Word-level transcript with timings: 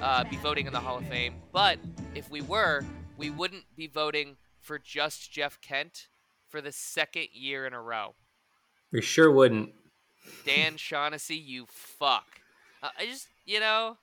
uh, 0.00 0.24
be 0.24 0.36
voting 0.36 0.66
in 0.66 0.72
the 0.72 0.80
Hall 0.80 0.98
of 0.98 1.06
Fame, 1.06 1.34
but 1.52 1.78
if 2.14 2.30
we 2.30 2.40
were, 2.40 2.84
we 3.16 3.30
wouldn't 3.30 3.64
be 3.76 3.86
voting 3.86 4.36
for 4.60 4.78
just 4.78 5.30
Jeff 5.30 5.60
Kent 5.60 6.08
for 6.48 6.60
the 6.60 6.72
second 6.72 7.28
year 7.32 7.66
in 7.66 7.72
a 7.72 7.80
row. 7.80 8.14
We 8.92 9.00
sure 9.02 9.30
wouldn't. 9.30 9.70
Dan 10.44 10.76
Shaughnessy, 10.76 11.36
you 11.36 11.66
fuck. 11.68 12.26
Uh, 12.82 12.88
I 12.98 13.06
just, 13.06 13.28
you 13.44 13.60
know, 13.60 13.98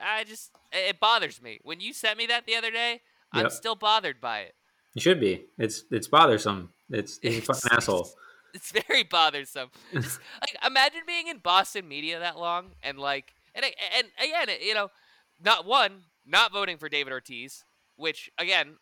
I 0.00 0.24
just, 0.24 0.50
it 0.72 0.98
bothers 0.98 1.40
me. 1.42 1.60
When 1.62 1.80
you 1.80 1.92
sent 1.92 2.18
me 2.18 2.26
that 2.26 2.46
the 2.46 2.56
other 2.56 2.70
day, 2.70 3.00
I'm 3.32 3.50
still 3.50 3.74
bothered 3.74 4.20
by 4.20 4.40
it. 4.40 4.54
You 4.94 5.00
should 5.00 5.18
be. 5.18 5.46
It's 5.58 5.82
it's 5.90 6.06
bothersome. 6.06 6.70
It's 6.88 7.18
he's 7.20 7.34
a 7.34 7.36
It's- 7.38 7.60
fucking 7.60 7.76
asshole. 7.78 8.10
It's 8.54 8.70
very 8.70 9.02
bothersome. 9.02 9.70
Just, 9.92 10.20
like, 10.40 10.56
imagine 10.64 11.00
being 11.08 11.26
in 11.26 11.38
Boston 11.38 11.88
media 11.88 12.20
that 12.20 12.38
long 12.38 12.66
and 12.84 12.96
like, 12.98 13.34
and 13.56 13.64
and 13.64 14.06
again, 14.22 14.56
you 14.64 14.74
know, 14.74 14.90
not 15.44 15.66
one, 15.66 16.04
not 16.26 16.52
voting 16.52 16.78
for 16.78 16.88
David 16.88 17.12
Ortiz, 17.12 17.64
which 17.96 18.30
again, 18.38 18.76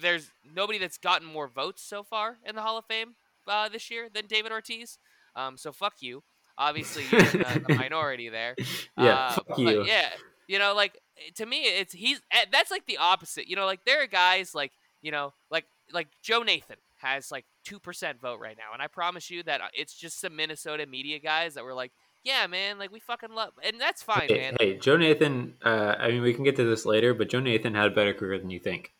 there's 0.00 0.30
nobody 0.44 0.78
that's 0.78 0.98
gotten 0.98 1.26
more 1.26 1.48
votes 1.48 1.82
so 1.82 2.02
far 2.02 2.38
in 2.46 2.54
the 2.54 2.62
Hall 2.62 2.78
of 2.78 2.84
Fame 2.86 3.14
uh, 3.48 3.68
this 3.68 3.90
year 3.90 4.08
than 4.12 4.26
David 4.26 4.52
Ortiz. 4.52 4.98
Um, 5.34 5.56
so 5.56 5.72
fuck 5.72 5.94
you. 6.00 6.22
Obviously, 6.58 7.04
you're 7.10 7.22
the, 7.22 7.64
the 7.66 7.74
minority 7.78 8.28
there. 8.28 8.54
Yeah, 8.98 9.14
Uh, 9.26 9.32
fuck 9.32 9.58
you. 9.58 9.84
yeah, 9.84 10.10
you 10.46 10.58
know, 10.58 10.74
like 10.74 10.98
to 11.36 11.46
me, 11.46 11.62
it's 11.62 11.92
he's 11.94 12.20
eh, 12.30 12.44
that's 12.52 12.70
like 12.70 12.86
the 12.86 12.98
opposite. 12.98 13.48
You 13.48 13.56
know, 13.56 13.64
like 13.66 13.84
there 13.86 14.02
are 14.02 14.06
guys 14.06 14.54
like 14.54 14.72
you 15.00 15.10
know, 15.10 15.32
like 15.50 15.64
like 15.92 16.08
Joe 16.22 16.42
Nathan 16.42 16.76
has 16.98 17.32
like 17.32 17.46
two 17.64 17.80
percent 17.80 18.20
vote 18.20 18.38
right 18.38 18.56
now, 18.56 18.72
and 18.74 18.82
I 18.82 18.86
promise 18.86 19.30
you 19.30 19.42
that 19.44 19.60
uh, 19.62 19.68
it's 19.72 19.94
just 19.94 20.20
some 20.20 20.36
Minnesota 20.36 20.86
media 20.86 21.18
guys 21.18 21.54
that 21.54 21.64
were 21.64 21.74
like, 21.74 21.90
yeah, 22.24 22.46
man, 22.46 22.78
like 22.78 22.92
we 22.92 23.00
fucking 23.00 23.34
love, 23.34 23.52
and 23.62 23.80
that's 23.80 24.02
fine, 24.02 24.28
Hey, 24.28 24.38
man. 24.38 24.56
hey, 24.60 24.78
Joe 24.78 24.96
Nathan. 24.96 25.54
Uh, 25.64 25.94
I 25.98 26.08
mean, 26.08 26.22
we 26.22 26.34
can 26.34 26.44
get 26.44 26.56
to 26.56 26.64
this 26.64 26.84
later, 26.86 27.14
but 27.14 27.28
Joe 27.28 27.40
Nathan 27.40 27.74
had 27.74 27.86
a 27.86 27.94
better 27.94 28.14
career 28.14 28.38
than 28.38 28.50
you 28.50 28.60
think. 28.60 28.92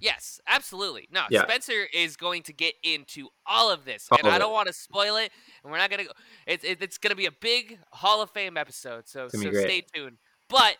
Yes, 0.00 0.40
absolutely. 0.46 1.08
No, 1.12 1.22
Yeah. 1.30 1.42
Spencer 1.44 1.86
is 1.94 2.16
going 2.16 2.42
to 2.42 2.52
get 2.52 2.74
into 2.82 3.28
all 3.46 3.70
of 3.70 3.84
this, 3.84 4.08
All 4.10 4.18
and 4.18 4.26
of 4.26 4.34
I 4.34 4.38
don't 4.38 4.52
want 4.52 4.66
to 4.66 4.72
spoil 4.74 5.16
it, 5.16 5.30
and 5.62 5.70
we're 5.72 5.78
not 5.78 5.88
gonna 5.88 6.04
go. 6.04 6.10
It's 6.46 6.64
it, 6.64 6.82
it's 6.82 6.98
gonna 6.98 7.14
be 7.14 7.26
a 7.26 7.32
big 7.32 7.78
Hall 7.92 8.20
of 8.20 8.30
Fame 8.30 8.56
episode, 8.56 9.08
so 9.08 9.28
so 9.28 9.38
stay 9.38 9.82
tuned. 9.94 10.18
But 10.48 10.76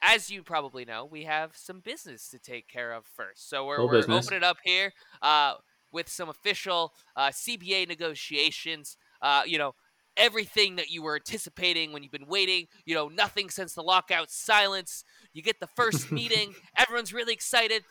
as 0.00 0.30
you 0.30 0.42
probably 0.42 0.84
know, 0.84 1.04
we 1.04 1.24
have 1.24 1.56
some 1.56 1.80
business 1.80 2.28
to 2.28 2.38
take 2.38 2.68
care 2.68 2.92
of 2.92 3.04
first, 3.04 3.50
so 3.50 3.66
we're, 3.66 3.84
we're 3.84 4.04
opening 4.08 4.44
up 4.44 4.56
here 4.64 4.92
uh, 5.20 5.54
with 5.92 6.08
some 6.08 6.28
official 6.30 6.94
uh, 7.16 7.28
CBA 7.30 7.88
negotiations. 7.88 8.96
Uh, 9.20 9.42
you 9.44 9.58
know. 9.58 9.74
Everything 10.20 10.76
that 10.76 10.90
you 10.90 11.02
were 11.02 11.16
anticipating 11.16 11.92
when 11.92 12.02
you've 12.02 12.12
been 12.12 12.26
waiting, 12.26 12.66
you 12.84 12.94
know, 12.94 13.08
nothing 13.08 13.50
since 13.50 13.74
the 13.74 13.82
lockout 13.82 14.30
silence. 14.30 15.04
You 15.32 15.42
get 15.42 15.60
the 15.60 15.66
first 15.66 16.12
meeting, 16.12 16.54
everyone's 16.76 17.12
really 17.12 17.32
excited. 17.32 17.82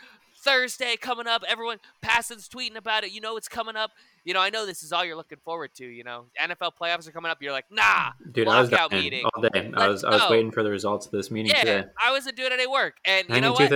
Thursday 0.42 0.96
coming 0.96 1.28
up. 1.28 1.44
Everyone 1.48 1.80
Passan's 2.02 2.48
tweeting 2.48 2.78
about 2.78 3.04
it. 3.04 3.12
You 3.12 3.22
know 3.22 3.36
it's 3.38 3.50
coming 3.50 3.76
up. 3.76 3.92
You 4.24 4.34
know, 4.34 4.42
I 4.42 4.50
know 4.50 4.66
this 4.66 4.84
is 4.84 4.92
all 4.92 5.04
you're 5.04 5.16
looking 5.16 5.39
forward 5.44 5.73
to. 5.76 5.86
You 5.86 6.04
know, 6.04 6.26
NFL 6.42 6.72
playoffs 6.82 7.08
are 7.08 7.12
coming 7.12 7.30
up. 7.32 7.42
You're 7.42 7.52
like, 7.52 7.66
nah, 7.70 8.12
Dude, 8.32 8.48
I 8.48 8.62
was 8.62 8.72
meeting. 8.92 9.26
all 9.26 9.42
day. 9.42 9.72
I 9.76 9.88
Let's 9.88 9.92
was 9.92 10.04
I 10.04 10.10
was 10.12 10.22
go. 10.22 10.32
waiting 10.32 10.52
for 10.52 10.64
the 10.64 10.70
results 10.70 11.06
of 11.08 11.12
this 11.12 11.30
meeting 11.30 11.52
yeah, 11.52 11.60
today. 11.60 11.89
I 12.02 12.12
wasn't 12.12 12.38
doing 12.38 12.52
any 12.52 12.68
work, 12.68 12.95
and 13.06 13.28
you 13.30 13.42
know 13.42 13.54
what? 13.54 13.72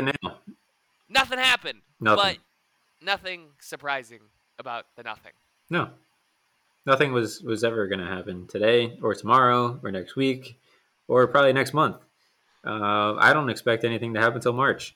Nothing 1.10 1.40
happened. 1.40 1.82
Nothing. 2.00 2.24
But 2.24 3.06
nothing 3.06 3.48
surprising 3.60 4.20
about 4.58 4.86
the 4.96 5.04
nothing. 5.04 5.34
No, 5.70 5.90
nothing 6.86 7.12
was 7.14 7.42
was 7.42 7.64
ever 7.64 7.88
going 7.88 8.00
to 8.00 8.06
happen 8.08 8.48
today 8.48 8.98
or 9.02 9.14
tomorrow 9.14 9.80
or 9.84 9.92
next 9.92 10.16
week 10.16 10.60
or 11.08 11.28
probably 11.28 11.54
next 11.54 11.74
month. 11.74 11.98
Uh, 12.66 13.16
I 13.16 13.34
don't 13.34 13.50
expect 13.50 13.84
anything 13.84 14.14
to 14.14 14.20
happen 14.22 14.38
until 14.38 14.54
March, 14.54 14.96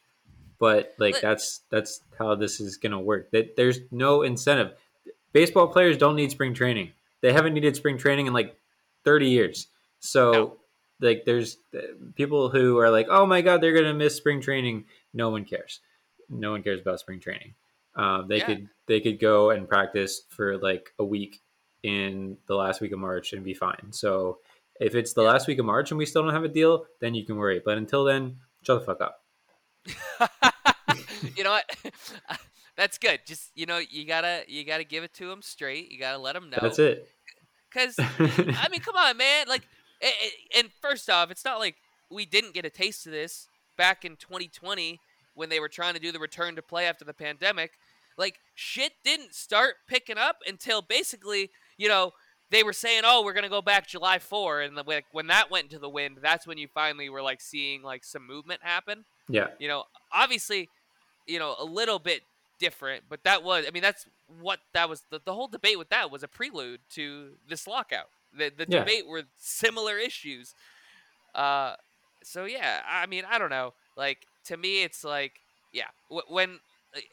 but 0.59 0.93
like 0.97 1.13
Let- 1.15 1.21
that's 1.21 1.61
that's 1.69 2.01
how 2.17 2.35
this 2.35 2.59
is 2.59 2.77
going 2.77 2.93
to 2.93 2.99
work. 2.99 3.31
That 3.31 3.55
there's 3.55 3.79
no 3.91 4.21
incentive. 4.21 4.73
Baseball 5.33 5.67
players 5.67 5.97
don't 5.97 6.15
need 6.15 6.31
spring 6.31 6.53
training. 6.53 6.91
They 7.21 7.33
haven't 7.33 7.53
needed 7.53 7.75
spring 7.75 7.97
training 7.97 8.27
in 8.27 8.33
like 8.33 8.55
30 9.03 9.29
years. 9.29 9.67
So 9.99 10.31
No. 10.31 10.57
like 11.01 11.25
there's 11.25 11.57
uh, 11.75 11.79
people 12.15 12.49
who 12.49 12.77
are 12.77 12.89
like, 12.89 13.07
oh 13.09 13.25
my 13.25 13.41
god, 13.41 13.61
they're 13.61 13.73
going 13.73 13.85
to 13.85 13.93
miss 13.93 14.15
spring 14.15 14.39
training. 14.41 14.85
No 15.13 15.29
one 15.29 15.43
cares. 15.45 15.79
No 16.29 16.51
one 16.51 16.63
cares 16.63 16.79
about 16.81 16.99
spring 16.99 17.19
training. 17.19 17.53
Um, 17.95 18.27
they 18.27 18.37
Yeah. 18.37 18.45
could 18.45 18.69
they 18.85 19.01
could 19.01 19.19
go 19.19 19.49
and 19.49 19.67
practice 19.67 20.21
for 20.29 20.57
like 20.57 20.93
a 20.99 21.03
week 21.03 21.41
in 21.83 22.37
the 22.47 22.55
last 22.55 22.81
week 22.81 22.91
of 22.91 22.99
March 22.99 23.33
and 23.33 23.43
be 23.43 23.53
fine. 23.53 23.91
So 23.91 24.39
if 24.79 24.95
it's 24.95 25.13
the 25.13 25.21
last 25.21 25.47
week 25.47 25.59
of 25.59 25.65
March 25.65 25.91
and 25.91 25.97
we 25.97 26.05
still 26.05 26.23
don't 26.23 26.33
have 26.33 26.43
a 26.43 26.49
deal, 26.49 26.85
then 27.01 27.15
you 27.15 27.25
can 27.25 27.37
worry. 27.37 27.61
But 27.63 27.77
until 27.77 28.03
then, 28.03 28.37
shut 28.63 28.79
the 28.79 28.85
fuck 28.85 29.01
up. 29.01 29.23
you 31.35 31.43
know 31.43 31.51
what? 31.51 31.65
That's 32.77 32.97
good. 32.99 33.21
Just 33.25 33.51
you 33.55 33.65
know, 33.65 33.79
you 33.79 34.05
gotta 34.05 34.43
you 34.47 34.63
gotta 34.63 34.83
give 34.83 35.03
it 35.03 35.13
to 35.15 35.27
them 35.27 35.41
straight. 35.41 35.91
You 35.91 35.99
gotta 35.99 36.19
let 36.19 36.33
them 36.33 36.49
know. 36.49 36.59
That's 36.61 36.79
it. 36.79 37.07
Because 37.69 37.95
I 37.99 38.67
mean, 38.71 38.81
come 38.81 38.95
on, 38.95 39.17
man. 39.17 39.47
Like, 39.47 39.67
and 40.55 40.69
first 40.81 41.09
off, 41.09 41.31
it's 41.31 41.43
not 41.43 41.59
like 41.59 41.75
we 42.11 42.25
didn't 42.25 42.53
get 42.53 42.65
a 42.65 42.69
taste 42.69 43.05
of 43.07 43.11
this 43.11 43.47
back 43.77 44.05
in 44.05 44.15
2020 44.15 44.99
when 45.33 45.49
they 45.49 45.59
were 45.59 45.69
trying 45.69 45.95
to 45.95 45.99
do 45.99 46.11
the 46.11 46.19
return 46.19 46.55
to 46.55 46.61
play 46.61 46.85
after 46.85 47.03
the 47.03 47.13
pandemic. 47.13 47.71
Like, 48.17 48.39
shit 48.55 48.93
didn't 49.03 49.35
start 49.35 49.75
picking 49.87 50.17
up 50.17 50.37
until 50.47 50.81
basically, 50.81 51.51
you 51.77 51.87
know, 51.87 52.11
they 52.49 52.63
were 52.63 52.73
saying, 52.73 53.01
"Oh, 53.05 53.23
we're 53.23 53.33
gonna 53.33 53.49
go 53.49 53.61
back 53.61 53.87
July 53.87 54.19
4," 54.19 54.61
and 54.61 54.77
the, 54.77 54.83
like, 54.83 55.05
when 55.11 55.27
that 55.27 55.49
went 55.51 55.65
into 55.65 55.79
the 55.79 55.89
wind, 55.89 56.17
that's 56.21 56.47
when 56.47 56.57
you 56.57 56.67
finally 56.67 57.09
were 57.09 57.21
like 57.21 57.41
seeing 57.41 57.83
like 57.83 58.03
some 58.05 58.25
movement 58.25 58.61
happen. 58.63 59.05
yeah. 59.29 59.47
You 59.59 59.67
know, 59.67 59.83
obviously, 60.11 60.69
you 61.25 61.39
know, 61.39 61.55
a 61.59 61.65
little 61.65 61.99
bit 61.99 62.21
different, 62.59 63.03
but 63.09 63.23
that 63.23 63.43
was, 63.43 63.65
I 63.67 63.71
mean, 63.71 63.83
that's 63.83 64.05
what 64.41 64.59
that 64.73 64.87
was. 64.89 65.03
The, 65.11 65.19
the 65.23 65.33
whole 65.33 65.47
debate 65.47 65.77
with 65.77 65.89
that 65.89 66.09
was 66.09 66.23
a 66.23 66.27
prelude 66.27 66.79
to 66.91 67.31
this 67.49 67.67
lockout. 67.67 68.07
The, 68.35 68.49
the 68.49 68.65
Yeah. 68.67 68.79
debate 68.79 69.05
were 69.07 69.23
similar 69.37 69.97
issues. 69.97 70.53
Uh, 71.35 71.75
so 72.23 72.45
yeah, 72.45 72.81
I 72.89 73.05
mean, 73.05 73.23
I 73.29 73.37
don't 73.37 73.49
know. 73.49 73.73
Like 73.95 74.19
to 74.45 74.57
me, 74.57 74.83
it's 74.83 75.03
like, 75.03 75.33
yeah, 75.73 75.87
when, 76.29 76.59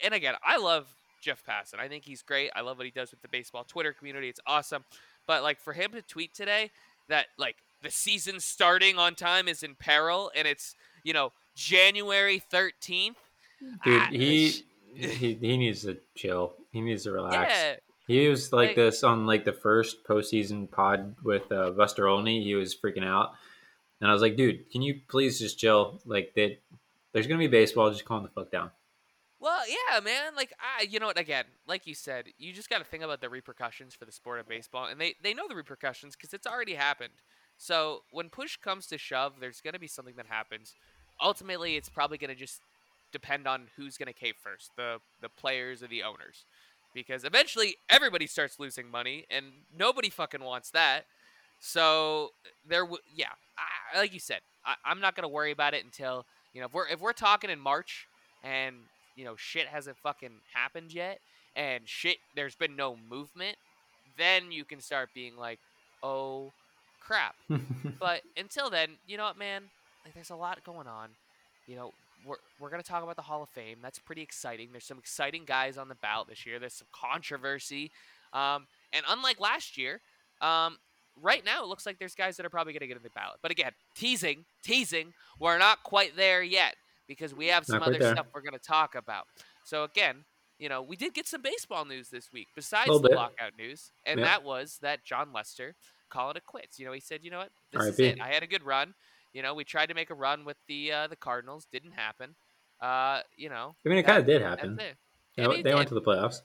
and 0.02 0.14
again, 0.14 0.34
I 0.44 0.56
love 0.56 0.86
Jeff 1.24 1.42
Passan. 1.44 1.80
I 1.80 1.88
think 1.88 2.04
he's 2.04 2.22
great. 2.22 2.50
I 2.54 2.60
love 2.60 2.76
what 2.76 2.84
he 2.84 2.90
does 2.92 3.10
with 3.10 3.22
the 3.22 3.28
baseball 3.28 3.64
Twitter 3.64 3.92
community. 3.92 4.28
It's 4.28 4.40
awesome. 4.46 4.84
But 5.26 5.42
like 5.42 5.58
for 5.58 5.72
him 5.72 5.92
to 5.92 6.02
tweet 6.02 6.34
today 6.34 6.70
that 7.08 7.26
like 7.38 7.56
the 7.82 7.90
season 7.90 8.40
starting 8.40 8.98
on 8.98 9.14
time 9.14 9.48
is 9.48 9.62
in 9.62 9.74
peril 9.74 10.30
and 10.36 10.46
it's 10.46 10.74
you 11.02 11.12
know 11.14 11.32
January 11.54 12.38
thirteenth. 12.38 13.16
Dude, 13.84 14.00
Ah, 14.02 14.08
he, 14.10 14.50
sh- 14.50 14.62
he 14.94 15.34
he 15.34 15.56
needs 15.56 15.82
to 15.82 15.96
chill. 16.14 16.54
He 16.72 16.80
needs 16.82 17.04
to 17.04 17.12
relax. 17.12 17.50
Yeah, 17.50 17.76
He 18.06 18.28
was 18.28 18.52
like, 18.52 18.68
Like- 18.68 18.76
this 18.76 19.02
on 19.02 19.26
like 19.26 19.44
the 19.46 19.52
first 19.54 20.04
postseason 20.04 20.70
pod 20.70 21.16
with 21.22 21.50
uh, 21.50 21.70
Buster 21.70 22.06
Olney. 22.08 22.44
He 22.44 22.54
was 22.54 22.74
freaking 22.76 23.04
out, 23.06 23.32
and 24.00 24.10
I 24.10 24.12
was 24.12 24.20
like, 24.22 24.36
"Dude, 24.36 24.70
can 24.70 24.82
you 24.82 25.00
please 25.08 25.38
just 25.38 25.58
chill? 25.58 26.00
Like, 26.04 26.34
that 26.34 26.58
there's 27.12 27.26
gonna 27.26 27.38
be 27.38 27.46
baseball. 27.46 27.90
Just 27.90 28.04
calm 28.04 28.22
the 28.22 28.28
fuck 28.28 28.50
down." 28.50 28.70
Well, 29.44 29.60
yeah, 29.68 30.00
man. 30.00 30.34
Like 30.34 30.54
I, 30.58 30.84
you 30.84 30.98
know 30.98 31.06
what? 31.06 31.18
Again, 31.20 31.44
like 31.68 31.86
you 31.86 31.94
said, 31.94 32.28
you 32.38 32.54
just 32.54 32.70
got 32.70 32.78
to 32.78 32.84
think 32.84 33.02
about 33.04 33.20
the 33.20 33.28
repercussions 33.28 33.94
for 33.94 34.06
the 34.06 34.12
sport 34.12 34.40
of 34.40 34.48
baseball, 34.48 34.86
and 34.86 34.98
they 34.98 35.16
they 35.22 35.34
know 35.34 35.46
the 35.46 35.54
repercussions 35.54 36.16
because 36.16 36.32
it's 36.32 36.46
already 36.46 36.72
happened. 36.72 37.12
So 37.58 38.04
when 38.10 38.30
push 38.30 38.56
comes 38.56 38.86
to 38.86 38.96
shove, 38.96 39.34
there's 39.40 39.60
gonna 39.60 39.78
be 39.78 39.86
something 39.86 40.14
that 40.16 40.24
happens. 40.28 40.72
Ultimately, 41.22 41.76
it's 41.76 41.90
probably 41.90 42.16
gonna 42.16 42.34
just 42.34 42.62
depend 43.12 43.46
on 43.46 43.68
who's 43.76 43.98
gonna 43.98 44.14
cave 44.14 44.36
first, 44.42 44.70
the 44.76 44.98
the 45.20 45.28
players 45.28 45.82
or 45.82 45.88
the 45.88 46.04
owners, 46.04 46.46
because 46.94 47.22
eventually 47.24 47.76
everybody 47.90 48.26
starts 48.26 48.58
losing 48.58 48.90
money, 48.90 49.26
and 49.30 49.44
nobody 49.78 50.08
fucking 50.08 50.42
wants 50.42 50.70
that. 50.70 51.02
So 51.60 52.30
there, 52.66 52.82
w- 52.84 53.02
yeah, 53.14 53.28
I, 53.94 53.98
like 53.98 54.14
you 54.14 54.20
said, 54.20 54.40
I, 54.64 54.76
I'm 54.86 55.00
not 55.00 55.14
gonna 55.16 55.28
worry 55.28 55.50
about 55.52 55.74
it 55.74 55.84
until 55.84 56.24
you 56.54 56.60
know 56.62 56.66
if 56.66 56.72
we're 56.72 56.88
if 56.88 57.00
we're 57.00 57.12
talking 57.12 57.50
in 57.50 57.60
March 57.60 58.06
and 58.42 58.76
you 59.16 59.24
know 59.24 59.36
shit 59.36 59.66
hasn't 59.66 59.96
fucking 59.98 60.40
happened 60.52 60.92
yet 60.92 61.20
and 61.56 61.88
shit 61.88 62.16
there's 62.34 62.54
been 62.54 62.76
no 62.76 62.96
movement 63.08 63.56
then 64.16 64.52
you 64.52 64.64
can 64.64 64.80
start 64.80 65.08
being 65.14 65.36
like 65.36 65.58
oh 66.02 66.52
crap. 67.00 67.34
But 68.00 68.22
until 68.36 68.70
then 68.70 68.90
you 69.06 69.16
know 69.16 69.24
what 69.24 69.38
man? 69.38 69.64
Like 70.04 70.14
there's 70.14 70.30
a 70.30 70.36
lot 70.36 70.62
going 70.64 70.86
on. 70.86 71.10
You 71.66 71.76
know 71.76 71.92
we're, 72.26 72.36
we're 72.58 72.70
going 72.70 72.82
to 72.82 72.88
talk 72.88 73.02
about 73.02 73.16
the 73.16 73.22
hall 73.22 73.42
of 73.42 73.50
fame. 73.50 73.78
That's 73.82 73.98
pretty 73.98 74.22
exciting. 74.22 74.68
There's 74.72 74.86
some 74.86 74.98
exciting 74.98 75.44
guys 75.44 75.76
on 75.76 75.88
the 75.88 75.94
ballot 75.94 76.28
this 76.28 76.46
year. 76.46 76.58
There's 76.58 76.72
some 76.72 76.88
controversy 76.92 77.90
um, 78.32 78.66
and 78.92 79.04
unlike 79.08 79.40
last 79.40 79.76
year 79.76 80.00
um, 80.40 80.78
right 81.22 81.44
now 81.44 81.62
it 81.62 81.68
looks 81.68 81.86
like 81.86 81.98
there's 81.98 82.14
guys 82.14 82.36
that 82.36 82.46
are 82.46 82.50
probably 82.50 82.72
going 82.72 82.80
to 82.80 82.86
get 82.86 82.96
in 82.96 83.02
the 83.02 83.10
ballot. 83.10 83.38
But 83.42 83.50
again 83.50 83.72
teasing 83.94 84.44
teasing 84.62 85.12
we're 85.38 85.58
not 85.58 85.82
quite 85.82 86.16
there 86.16 86.42
yet 86.42 86.76
because 87.06 87.34
we 87.34 87.46
have 87.46 87.66
some 87.66 87.80
Not 87.80 87.88
other 87.88 88.00
stuff 88.00 88.26
we're 88.34 88.40
going 88.42 88.52
to 88.52 88.58
talk 88.58 88.94
about 88.94 89.26
so 89.64 89.84
again 89.84 90.24
you 90.58 90.68
know, 90.68 90.82
we 90.82 90.96
did 90.96 91.14
get 91.14 91.26
some 91.26 91.42
baseball 91.42 91.84
news 91.84 92.10
this 92.10 92.32
week 92.32 92.48
besides 92.54 93.00
the 93.00 93.08
bit. 93.08 93.16
lockout 93.16 93.56
news, 93.58 93.90
and 94.06 94.18
Yeah. 94.18 94.26
that 94.26 94.44
was 94.44 94.78
that 94.82 95.04
Jon 95.04 95.32
Lester 95.32 95.74
called 96.10 96.36
it 96.36 96.46
quits. 96.46 96.78
You 96.78 96.86
know, 96.86 96.92
he 96.92 97.00
said, 97.00 97.24
you 97.24 97.30
know 97.30 97.38
what, 97.38 97.50
this 97.72 97.86
is 97.86 97.98
it. 97.98 98.20
I 98.20 98.28
had 98.28 98.42
a 98.42 98.46
good 98.46 98.62
run. 98.62 98.94
You 99.32 99.42
know, 99.42 99.54
we 99.54 99.64
tried 99.64 99.88
to 99.88 99.94
make 99.94 100.10
a 100.10 100.14
run 100.14 100.44
with 100.44 100.56
the 100.68 100.92
uh, 100.92 101.06
the 101.08 101.16
Cardinals, 101.16 101.66
didn't 101.70 101.92
happen. 101.92 102.36
Uh, 102.80 103.22
you 103.36 103.48
know, 103.48 103.74
I 103.84 103.88
mean, 103.88 103.98
it 103.98 104.06
kind 104.06 104.18
of 104.18 104.26
did 104.26 104.42
happen. 104.42 104.76
They, 105.36 105.62
they 105.62 105.74
went 105.74 105.88
to 105.88 105.94
the 105.94 106.02
playoffs. 106.02 106.42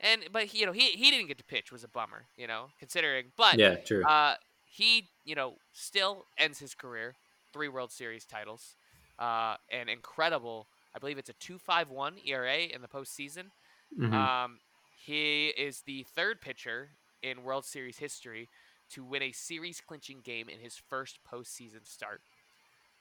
And 0.00 0.28
but 0.30 0.44
he, 0.44 0.58
you 0.58 0.66
know, 0.66 0.72
he 0.72 0.90
he 0.90 1.10
didn't 1.10 1.28
get 1.28 1.38
to 1.38 1.44
pitch 1.44 1.72
was 1.72 1.82
a 1.82 1.88
bummer. 1.88 2.26
You 2.36 2.46
know, 2.46 2.68
considering, 2.78 3.32
but 3.36 3.58
Yeah, 3.58 3.76
true. 3.76 4.04
uh, 4.04 4.34
he, 4.66 5.08
you 5.24 5.34
know, 5.34 5.56
still 5.72 6.26
ends 6.36 6.58
his 6.58 6.74
career 6.74 7.14
three 7.52 7.68
World 7.68 7.90
Series 7.90 8.26
titles, 8.26 8.76
uh, 9.18 9.56
an 9.70 9.88
incredible. 9.88 10.68
I 10.94 10.98
believe 10.98 11.18
it's 11.18 11.30
a 11.30 11.34
two 11.34 11.58
five 11.58 11.88
one 11.90 12.16
ERA 12.24 12.58
in 12.58 12.82
the 12.82 12.88
postseason. 12.88 13.50
Mhm. 13.96 14.30
Um, 14.44 14.60
he 15.04 15.48
is 15.48 15.82
the 15.82 16.04
third 16.04 16.40
pitcher 16.40 16.90
in 17.22 17.42
World 17.42 17.64
Series 17.64 17.98
history 17.98 18.48
to 18.90 19.04
win 19.04 19.22
a 19.22 19.32
series 19.32 19.80
clinching 19.80 20.20
game 20.20 20.48
in 20.48 20.60
his 20.60 20.76
first 20.76 21.18
postseason 21.24 21.86
start. 21.86 22.22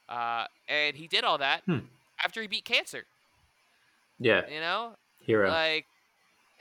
Uh, 0.10 0.46
and 0.68 0.96
he 0.98 1.08
did 1.08 1.24
all 1.24 1.38
that 1.40 1.64
Hmm. 1.66 1.80
after 2.24 2.42
he 2.42 2.48
beat 2.48 2.66
cancer. 2.66 3.06
yeah, 4.20 4.42
You 4.48 4.60
know, 4.60 4.96
hero. 5.20 5.52
like 5.52 5.86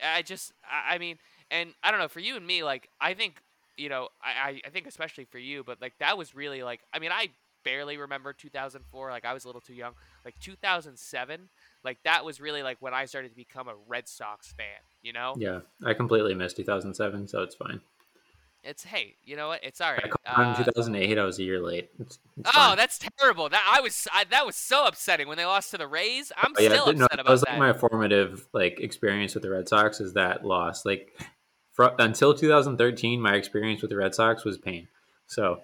i 0.03 0.21
just 0.21 0.53
I, 0.63 0.95
I 0.95 0.97
mean 0.97 1.17
and 1.51 1.73
i 1.83 1.91
don't 1.91 1.99
know 1.99 2.07
for 2.07 2.19
you 2.19 2.35
and 2.35 2.45
me 2.45 2.63
like 2.63 2.89
i 3.01 3.13
think 3.13 3.41
you 3.77 3.89
know 3.89 4.09
I 4.23 4.61
i 4.65 4.69
think 4.69 4.87
especially 4.87 5.25
for 5.25 5.37
you 5.39 5.63
but 5.63 5.81
like 5.81 5.93
that 5.99 6.17
was 6.17 6.35
really 6.35 6.63
like 6.63 6.81
i 6.93 6.99
mean 6.99 7.11
i 7.11 7.29
barely 7.65 7.97
remember 7.97 8.31
2004 8.31 9.09
like 9.09 9.25
i 9.25 9.33
was 9.33 9.43
a 9.43 9.47
little 9.47 9.59
too 9.59 9.73
young 9.73 9.91
like 10.23 10.39
2007 10.39 11.49
like 11.83 11.97
that 12.05 12.23
was 12.23 12.39
really 12.39 12.63
like 12.63 12.77
when 12.79 12.93
i 12.93 13.03
started 13.05 13.29
to 13.29 13.35
become 13.35 13.67
a 13.67 13.73
red 13.87 14.07
sox 14.07 14.53
fan 14.53 14.67
you 15.01 15.11
know 15.11 15.33
yeah, 15.37 15.59
I 15.85 15.93
completely 15.93 16.33
missed 16.33 16.55
2007, 16.55 17.27
so 17.27 17.41
it's 17.43 17.55
fine. 17.55 17.81
it's 18.63 18.83
hey 18.83 19.15
you 19.23 19.35
know 19.35 19.49
what 19.49 19.63
it's 19.63 19.81
all 19.81 19.91
right. 19.91 19.99
I 19.99 20.03
right 20.07 20.11
caught 20.25 20.39
on 20.39 20.45
Uh, 20.55 20.63
2008. 20.63 21.17
I 21.19 21.23
was 21.25 21.37
a 21.37 21.43
year 21.43 21.59
late. 21.61 21.89
It's, 21.99 22.17
it's 22.37 22.49
oh 22.49 22.51
fine. 22.53 22.77
that's 22.77 22.97
terrible 23.19 23.49
that 23.49 23.73
i 23.77 23.81
was 23.81 24.07
I, 24.13 24.23
that 24.31 24.45
was 24.45 24.55
so 24.55 24.85
upsetting 24.87 25.27
when 25.27 25.37
they 25.37 25.45
lost 25.45 25.69
to 25.71 25.77
the 25.77 25.87
rays 25.87 26.31
i'm 26.37 26.53
Oh, 26.57 26.61
yeah, 26.61 26.69
still 26.69 26.85
th- 26.85 26.97
no, 26.97 27.05
upset 27.05 27.17
that 27.17 27.19
about 27.21 27.31
was 27.31 27.41
that 27.41 27.49
like 27.51 27.59
my 27.59 27.73
formative 27.73 28.47
like 28.53 28.79
experience 28.79 29.33
with 29.35 29.43
the 29.43 29.49
Red 29.51 29.67
Sox 29.67 29.99
is 29.99 30.13
that 30.13 30.45
loss. 30.45 30.85
Like 30.85 31.11
fr- 31.73 31.93
until 31.99 32.33
2013, 32.33 33.19
my 33.21 33.35
experience 33.35 33.81
with 33.81 33.89
the 33.91 33.97
Red 33.97 34.15
Sox 34.15 34.43
was 34.45 34.57
pain. 34.57 34.87
So 35.27 35.59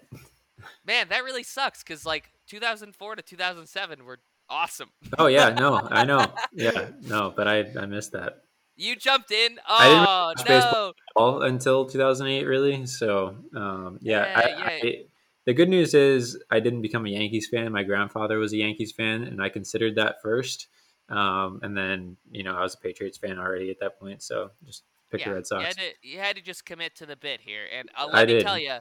man 0.86 1.08
that 1.10 1.24
really 1.24 1.44
sucks 1.44 1.84
because 1.84 2.06
like 2.06 2.32
2004 2.48 3.16
to 3.16 3.22
2007 3.22 4.06
were 4.06 4.20
awesome 4.50 4.90
oh 5.18 5.28
yeah, 5.28 5.50
no, 5.50 5.80
I 5.92 6.04
know, 6.06 6.26
yeah, 6.54 6.90
no, 7.02 7.34
but 7.36 7.48
I 7.48 7.66
I 7.80 7.86
missed 7.86 8.12
that 8.14 8.42
You 8.76 8.96
jumped 8.96 9.32
in. 9.32 9.60
I 9.68 9.88
didn't 9.90 10.08
Oh 10.08 10.26
watch 10.28 10.40
no! 10.40 10.46
baseball. 10.46 10.94
all 11.16 11.42
until 11.44 11.86
2008, 11.86 12.46
really. 12.46 12.86
So 12.86 13.36
um, 13.56 14.00
yeah, 14.02 14.26
Yeah, 14.26 14.34
I, 14.36 14.50
yeah. 14.50 14.66
I, 14.84 15.04
the 15.46 15.54
good 15.54 15.70
news 15.70 15.94
is 15.94 16.38
I 16.50 16.60
didn't 16.60 16.82
become 16.82 17.06
a 17.06 17.10
Yankees 17.10 17.48
fan. 17.52 17.72
My 17.72 17.84
grandfather 17.84 18.40
was 18.40 18.54
a 18.54 18.58
Yankees 18.58 18.92
fan, 18.92 19.24
and 19.24 19.42
I 19.42 19.50
considered 19.50 19.96
that 19.96 20.22
first. 20.22 20.68
Um, 21.10 21.60
and 21.64 21.76
then 21.78 22.18
you 22.32 22.44
know 22.44 22.56
I 22.56 22.62
was 22.62 22.74
a 22.76 22.78
Patriots 22.78 23.18
fan 23.18 23.38
already 23.40 23.70
at 23.70 23.80
that 23.82 24.00
point, 24.00 24.22
so 24.24 24.52
just 24.66 24.84
pick 25.12 25.22
yeah, 25.22 25.30
the 25.30 25.36
Red 25.36 25.48
Sox. 25.48 25.62
You 25.62 25.68
had, 25.68 25.78
to, 25.78 26.08
you 26.08 26.20
had 26.20 26.36
to 26.38 26.42
just 26.42 26.66
commit 26.66 26.96
to 26.98 27.06
the 27.06 27.16
bit 27.18 27.42
here, 27.42 27.66
and 27.78 27.90
uh, 27.98 28.08
I 28.12 28.20
let 28.20 28.28
me 28.28 28.34
did. 28.36 28.44
tell 28.44 28.58
you, 28.60 28.78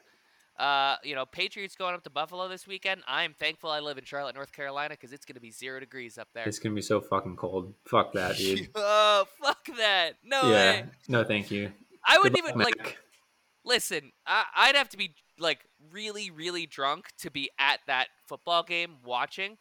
uh, 0.61 0.97
you 1.03 1.15
know, 1.15 1.25
Patriots 1.25 1.75
going 1.75 1.95
up 1.95 2.05
to 2.05 2.11
Buffalo 2.11 2.47
this 2.47 2.67
weekend. 2.67 3.03
I 3.09 3.25
am 3.25 3.35
thankful 3.39 3.71
I 3.71 3.81
live 3.81 3.97
in 3.97 4.05
Charlotte, 4.05 4.35
North 4.35 4.53
Carolina, 4.53 4.95
because 4.95 5.13
it's 5.13 5.25
going 5.25 5.35
to 5.35 5.41
be 5.41 5.51
zero 5.51 5.81
degrees 5.81 6.19
up 6.19 6.29
there. 6.35 6.47
It's 6.47 6.59
gonna 6.59 6.75
be 6.75 6.83
so 6.83 7.01
fucking 7.01 7.37
cold. 7.37 7.73
Fuck 7.87 8.13
that, 8.13 8.37
dude. 8.37 8.69
oh 8.75 9.25
fuck 9.43 9.65
that! 9.79 10.17
No 10.23 10.43
yeah, 10.51 10.73
way. 10.73 10.85
no, 11.09 11.25
thank 11.25 11.51
you. 11.51 11.73
I 12.07 12.19
wouldn't 12.19 12.45
luck, 12.45 12.55
even 12.55 12.61
like. 12.61 12.99
Listen, 13.65 14.13
I, 14.27 14.45
I'd 14.55 14.75
have 14.77 14.89
to 14.91 14.97
be 14.97 15.15
like 15.39 15.61
really, 15.93 16.31
really 16.31 16.67
drunk 16.67 17.07
to 17.21 17.31
be 17.31 17.51
at 17.59 17.81
that 17.87 18.09
football 18.27 18.63
game 18.63 18.97
watching. 19.05 19.57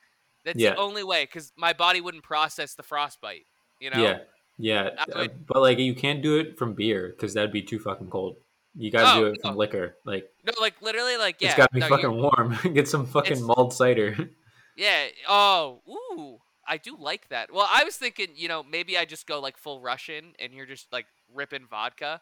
That's 0.45 0.59
Yeah. 0.59 0.71
the 0.71 0.77
only 0.77 1.03
way, 1.03 1.23
because 1.23 1.51
my 1.57 1.73
body 1.73 2.01
wouldn't 2.01 2.23
process 2.23 2.75
the 2.75 2.83
frostbite. 2.83 3.45
You 3.79 3.91
know. 3.91 4.01
Yeah, 4.01 4.17
yeah, 4.57 4.89
uh, 5.13 5.27
but 5.47 5.61
like 5.61 5.79
you 5.79 5.95
can't 5.95 6.21
do 6.21 6.37
it 6.37 6.57
from 6.57 6.73
beer 6.73 7.09
because 7.15 7.33
that'd 7.33 7.53
be 7.53 7.61
too 7.61 7.79
fucking 7.79 8.09
cold. 8.09 8.35
You 8.75 8.91
gotta 8.91 9.17
Oh, 9.19 9.21
do 9.21 9.27
it 9.33 9.41
from 9.41 9.51
no. 9.53 9.57
liquor. 9.57 9.95
Like 10.05 10.29
No, 10.45 10.53
like 10.61 10.81
literally, 10.81 11.17
like 11.17 11.37
yeah. 11.39 11.49
it's 11.49 11.57
gotta 11.57 11.73
be 11.73 11.79
no, 11.79 11.87
you- 11.87 11.95
fucking 11.95 12.11
warm. 12.21 12.57
Get 12.73 12.87
some 12.87 13.05
fucking 13.05 13.33
It's- 13.33 13.45
mulled 13.45 13.73
cider. 13.73 14.15
Yeah. 14.77 15.07
Oh, 15.27 15.81
ooh. 15.89 16.37
I 16.65 16.77
do 16.77 16.95
like 16.97 17.27
that. 17.29 17.51
Well, 17.53 17.67
I 17.69 17.83
was 17.83 17.97
thinking, 17.97 18.27
you 18.35 18.47
know, 18.47 18.63
maybe 18.63 18.97
I 18.97 19.03
just 19.03 19.27
go 19.27 19.41
like 19.41 19.57
full 19.57 19.81
Russian 19.81 20.31
and 20.39 20.53
you're 20.53 20.65
just 20.67 20.87
like 20.93 21.05
ripping 21.33 21.65
vodka. 21.69 22.21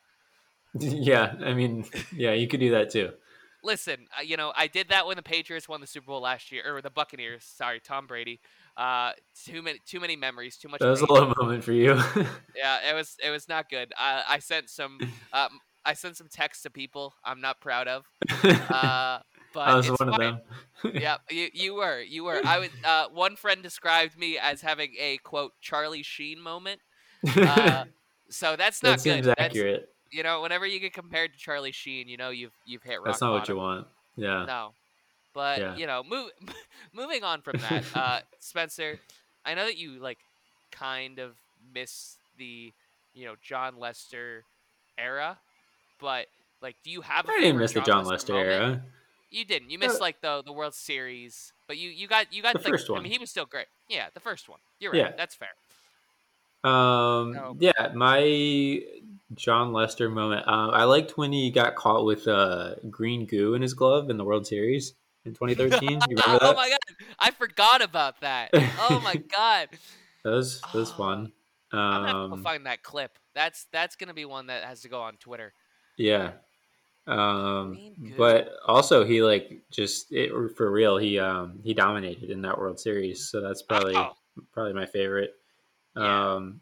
yeah, 0.80 1.36
I 1.46 1.54
mean, 1.54 1.86
yeah, 2.16 2.34
you 2.34 2.48
could 2.48 2.60
do 2.60 2.72
that 2.72 2.90
too. 2.90 3.12
Listen, 3.64 4.08
uh, 4.18 4.22
you 4.24 4.38
know, 4.38 4.54
I 4.56 4.66
did 4.68 4.90
that 4.90 5.06
when 5.06 5.18
the 5.18 5.22
Patriots 5.22 5.70
won 5.70 5.82
the 5.82 5.88
Super 5.88 6.08
Bowl 6.08 6.22
last 6.22 6.52
year, 6.52 6.64
or 6.76 6.82
the 6.82 6.90
Buccaneers. 6.90 7.44
Sorry, 7.44 7.80
Tom 7.80 8.08
Brady. 8.08 8.40
Uh, 8.76 9.12
too 9.46 9.62
many, 9.62 9.80
too 9.86 10.00
many 10.00 10.16
memories, 10.16 10.58
too 10.58 10.68
much. 10.70 10.80
That 10.80 10.88
was 10.90 11.02
a 11.02 11.12
low 11.12 11.32
moment 11.38 11.64
for 11.64 11.74
you. 11.74 12.00
Yeah, 12.56 12.90
it 12.90 12.96
was, 12.96 13.18
it 13.24 13.30
was 13.30 13.48
not 13.50 13.70
good. 13.70 13.94
I, 13.98 14.24
I 14.28 14.40
sent 14.40 14.70
some, 14.70 15.00
um, 15.34 15.60
I 15.88 15.94
sent 15.94 16.18
some 16.18 16.28
texts 16.28 16.64
to 16.64 16.70
people 16.70 17.14
I'm 17.24 17.42
not 17.42 17.60
proud 17.62 17.88
of. 17.88 18.06
Uh, 18.70 19.20
but 19.54 19.62
I 19.62 19.76
was 19.76 19.90
one 19.90 20.10
of 20.10 20.20
them. 20.20 20.42
yeah, 20.94 21.18
you, 21.32 21.50
you 21.54 21.74
were, 21.76 22.02
you 22.02 22.24
were. 22.26 22.42
I 22.46 22.60
was. 22.60 22.70
Uh, 22.86 23.06
one 23.12 23.36
friend 23.36 23.64
described 23.64 24.18
me 24.18 24.38
as 24.38 24.62
having 24.62 24.94
a 25.00 25.18
quote 25.20 25.54
Charlie 25.62 26.04
Sheen 26.04 26.40
moment. 26.40 26.82
Uh, 27.36 27.86
so 28.30 28.56
that's 28.56 28.84
not 28.84 28.90
that 28.90 28.96
good. 28.98 29.02
seems 29.02 29.26
That's, 29.26 29.42
accurate. 29.42 29.90
you 30.12 30.22
know, 30.22 30.42
whenever 30.42 30.68
you 30.68 30.80
get 30.80 30.94
compared 30.94 31.34
to 31.34 31.40
Charlie 31.40 31.72
Sheen, 31.72 32.08
you 32.08 32.18
know 32.18 32.30
you've 32.30 32.52
you've 32.66 32.84
hit 32.84 32.98
rock 32.98 33.06
That's 33.06 33.22
not 33.22 33.32
what 33.32 33.48
you 33.48 33.56
want. 33.56 33.88
Yeah. 34.18 34.46
No, 34.46 34.74
but 35.34 35.60
Yeah. 35.60 35.76
you 35.78 35.88
know, 35.88 36.04
move, 36.08 36.30
moving 36.94 37.24
on 37.24 37.42
from 37.42 37.60
that, 37.62 37.84
uh, 37.96 38.20
Spencer. 38.40 39.00
I 39.46 39.56
know 39.56 39.66
that 39.66 39.78
you 39.78 39.98
like 40.00 40.20
kind 40.72 41.18
of 41.20 41.36
miss 41.74 42.18
the 42.38 42.74
you 43.14 43.26
know 43.26 43.36
Jon 43.42 43.80
Lester 43.80 44.44
era, 45.00 45.40
but 46.00 46.28
like, 46.62 46.76
do 46.84 46.90
you 46.92 47.02
have? 47.02 47.26
a 47.26 47.30
I 47.30 47.32
didn't 47.36 47.44
favorite 47.44 47.62
miss 47.62 47.72
the 47.74 47.82
Jon 47.82 48.06
Lester 48.06 48.34
moment? 48.34 48.52
era. 48.52 48.82
You 49.30 49.46
didn't. 49.46 49.70
You 49.72 49.78
missed 49.80 49.98
Uh, 49.98 50.02
like 50.02 50.22
the 50.22 50.42
the 50.46 50.54
World 50.54 50.74
Series, 50.74 51.52
but 51.68 51.78
you 51.78 51.90
you 51.90 52.08
got 52.08 52.32
you 52.32 52.42
got 52.42 52.54
The 52.54 52.60
like, 52.60 52.68
first 52.74 52.90
I 52.90 53.00
mean, 53.02 53.12
he 53.12 53.18
was 53.20 53.30
still 53.30 53.46
great. 53.46 53.68
Yeah, 53.90 54.08
the 54.14 54.20
first 54.22 54.48
one. 54.50 54.60
You're 54.80 54.92
right. 54.94 55.00
Yeah. 55.00 55.12
That's 55.18 55.36
fair. 55.36 55.50
Um, 56.64 57.34
No. 57.34 57.56
yeah, 57.60 57.92
my 57.94 58.82
Jon 59.36 59.74
Lester 59.74 60.10
moment. 60.10 60.48
Um, 60.48 60.72
I 60.72 60.84
liked 60.86 61.18
when 61.18 61.32
he 61.32 61.52
got 61.52 61.76
caught 61.76 62.06
with 62.06 62.28
uh, 62.28 62.76
green 62.90 63.26
goo 63.26 63.54
in 63.54 63.62
his 63.62 63.74
glove 63.74 64.10
in 64.10 64.18
the 64.18 64.24
World 64.24 64.48
Series 64.48 64.94
in 65.26 65.34
2013. 65.36 66.00
you 66.10 66.16
remember 66.18 66.40
oh 66.42 66.54
my 66.56 66.70
god, 66.70 66.80
I 67.20 67.32
forgot 67.32 67.82
about 67.82 68.22
that. 68.22 68.50
Oh 68.80 69.00
my 69.04 69.16
god, 69.36 69.70
That 70.24 70.32
was 70.32 70.62
that 70.62 70.74
was 70.74 70.92
Oh. 70.92 70.96
fun. 70.98 71.32
I'm 71.72 71.78
gonna 72.02 72.08
have 72.08 72.16
to 72.30 72.34
Um, 72.36 72.44
find 72.44 72.66
that 72.66 72.82
clip. 72.82 73.20
That's 73.36 73.66
that's 73.72 73.96
gonna 73.98 74.14
be 74.14 74.26
one 74.26 74.48
that 74.48 74.64
has 74.64 74.82
to 74.82 74.90
go 74.90 75.02
on 75.02 75.18
Twitter. 75.18 75.54
Yeah. 75.98 76.34
Um, 77.06 77.78
but 78.18 78.50
also 78.66 79.06
he 79.06 79.22
like 79.24 79.62
just 79.72 80.12
it, 80.12 80.32
for 80.58 80.70
real. 80.70 80.98
He 80.98 81.20
um 81.20 81.60
he 81.64 81.74
dominated 81.74 82.30
in 82.30 82.42
that 82.42 82.58
World 82.58 82.80
Series, 82.80 83.30
so 83.30 83.40
that's 83.42 83.62
probably 83.62 83.96
Oh. 83.96 84.14
probably 84.52 84.74
my 84.74 84.86
favorite. 84.86 85.34
Yeah. 85.96 86.34
Um, 86.36 86.62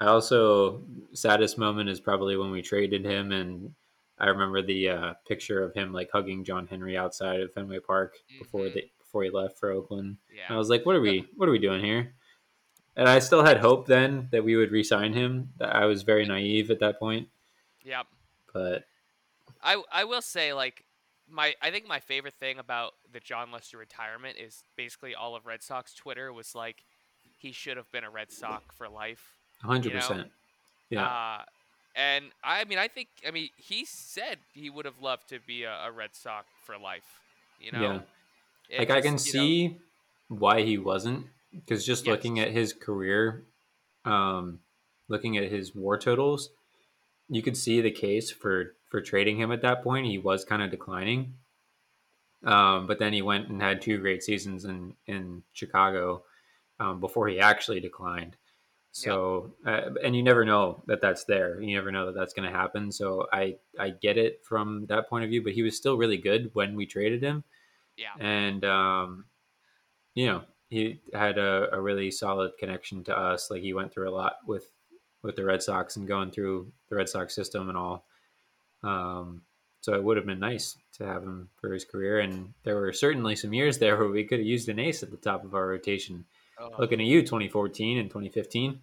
I 0.00 0.06
also 0.06 0.82
saddest 1.12 1.58
moment 1.58 1.88
is 1.90 2.00
probably 2.00 2.36
when 2.36 2.50
we 2.50 2.62
traded 2.62 3.04
him, 3.04 3.32
and 3.32 3.74
I 4.18 4.28
remember 4.28 4.62
the 4.62 4.88
uh, 4.88 5.14
picture 5.28 5.62
of 5.62 5.74
him 5.74 5.92
like 5.92 6.10
hugging 6.10 6.42
John 6.44 6.66
Henry 6.66 6.96
outside 6.96 7.40
of 7.40 7.52
Fenway 7.52 7.80
Park 7.80 8.14
before 8.38 8.62
Mhm. 8.66 8.74
they 8.74 8.90
before 8.98 9.24
he 9.24 9.30
left 9.30 9.58
for 9.58 9.70
Oakland. 9.70 10.16
Yeah, 10.34 10.54
I 10.54 10.56
was 10.56 10.70
like, 10.70 10.86
"What 10.86 10.96
are 10.96 11.00
we? 11.02 11.28
What 11.36 11.48
are 11.48 11.52
we 11.52 11.58
doing 11.58 11.84
here?" 11.84 12.14
And 12.96 13.08
I 13.08 13.18
still 13.20 13.44
had 13.44 13.58
hope 13.58 13.86
then 13.86 14.28
that 14.32 14.42
we 14.44 14.56
would 14.56 14.70
re-sign 14.70 15.12
him. 15.12 15.50
I 15.60 15.84
was 15.86 16.02
very 16.02 16.24
naive 16.26 16.70
at 16.70 16.80
that 16.80 16.98
point, 16.98 17.28
Yep. 17.84 18.06
But 18.52 18.84
I 19.62 19.82
I 19.92 20.04
will 20.04 20.22
say 20.22 20.52
like 20.52 20.84
my 21.30 21.54
I 21.62 21.70
think 21.70 21.86
my 21.86 22.00
favorite 22.00 22.34
thing 22.34 22.58
about 22.58 22.94
the 23.12 23.20
Jon 23.20 23.50
Lester 23.50 23.78
retirement 23.78 24.36
is 24.38 24.62
basically 24.76 25.14
all 25.14 25.34
of 25.34 25.46
Red 25.46 25.62
Sox 25.62 25.94
Twitter 25.94 26.32
was 26.32 26.54
like 26.54 26.84
he 27.38 27.52
should 27.52 27.76
have 27.76 27.90
been 27.92 28.04
a 28.04 28.10
Red 28.10 28.30
Sox 28.30 28.64
for 28.76 28.88
life. 28.88 29.32
hundred 29.62 29.90
You 29.90 29.94
know? 29.94 30.00
percent, 30.00 30.30
yeah, 30.90 31.06
Uh, 31.06 31.42
and 31.96 32.26
I 32.44 32.64
mean 32.64 32.78
I 32.78 32.88
think 32.88 33.08
I 33.26 33.30
mean 33.30 33.48
he 33.56 33.84
said 33.84 34.38
he 34.52 34.68
would 34.70 34.84
have 34.84 35.00
loved 35.00 35.28
to 35.30 35.38
be 35.46 35.64
a, 35.64 35.72
a 35.86 35.90
Red 35.90 36.14
Sox 36.14 36.46
for 36.64 36.76
life. 36.78 37.20
You 37.60 37.72
know. 37.72 37.80
yeah. 37.82 38.00
It 38.68 38.78
Like 38.80 38.90
I 38.90 39.00
can 39.00 39.06
you 39.06 39.10
know- 39.12 39.16
see 39.18 39.76
why 40.28 40.62
he 40.62 40.78
wasn't, 40.78 41.26
because 41.54 41.84
just 41.84 42.06
Yes. 42.06 42.12
looking 42.12 42.40
at 42.40 42.50
his 42.50 42.72
career, 42.72 43.42
um, 44.04 44.60
looking 45.08 45.36
at 45.36 45.50
his 45.50 45.74
WAR 45.74 45.98
totals, 45.98 46.48
you 47.28 47.42
could 47.42 47.56
see 47.56 47.80
the 47.80 47.90
case 47.90 48.30
for 48.30 48.74
for 48.88 49.00
trading 49.00 49.38
him 49.38 49.52
at 49.52 49.62
that 49.62 49.82
point. 49.82 50.06
He 50.06 50.18
was 50.18 50.44
kind 50.44 50.62
of 50.62 50.70
declining, 50.70 51.34
um, 52.44 52.86
but 52.86 52.98
then 52.98 53.12
he 53.12 53.22
went 53.22 53.48
and 53.48 53.60
had 53.60 53.80
two 53.80 53.98
great 53.98 54.22
seasons 54.22 54.64
in 54.64 54.94
in 55.06 55.42
Chicago 55.52 56.24
um, 56.80 57.00
before 57.00 57.28
he 57.28 57.40
actually 57.40 57.80
declined. 57.80 58.36
So, 58.94 59.54
uh, 59.66 59.94
and 60.04 60.14
you 60.14 60.22
never 60.22 60.44
know 60.44 60.82
that 60.86 61.00
that's 61.00 61.24
there. 61.24 61.58
You 61.62 61.74
never 61.74 61.90
know 61.90 62.06
that 62.06 62.14
that's 62.14 62.34
going 62.34 62.50
to 62.50 62.54
happen. 62.54 62.92
So 62.92 63.26
I 63.32 63.56
I 63.78 63.90
get 63.90 64.18
it 64.18 64.44
from 64.44 64.84
that 64.86 65.08
point 65.08 65.24
of 65.24 65.30
view, 65.30 65.42
but 65.42 65.54
he 65.54 65.62
was 65.62 65.76
still 65.76 65.96
really 65.96 66.18
good 66.18 66.50
when 66.52 66.76
we 66.76 66.84
traded 66.84 67.22
him. 67.22 67.42
Yeah. 67.96 68.14
And 68.20 68.64
um, 68.66 69.24
you 70.14 70.26
know, 70.26 70.42
he 70.68 71.00
had 71.14 71.38
a, 71.38 71.68
a 71.72 71.80
really 71.80 72.10
solid 72.10 72.52
connection 72.58 73.02
to 73.04 73.18
us. 73.18 73.50
Like 73.50 73.62
he 73.62 73.72
went 73.72 73.92
through 73.92 74.10
a 74.10 74.14
lot 74.14 74.36
with 74.46 74.70
with 75.22 75.36
the 75.36 75.44
Red 75.44 75.62
Sox 75.62 75.96
and 75.96 76.06
going 76.06 76.30
through 76.30 76.72
the 76.88 76.96
Red 76.96 77.08
Sox 77.08 77.34
system 77.34 77.68
and 77.68 77.78
all. 77.78 78.04
Um, 78.82 79.42
so 79.80 79.94
it 79.94 80.02
would 80.02 80.16
have 80.16 80.26
been 80.26 80.38
nice 80.38 80.76
to 80.98 81.06
have 81.06 81.22
him 81.22 81.48
for 81.60 81.72
his 81.72 81.84
career. 81.84 82.20
And 82.20 82.54
there 82.64 82.76
were 82.76 82.92
certainly 82.92 83.34
some 83.34 83.52
years 83.52 83.78
there 83.78 83.96
where 83.96 84.08
we 84.08 84.24
could 84.24 84.38
have 84.38 84.46
used 84.46 84.68
an 84.68 84.78
ace 84.78 85.02
at 85.02 85.10
the 85.10 85.16
top 85.16 85.44
of 85.44 85.54
our 85.54 85.66
rotation. 85.66 86.24
Oh, 86.60 86.70
Looking 86.78 87.00
at 87.00 87.06
you, 87.06 87.22
2014 87.22 87.98
and 87.98 88.08
2015. 88.08 88.80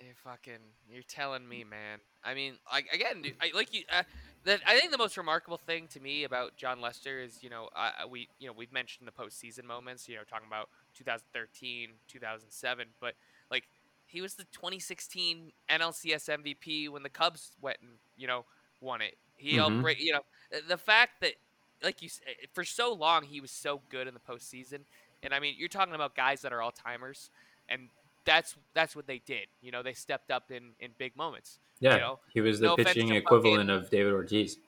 you're 0.00 0.14
fucking. 0.24 0.54
You're 0.88 1.02
telling 1.04 1.48
me, 1.48 1.62
man. 1.62 2.00
I 2.24 2.34
mean, 2.34 2.54
like 2.72 2.86
again, 2.92 3.22
dude, 3.22 3.34
I, 3.40 3.52
like 3.54 3.72
you. 3.72 3.82
Uh, 3.92 4.02
that 4.44 4.60
I 4.66 4.78
think 4.78 4.90
the 4.90 4.98
most 4.98 5.16
remarkable 5.16 5.58
thing 5.58 5.86
to 5.88 6.00
me 6.00 6.24
about 6.24 6.56
Jon 6.56 6.80
Lester 6.80 7.20
is, 7.20 7.42
you 7.42 7.50
know, 7.50 7.68
uh, 7.76 8.08
we, 8.08 8.28
you 8.38 8.46
know, 8.46 8.54
we've 8.56 8.72
mentioned 8.72 9.06
the 9.06 9.12
postseason 9.12 9.64
moments. 9.64 10.08
You 10.08 10.16
know, 10.16 10.22
talking 10.28 10.48
about 10.48 10.68
2013, 10.96 11.90
2007, 12.08 12.88
but 13.00 13.14
he 14.10 14.20
was 14.20 14.34
the 14.34 14.44
2016 14.52 15.52
NLCS 15.70 16.28
MVP 16.28 16.88
when 16.88 17.02
the 17.02 17.08
Cubs 17.08 17.52
went 17.60 17.78
and 17.80 17.92
you 18.16 18.26
know 18.26 18.44
won 18.80 19.00
it. 19.00 19.16
He 19.36 19.56
helped 19.56 19.76
Mhm. 19.76 19.82
break. 19.82 20.00
You 20.00 20.12
know, 20.14 20.20
the 20.68 20.76
fact 20.78 21.20
that 21.20 21.34
like 21.82 22.02
you 22.02 22.08
eh, 22.26 22.46
for 22.52 22.64
so 22.64 22.92
long 22.92 23.24
he 23.24 23.40
was 23.40 23.50
so 23.50 23.80
good 23.88 24.06
in 24.06 24.14
the 24.14 24.20
postseason, 24.20 24.80
and 25.22 25.32
I 25.32 25.40
mean 25.40 25.54
you're 25.56 25.68
talking 25.68 25.94
about 25.94 26.14
guys 26.14 26.42
that 26.42 26.52
are 26.52 26.60
all 26.60 26.72
timers, 26.72 27.30
and 27.68 27.88
that's 28.24 28.56
that's 28.74 28.94
what 28.94 29.06
they 29.06 29.18
did. 29.20 29.46
You 29.62 29.70
know, 29.72 29.82
they 29.82 29.94
stepped 29.94 30.30
up 30.30 30.50
in 30.50 30.72
in 30.80 30.90
big 30.98 31.16
moments. 31.16 31.58
Yeah, 31.78 31.96
know, 31.96 32.20
he 32.34 32.40
was 32.42 32.60
the 32.60 32.66
no 32.66 32.76
pitching 32.76 33.14
equivalent 33.14 33.70
of 33.70 33.88
David 33.88 34.12
Ortiz. 34.12 34.58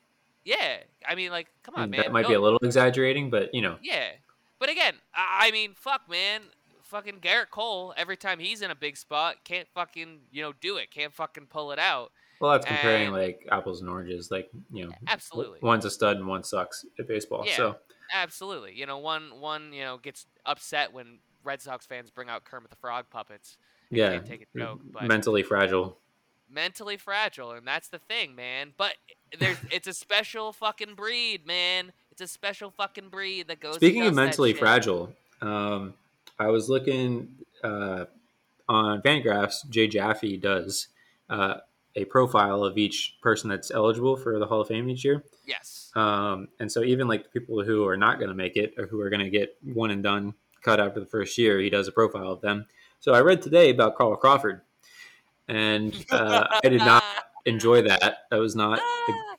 Yeah, 0.45 0.79
I 1.07 1.15
mean 1.15 1.31
like 1.31 1.49
come 1.63 1.75
on, 1.77 1.83
And 1.83 1.91
man. 1.91 2.01
that 2.01 2.13
might 2.13 2.23
no- 2.23 2.29
be 2.29 2.35
a 2.35 2.41
little 2.41 2.59
exaggerating, 2.63 3.29
but 3.29 3.53
you 3.55 3.61
know, 3.61 3.79
Yeah, 3.83 4.13
but 4.59 4.71
again, 4.71 4.95
I 5.15 5.49
I 5.49 5.51
mean, 5.51 5.75
fuck, 5.75 6.09
man. 6.09 6.43
Fucking 6.93 7.17
Gerrit 7.21 7.51
Cole, 7.51 7.93
every 7.97 8.17
time 8.17 8.39
he's 8.39 8.63
in 8.63 8.71
a 8.71 8.75
big 8.77 8.97
spot, 8.97 9.37
can't 9.45 9.67
fucking 9.75 10.21
you 10.31 10.43
know 10.43 10.53
do 10.61 10.77
it, 10.77 10.91
can't 10.93 11.13
fucking 11.13 11.47
pull 11.47 11.73
it 11.73 11.79
out. 11.81 12.13
well, 12.41 12.53
that's 12.53 12.67
comparing 12.67 13.09
And- 13.09 13.13
like 13.17 13.47
apples 13.51 13.81
and 13.81 13.91
oranges. 13.91 14.31
Like 14.31 14.49
you 14.73 14.87
know, 14.87 14.93
Absolutely. 15.09 15.59
one's 15.63 15.85
a 15.85 15.91
stud 15.91 16.17
and 16.19 16.27
one 16.29 16.45
sucks 16.45 16.85
at 16.99 17.09
baseball. 17.09 17.43
Yeah. 17.47 17.57
So 17.57 17.77
Absolutely. 18.13 18.75
You 18.75 18.87
know, 18.87 18.99
one 18.99 19.41
one 19.41 19.73
you 19.73 19.83
know 19.83 19.97
gets 19.99 20.27
upset 20.47 20.93
when 20.93 21.19
Red 21.45 21.61
Sox 21.61 21.87
fans 21.87 22.11
bring 22.11 22.29
out 22.29 22.45
Kermit 22.45 22.71
the 22.71 22.77
Frog 22.77 23.07
puppets. 23.11 23.57
yeah, 23.91 24.19
take 24.21 24.47
a 24.55 24.59
joke, 24.59 24.81
but 24.93 25.05
mentally 25.05 25.43
fragile. 25.43 25.97
mentally 26.51 26.97
fragile, 26.99 27.53
and 27.53 27.67
that's 27.67 27.89
the 27.89 27.99
thing, 27.99 28.35
man. 28.37 28.73
But 28.77 28.95
there's 29.39 29.57
it's 29.71 29.89
a 29.89 29.95
special 29.95 30.53
fucking 30.53 30.95
breed, 30.95 31.47
man. 31.47 31.93
It's 32.11 32.21
a 32.21 32.29
special 32.29 32.71
fucking 32.71 33.09
breed 33.09 33.49
that 33.49 33.61
goes. 33.61 33.77
Speaking 33.77 34.03
of 34.07 34.15
mentally 34.15 34.53
fragile, 34.53 35.15
um, 35.41 35.95
I 36.43 36.49
was 36.49 36.69
looking 36.69 37.37
uh, 37.63 38.07
on 38.69 39.01
Fangraphs. 39.03 39.69
Jay 39.71 39.87
Jaffe 39.87 40.37
does 40.39 40.89
uh, 41.31 41.55
a 41.95 42.05
profile 42.07 42.65
of 42.65 42.77
each 42.77 43.17
person 43.23 43.49
that's 43.49 43.71
eligible 43.71 44.17
for 44.17 44.39
the 44.41 44.47
Hall 44.47 44.63
of 44.63 44.69
Fame 44.69 44.89
each 44.91 45.05
year. 45.05 45.23
Yes. 45.47 45.93
Um, 45.95 46.49
and 46.59 46.71
so 46.71 46.83
even 46.83 47.07
like 47.07 47.23
the 47.23 47.41
people 47.41 47.63
who 47.63 47.87
are 47.87 47.97
not 47.97 48.19
going 48.19 48.29
to 48.29 48.35
make 48.35 48.57
it 48.57 48.75
or 48.77 48.87
who 48.87 49.01
are 49.01 49.11
going 49.11 49.23
to 49.23 49.31
get 49.31 49.57
one 49.63 49.93
and 49.93 50.03
done 50.03 50.35
cut 50.63 50.81
after 50.81 50.99
the 50.99 51.07
first 51.07 51.39
year, 51.39 51.61
he 51.61 51.71
does 51.71 51.87
a 51.87 51.93
profile 51.93 52.33
of 52.33 52.41
them. 52.41 52.67
So 52.99 53.13
I 53.13 53.21
read 53.21 53.41
today 53.41 53.71
about 53.71 53.97
Carl 53.97 54.17
Crawford, 54.17 54.63
and 55.49 55.95
uh, 56.11 56.47
I 56.65 56.69
did 56.69 56.79
not 56.79 57.05
enjoy 57.45 57.83
that. 57.83 58.19
That 58.31 58.37
was 58.37 58.55
not 58.57 58.81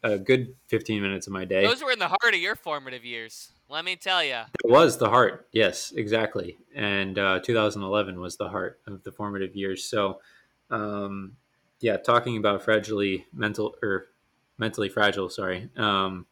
a, 0.04 0.14
a 0.14 0.20
good 0.20 0.56
15 0.68 1.02
minutes 1.02 1.28
of 1.28 1.34
my 1.34 1.46
day. 1.46 1.66
Those 1.66 1.84
were 1.84 1.92
in 1.92 2.00
the 2.00 2.10
heart 2.10 2.34
of 2.34 2.40
your 2.40 2.56
formative 2.56 3.06
years. 3.06 3.52
Let 3.70 3.86
me 3.86 3.96
tell 3.96 4.24
you. 4.24 4.42
It 4.64 4.70
was 4.70 4.98
the 4.98 5.10
heart, 5.10 5.48
yes, 5.52 5.92
exactly. 5.96 6.58
And 6.76 7.18
uh, 7.18 7.40
2011 7.40 8.20
was 8.20 8.38
the 8.38 8.50
heart 8.50 8.80
of 8.86 9.04
the 9.04 9.12
formative 9.12 9.56
years. 9.56 9.84
So, 9.84 10.20
um, 10.70 11.38
yeah, 11.80 11.98
talking 11.98 12.38
about 12.38 12.64
fragilely 12.64 13.26
mental 13.34 13.76
or 13.82 14.06
mentally 14.58 14.90
fragile. 14.90 15.30
Sorry, 15.30 15.70
um, 15.76 16.26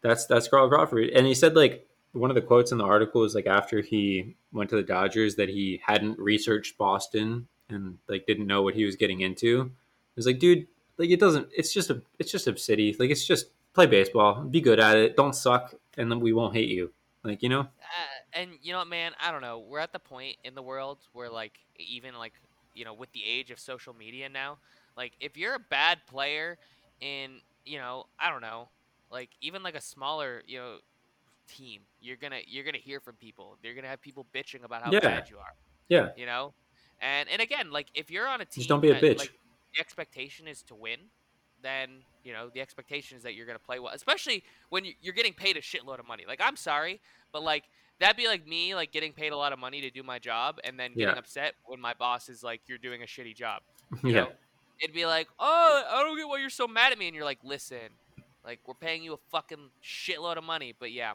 that's 0.00 0.26
that's 0.26 0.48
Carl 0.48 0.68
Crawford, 0.68 1.10
and 1.10 1.26
he 1.26 1.34
said 1.34 1.56
like 1.56 1.88
one 2.12 2.30
of 2.30 2.34
the 2.34 2.42
quotes 2.42 2.72
in 2.72 2.78
the 2.78 2.84
article 2.84 3.24
is 3.24 3.34
like 3.34 3.46
after 3.46 3.80
he 3.80 4.36
went 4.52 4.70
to 4.70 4.76
the 4.76 4.82
Dodgers 4.82 5.36
that 5.36 5.48
he 5.48 5.80
hadn't 5.84 6.18
researched 6.18 6.78
Boston 6.78 7.48
and 7.68 7.98
like 8.08 8.26
didn't 8.26 8.46
know 8.46 8.62
what 8.62 8.74
he 8.74 8.84
was 8.84 8.96
getting 8.96 9.20
into. 9.20 9.62
It 9.62 10.16
was 10.16 10.26
like, 10.26 10.38
dude, 10.38 10.66
like 10.98 11.10
it 11.10 11.20
doesn't. 11.20 11.48
It's 11.56 11.72
just 11.72 11.90
a 11.90 12.02
it's 12.18 12.30
just 12.30 12.46
a 12.46 12.56
city. 12.56 12.94
Like 12.98 13.10
it's 13.10 13.26
just 13.26 13.46
play 13.74 13.86
baseball, 13.86 14.44
be 14.44 14.60
good 14.60 14.80
at 14.80 14.96
it, 14.96 15.16
don't 15.16 15.34
suck, 15.34 15.74
and 15.96 16.10
then 16.10 16.20
we 16.20 16.32
won't 16.32 16.54
hate 16.54 16.70
you. 16.70 16.92
Like 17.24 17.42
you 17.42 17.48
know, 17.48 17.68
Uh, 17.80 18.40
and 18.40 18.50
you 18.62 18.72
know 18.72 18.78
what, 18.78 18.88
man? 18.88 19.12
I 19.20 19.30
don't 19.32 19.40
know. 19.42 19.58
We're 19.60 19.78
at 19.80 19.92
the 19.92 19.98
point 19.98 20.36
in 20.44 20.54
the 20.54 20.62
world 20.62 21.00
where, 21.12 21.30
like, 21.30 21.58
even 21.78 22.14
like, 22.14 22.34
you 22.74 22.84
know, 22.84 22.94
with 22.94 23.12
the 23.12 23.24
age 23.24 23.50
of 23.50 23.58
social 23.58 23.92
media 23.94 24.28
now, 24.28 24.58
like, 24.96 25.14
if 25.20 25.36
you're 25.36 25.54
a 25.54 25.58
bad 25.58 25.98
player 26.08 26.58
in, 27.00 27.40
you 27.64 27.78
know, 27.78 28.04
I 28.18 28.30
don't 28.30 28.40
know, 28.40 28.70
like, 29.10 29.30
even 29.40 29.62
like 29.62 29.74
a 29.74 29.80
smaller, 29.80 30.42
you 30.46 30.58
know, 30.58 30.78
team, 31.48 31.82
you're 32.00 32.16
gonna 32.16 32.40
you're 32.46 32.64
gonna 32.64 32.78
hear 32.78 33.00
from 33.00 33.16
people. 33.16 33.58
You're 33.62 33.74
gonna 33.74 33.88
have 33.88 34.02
people 34.02 34.26
bitching 34.34 34.64
about 34.64 34.82
how 34.82 34.92
Yeah. 34.92 35.00
bad 35.02 35.28
you 35.28 35.38
are. 35.38 35.54
yeah, 35.88 36.10
You 36.14 36.26
know, 36.26 36.54
and 37.00 37.28
and 37.28 37.42
again, 37.42 37.70
like, 37.70 37.88
if 37.94 38.10
you're 38.10 38.28
on 38.28 38.40
a 38.40 38.46
team, 38.46 38.56
Just 38.56 38.68
don't 38.68 38.80
be 38.80 38.90
a 38.90 38.94
that, 38.94 39.02
bitch. 39.02 39.18
Like, 39.18 39.32
the 39.74 39.80
expectation 39.80 40.48
is 40.48 40.62
to 40.64 40.74
win. 40.74 41.10
Then 41.62 41.90
you 42.24 42.32
know 42.32 42.48
the 42.52 42.60
expectation 42.60 43.16
is 43.16 43.22
that 43.22 43.34
you're 43.34 43.46
gonna 43.46 43.58
play 43.58 43.78
well, 43.78 43.92
especially 43.94 44.42
when 44.70 44.84
you- 44.84 44.94
you're 45.00 45.14
getting 45.14 45.32
paid 45.34 45.56
a 45.56 45.60
shitload 45.60 45.98
of 45.98 46.06
money. 46.06 46.24
Like 46.26 46.40
I'm 46.42 46.56
sorry, 46.56 47.00
but 47.32 47.42
like 47.42 47.64
that'd 48.00 48.16
be 48.16 48.26
like 48.26 48.46
me 48.46 48.74
like 48.74 48.90
getting 48.92 49.12
paid 49.12 49.32
a 49.32 49.36
lot 49.36 49.52
of 49.52 49.58
money 49.58 49.80
to 49.80 49.90
do 49.90 50.02
my 50.02 50.18
job 50.18 50.58
and 50.64 50.78
then 50.78 50.90
getting 50.94 51.14
Yeah. 51.14 51.18
upset 51.18 51.54
when 51.66 51.80
my 51.80 51.94
boss 51.94 52.28
is 52.28 52.42
like 52.42 52.60
you're 52.66 52.78
doing 52.78 53.02
a 53.02 53.06
shitty 53.06 53.34
job. 53.36 53.62
You 54.02 54.10
yeah, 54.12 54.20
know? 54.22 54.32
It'd 54.80 54.94
be 54.94 55.06
like, 55.06 55.28
oh, 55.38 55.84
I 55.88 56.02
don't 56.02 56.16
get 56.16 56.26
why 56.26 56.38
you're 56.38 56.50
so 56.50 56.66
mad 56.66 56.90
at 56.92 56.98
me, 56.98 57.06
and 57.06 57.14
you're 57.14 57.24
like, 57.24 57.38
listen, 57.44 57.90
like 58.44 58.58
we're 58.66 58.74
paying 58.74 59.04
you 59.04 59.12
a 59.12 59.18
fucking 59.30 59.70
shitload 59.84 60.36
of 60.38 60.42
money, 60.44 60.74
but 60.76 60.90
yeah, 60.90 61.12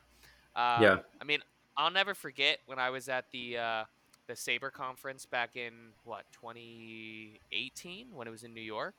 uh, 0.56 0.80
Yeah. 0.82 0.98
I 1.20 1.24
mean, 1.26 1.42
I'll 1.76 1.92
never 1.92 2.14
forget 2.14 2.60
when 2.68 2.80
I 2.80 2.90
was 2.90 3.10
at 3.10 3.30
the 3.32 3.58
uh, 3.58 3.84
the 4.28 4.34
SABR 4.34 4.72
conference 4.72 5.26
back 5.26 5.56
in 5.58 5.74
what 6.06 6.26
2018 6.34 8.08
when 8.14 8.28
it 8.28 8.32
was 8.32 8.44
in 8.44 8.54
New 8.54 8.62
York. 8.62 8.96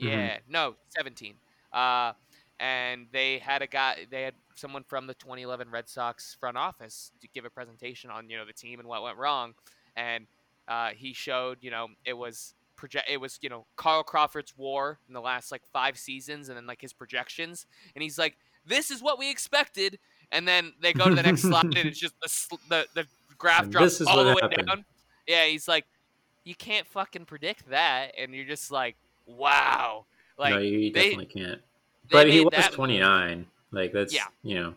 Mhm. 0.00 0.08
Yeah, 0.08 0.38
no, 0.48 0.76
17. 0.88 1.34
Uh, 1.72 2.12
and 2.60 3.06
they 3.12 3.38
had 3.38 3.62
a 3.62 3.66
guy, 3.66 4.06
they 4.10 4.22
had 4.22 4.34
someone 4.54 4.82
from 4.84 5.06
the 5.06 5.14
2011 5.14 5.70
Red 5.70 5.88
Sox 5.88 6.34
front 6.38 6.56
office 6.56 7.12
to 7.20 7.28
give 7.28 7.44
a 7.44 7.50
presentation 7.50 8.10
on 8.10 8.28
you 8.28 8.36
know 8.36 8.44
the 8.44 8.52
team 8.52 8.80
and 8.80 8.88
what 8.88 9.02
went 9.02 9.16
wrong, 9.16 9.54
and 9.96 10.26
uh, 10.66 10.90
he 10.90 11.12
showed 11.12 11.58
you 11.60 11.70
know 11.70 11.88
it 12.04 12.14
was 12.14 12.54
project 12.76 13.08
it 13.08 13.18
was 13.18 13.38
you 13.42 13.48
know 13.48 13.66
Carl 13.76 14.02
Crawford's 14.02 14.54
WAR 14.56 14.98
in 15.08 15.14
the 15.14 15.20
last 15.20 15.52
like 15.52 15.62
five 15.72 15.98
seasons, 15.98 16.48
and 16.48 16.56
then 16.56 16.66
like 16.66 16.80
his 16.80 16.92
projections, 16.92 17.66
and 17.94 18.02
he's 18.02 18.18
like, 18.18 18.36
this 18.66 18.90
is 18.90 19.02
what 19.02 19.18
we 19.18 19.30
expected, 19.30 19.98
and 20.32 20.46
then 20.46 20.72
they 20.80 20.92
go 20.92 21.08
to 21.08 21.14
the 21.14 21.22
next 21.22 21.42
slide 21.42 21.64
and 21.64 21.76
it's 21.86 21.98
just 21.98 22.14
the 22.22 22.28
sl- 22.28 22.56
the, 22.68 22.86
the 22.94 23.06
graph 23.36 23.64
And 23.64 23.72
drops 23.72 24.00
all 24.02 24.24
the 24.24 24.30
way 24.30 24.36
happened. 24.42 24.66
down. 24.66 24.84
Yeah, 25.26 25.44
he's 25.46 25.68
like, 25.68 25.84
you 26.44 26.54
can't 26.54 26.86
fucking 26.86 27.26
predict 27.26 27.68
that, 27.70 28.12
and 28.18 28.34
you're 28.34 28.46
just 28.46 28.70
like, 28.72 28.96
wow, 29.28 30.04
like 30.38 30.54
no, 30.54 30.58
you 30.60 30.90
they- 30.92 31.10
definitely 31.10 31.26
can't. 31.26 31.60
But 32.10 32.28
he 32.28 32.40
was 32.40 32.52
that 32.52 32.72
29. 32.72 33.46
Like 33.70 33.92
that's 33.92 34.14
Yeah. 34.14 34.26
you 34.42 34.54
know, 34.54 34.74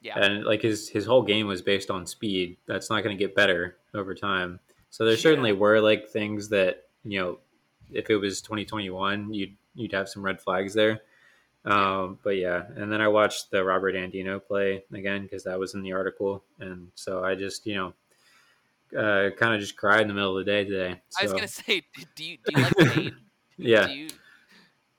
Yeah. 0.00 0.18
and 0.18 0.44
like 0.44 0.62
his 0.62 0.88
his 0.88 1.04
whole 1.04 1.22
game 1.22 1.46
was 1.46 1.60
based 1.62 1.90
on 1.90 2.06
speed. 2.06 2.56
That's 2.66 2.88
not 2.88 3.02
going 3.04 3.16
to 3.16 3.22
get 3.22 3.34
better 3.34 3.76
over 3.92 4.14
time. 4.14 4.60
So 4.90 5.04
there 5.04 5.12
Yeah. 5.14 5.20
certainly 5.20 5.52
were 5.52 5.80
like 5.80 6.08
things 6.08 6.48
that 6.48 6.84
you 7.04 7.20
know, 7.20 7.38
if 7.92 8.08
it 8.08 8.16
was 8.16 8.40
2021, 8.40 9.34
you'd 9.34 9.54
you'd 9.74 9.92
have 9.92 10.08
some 10.08 10.22
red 10.22 10.40
flags 10.40 10.72
there. 10.72 11.02
Um, 11.66 12.18
but 12.22 12.36
yeah, 12.36 12.64
and 12.76 12.90
then 12.92 13.00
I 13.02 13.08
watched 13.08 13.50
the 13.50 13.62
Robert 13.64 13.94
Andino 13.94 14.42
play 14.42 14.84
again 14.92 15.22
because 15.24 15.44
that 15.44 15.58
was 15.58 15.74
in 15.74 15.82
the 15.82 15.92
article, 15.92 16.44
and 16.60 16.90
so 16.94 17.22
I 17.24 17.34
just 17.34 17.66
you 17.66 17.74
know, 17.74 17.94
uh, 18.98 19.30
kind 19.36 19.54
of 19.54 19.60
just 19.60 19.76
cried 19.76 20.02
in 20.02 20.08
the 20.08 20.14
middle 20.14 20.38
of 20.38 20.44
the 20.44 20.50
day 20.50 20.64
today. 20.64 21.00
I 21.18 21.22
was 21.22 21.32
gonna 21.32 21.48
say, 21.48 21.82
do 22.16 22.24
you 22.24 22.38
do 22.44 22.52
you 22.54 22.62
like 22.62 22.76
pain? 22.94 23.16
Yeah, 23.56 23.88
you, 23.88 24.08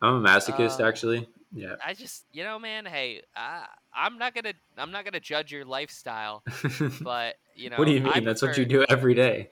I'm 0.01 0.25
a 0.25 0.27
masochist 0.27 0.79
Uh, 0.79 0.87
actually. 0.87 1.27
Yeah. 1.53 1.75
I 1.83 1.93
just, 1.93 2.25
you 2.33 2.43
know, 2.43 2.59
man. 2.59 2.85
Hey, 2.85 3.21
I, 3.35 3.65
I'm 3.93 4.17
not 4.17 4.35
gonna, 4.35 4.53
I'm 4.77 4.91
not 4.91 5.05
gonna 5.05 5.21
judge 5.21 5.51
your 5.53 5.63
lifestyle, 5.63 6.43
but 7.01 7.35
you 7.55 7.69
know, 7.69 7.77
what 7.77 7.85
do 7.85 7.93
you 7.93 8.01
mean? 8.01 8.11
I 8.13 8.19
That's 8.19 8.41
what 8.41 8.57
you 8.57 8.65
do 8.65 8.85
every 8.89 9.13
day. 9.13 9.49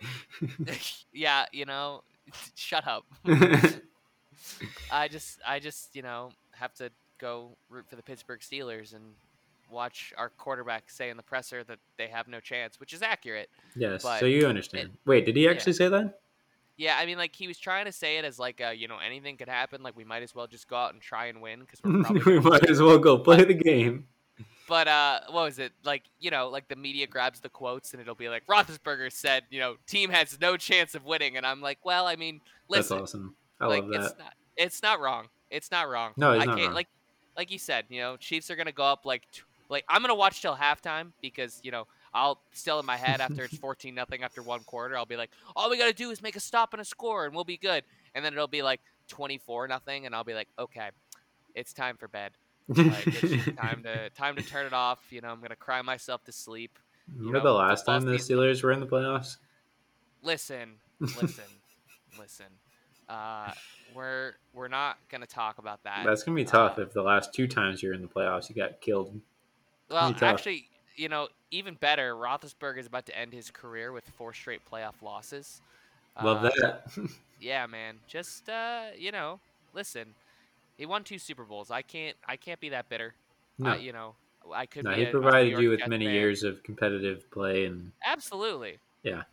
yeah, 1.14 1.46
you 1.54 1.66
know, 1.66 2.04
shut 2.56 2.86
up. 2.86 3.06
I 4.92 5.08
just, 5.08 5.40
I 5.48 5.60
just, 5.60 5.96
you 5.96 6.02
know, 6.02 6.32
have 6.52 6.74
to 6.76 6.92
go 7.20 7.56
root 7.70 7.86
for 7.88 7.96
the 7.96 8.04
Pittsburgh 8.04 8.42
Steelers 8.42 8.94
and 8.94 9.04
watch 9.72 10.14
our 10.18 10.30
quarterback 10.30 10.90
say 10.90 11.10
in 11.10 11.16
the 11.16 11.24
presser 11.24 11.64
that 11.64 11.80
they 11.98 12.08
have 12.08 12.28
no 12.28 12.42
chance, 12.42 12.82
which 12.82 12.94
is 12.94 13.02
accurate. 13.02 13.50
yes. 13.78 14.04
But 14.04 14.20
so 14.20 14.26
you 14.26 14.46
understand. 14.46 14.92
Wait, 15.06 15.26
did 15.26 15.38
he 15.38 15.48
actually 15.48 15.74
say 15.74 15.88
that? 15.88 16.20
Yeah, 16.78 16.98
I 16.98 17.06
mean, 17.06 17.18
like 17.18 17.36
he 17.36 17.48
was 17.48 17.58
trying 17.58 17.86
to 17.86 17.92
say 17.92 18.18
it 18.18 18.26
as 18.26 18.40
like, 18.40 18.60
uh, 18.60 18.70
you 18.70 18.88
know, 18.88 18.98
anything 18.98 19.38
could 19.38 19.50
happen. 19.50 19.84
Like 19.84 19.96
we 19.96 20.04
might 20.04 20.24
as 20.24 20.34
well 20.34 20.48
just 20.48 20.68
go 20.68 20.76
out 20.76 20.94
and 20.94 21.02
try 21.02 21.28
and 21.28 21.42
win 21.42 21.60
because 21.62 21.80
we're 21.84 22.04
probably. 22.04 22.40
we 22.40 22.40
might 22.40 22.70
as 22.70 22.82
well 22.82 22.98
go 22.98 23.18
play 23.20 23.44
the 23.44 23.54
game. 23.54 24.08
But 24.68 24.88
uh, 24.88 25.20
what 25.30 25.44
was 25.44 25.60
it 25.60 25.74
like? 25.84 26.04
You 26.20 26.32
know, 26.32 26.50
like 26.50 26.68
the 26.70 26.76
media 26.76 27.06
grabs 27.06 27.42
the 27.42 27.50
quotes 27.50 27.92
and 27.92 28.02
it'll 28.02 28.16
be 28.16 28.30
like 28.30 28.46
Roethlisberger 28.48 29.12
said, 29.12 29.44
you 29.50 29.60
know, 29.60 29.76
team 29.88 30.10
has 30.10 30.40
no 30.40 30.58
chance 30.58 30.96
of 30.96 31.06
winning, 31.06 31.38
and 31.38 31.46
I'm 31.46 31.62
like, 31.62 31.80
well, 31.84 32.08
I 32.08 32.16
mean, 32.16 32.40
That's 32.70 32.90
listen, 32.90 33.02
awesome. 33.02 33.36
I 33.60 33.68
like 33.68 33.84
love 33.84 33.92
that. 33.92 34.02
it's 34.02 34.20
not, 34.20 34.34
it's 34.58 34.82
not 34.82 35.00
wrong. 35.00 35.28
It's 35.52 35.70
not 35.70 35.90
wrong. 35.90 36.14
No, 36.18 36.32
it's 36.32 36.42
I 36.42 36.46
not 36.46 36.56
can't 36.56 36.68
wrong. 36.68 36.76
like, 36.76 36.88
like 37.38 37.52
you 37.52 37.60
said, 37.60 37.86
you 37.90 38.00
know, 38.02 38.16
Chiefs 38.18 38.50
are 38.50 38.56
gonna 38.56 38.72
go 38.72 38.86
up 38.86 39.06
like, 39.06 39.30
t- 39.32 39.42
like 39.70 39.84
I'm 39.90 40.02
gonna 40.02 40.16
watch 40.16 40.42
till 40.42 40.56
halftime 40.56 41.12
because 41.22 41.60
you 41.62 41.72
know 41.72 41.86
I'll 42.14 42.42
still 42.52 42.80
in 42.80 42.86
my 42.86 42.98
head 42.98 43.22
after 43.22 43.44
it's 43.44 43.58
14 43.60 43.94
nothing 43.96 44.24
after 44.24 44.42
one 44.42 44.62
quarter, 44.62 44.96
I'll 44.98 45.06
be 45.06 45.18
like, 45.18 45.32
all 45.56 45.70
we 45.70 45.78
gotta 45.78 45.94
do 45.94 46.12
is 46.12 46.22
make 46.22 46.36
a 46.36 46.40
stop 46.40 46.74
and 46.74 46.82
a 46.82 46.86
score 46.86 47.26
and 47.26 47.34
we'll 47.34 47.44
be 47.44 47.58
good, 47.58 47.84
and 48.14 48.24
then 48.24 48.34
it'll 48.34 48.48
be 48.48 48.62
like 48.62 48.82
24 49.08 49.68
nothing, 49.68 50.06
and 50.06 50.16
I'll 50.16 50.24
be 50.24 50.34
like, 50.34 50.48
okay, 50.58 50.90
it's 51.56 51.74
time 51.74 51.98
for 51.98 52.08
bed. 52.08 52.32
Like 52.70 53.08
it's 53.08 53.56
time 53.58 53.84
to 53.84 54.10
time 54.12 54.36
to 54.38 54.42
turn 54.42 54.66
it 54.66 54.74
off. 54.74 55.00
You 55.10 55.22
know, 55.22 55.30
I'm 55.30 55.42
gonna 55.42 55.56
cry 55.56 55.82
myself 55.82 56.24
to 56.26 56.32
sleep. 56.32 56.80
Remember 57.14 57.40
know, 57.40 57.44
the 57.44 57.52
last 57.52 57.86
time 57.86 58.06
the 58.06 58.18
season- 58.18 58.38
Steelers 58.38 58.64
were 58.64 58.72
in 58.72 58.80
the 58.80 58.88
playoffs? 58.88 59.38
Listen, 60.22 60.76
listen, 61.02 61.44
listen. 62.18 62.46
Uh, 63.10 63.52
we're 63.94 64.36
we're 64.54 64.70
not 64.70 64.98
gonna 65.10 65.26
talk 65.28 65.58
about 65.58 65.84
that. 65.84 66.04
That's 66.06 66.24
gonna 66.24 66.36
be 66.36 66.46
tough 66.46 66.80
Uh, 66.80 66.84
if 66.84 66.94
the 66.94 67.02
last 67.02 67.34
two 67.34 67.48
times 67.48 67.84
you're 67.84 67.94
in 67.94 68.02
the 68.02 68.08
playoffs 68.08 68.50
you 68.50 68.56
got 68.56 68.80
killed. 68.80 69.20
well, 69.90 70.16
actually, 70.22 70.70
you 70.96 71.10
know, 71.10 71.28
even 71.52 71.76
better. 71.76 72.16
Roethlisberger 72.16 72.78
is 72.80 72.88
about 72.88 73.06
to 73.08 73.18
end 73.18 73.34
his 73.34 73.50
career 73.52 73.92
with 73.92 74.08
four 74.18 74.34
straight 74.34 74.62
playoff 74.70 75.02
losses. 75.02 75.62
Love 76.22 76.44
Uh, 76.44 76.50
that. 76.62 76.88
Yeah, 77.40 77.66
man. 77.66 77.96
Just 78.08 78.48
uh, 78.50 78.88
you 78.98 79.12
know, 79.12 79.40
listen. 79.74 80.14
He 80.78 80.86
won 80.86 81.04
two 81.04 81.20
Super 81.20 81.44
Bowls. 81.44 81.72
I 81.72 81.82
can't 81.82 82.16
I 82.28 82.38
can't 82.38 82.60
be 82.60 82.70
that 82.70 82.90
bitter. 82.90 83.14
no, 83.60 83.72
I, 83.72 83.76
you 83.78 83.92
know, 83.94 84.16
I 84.54 84.66
could. 84.66 84.86
no, 84.86 84.92
be 84.92 84.98
he 84.98 85.04
a- 85.04 85.10
a 85.10 85.12
provided 85.12 85.52
York 85.52 85.62
you 85.62 85.70
with 85.70 85.80
Jets 85.80 85.90
many 85.90 86.06
fan. 86.06 86.14
years 86.14 86.44
of 86.44 86.64
competitive 86.64 87.30
play, 87.32 87.66
and 87.66 87.92
Absolutely. 88.06 88.80
Yeah. 89.04 89.24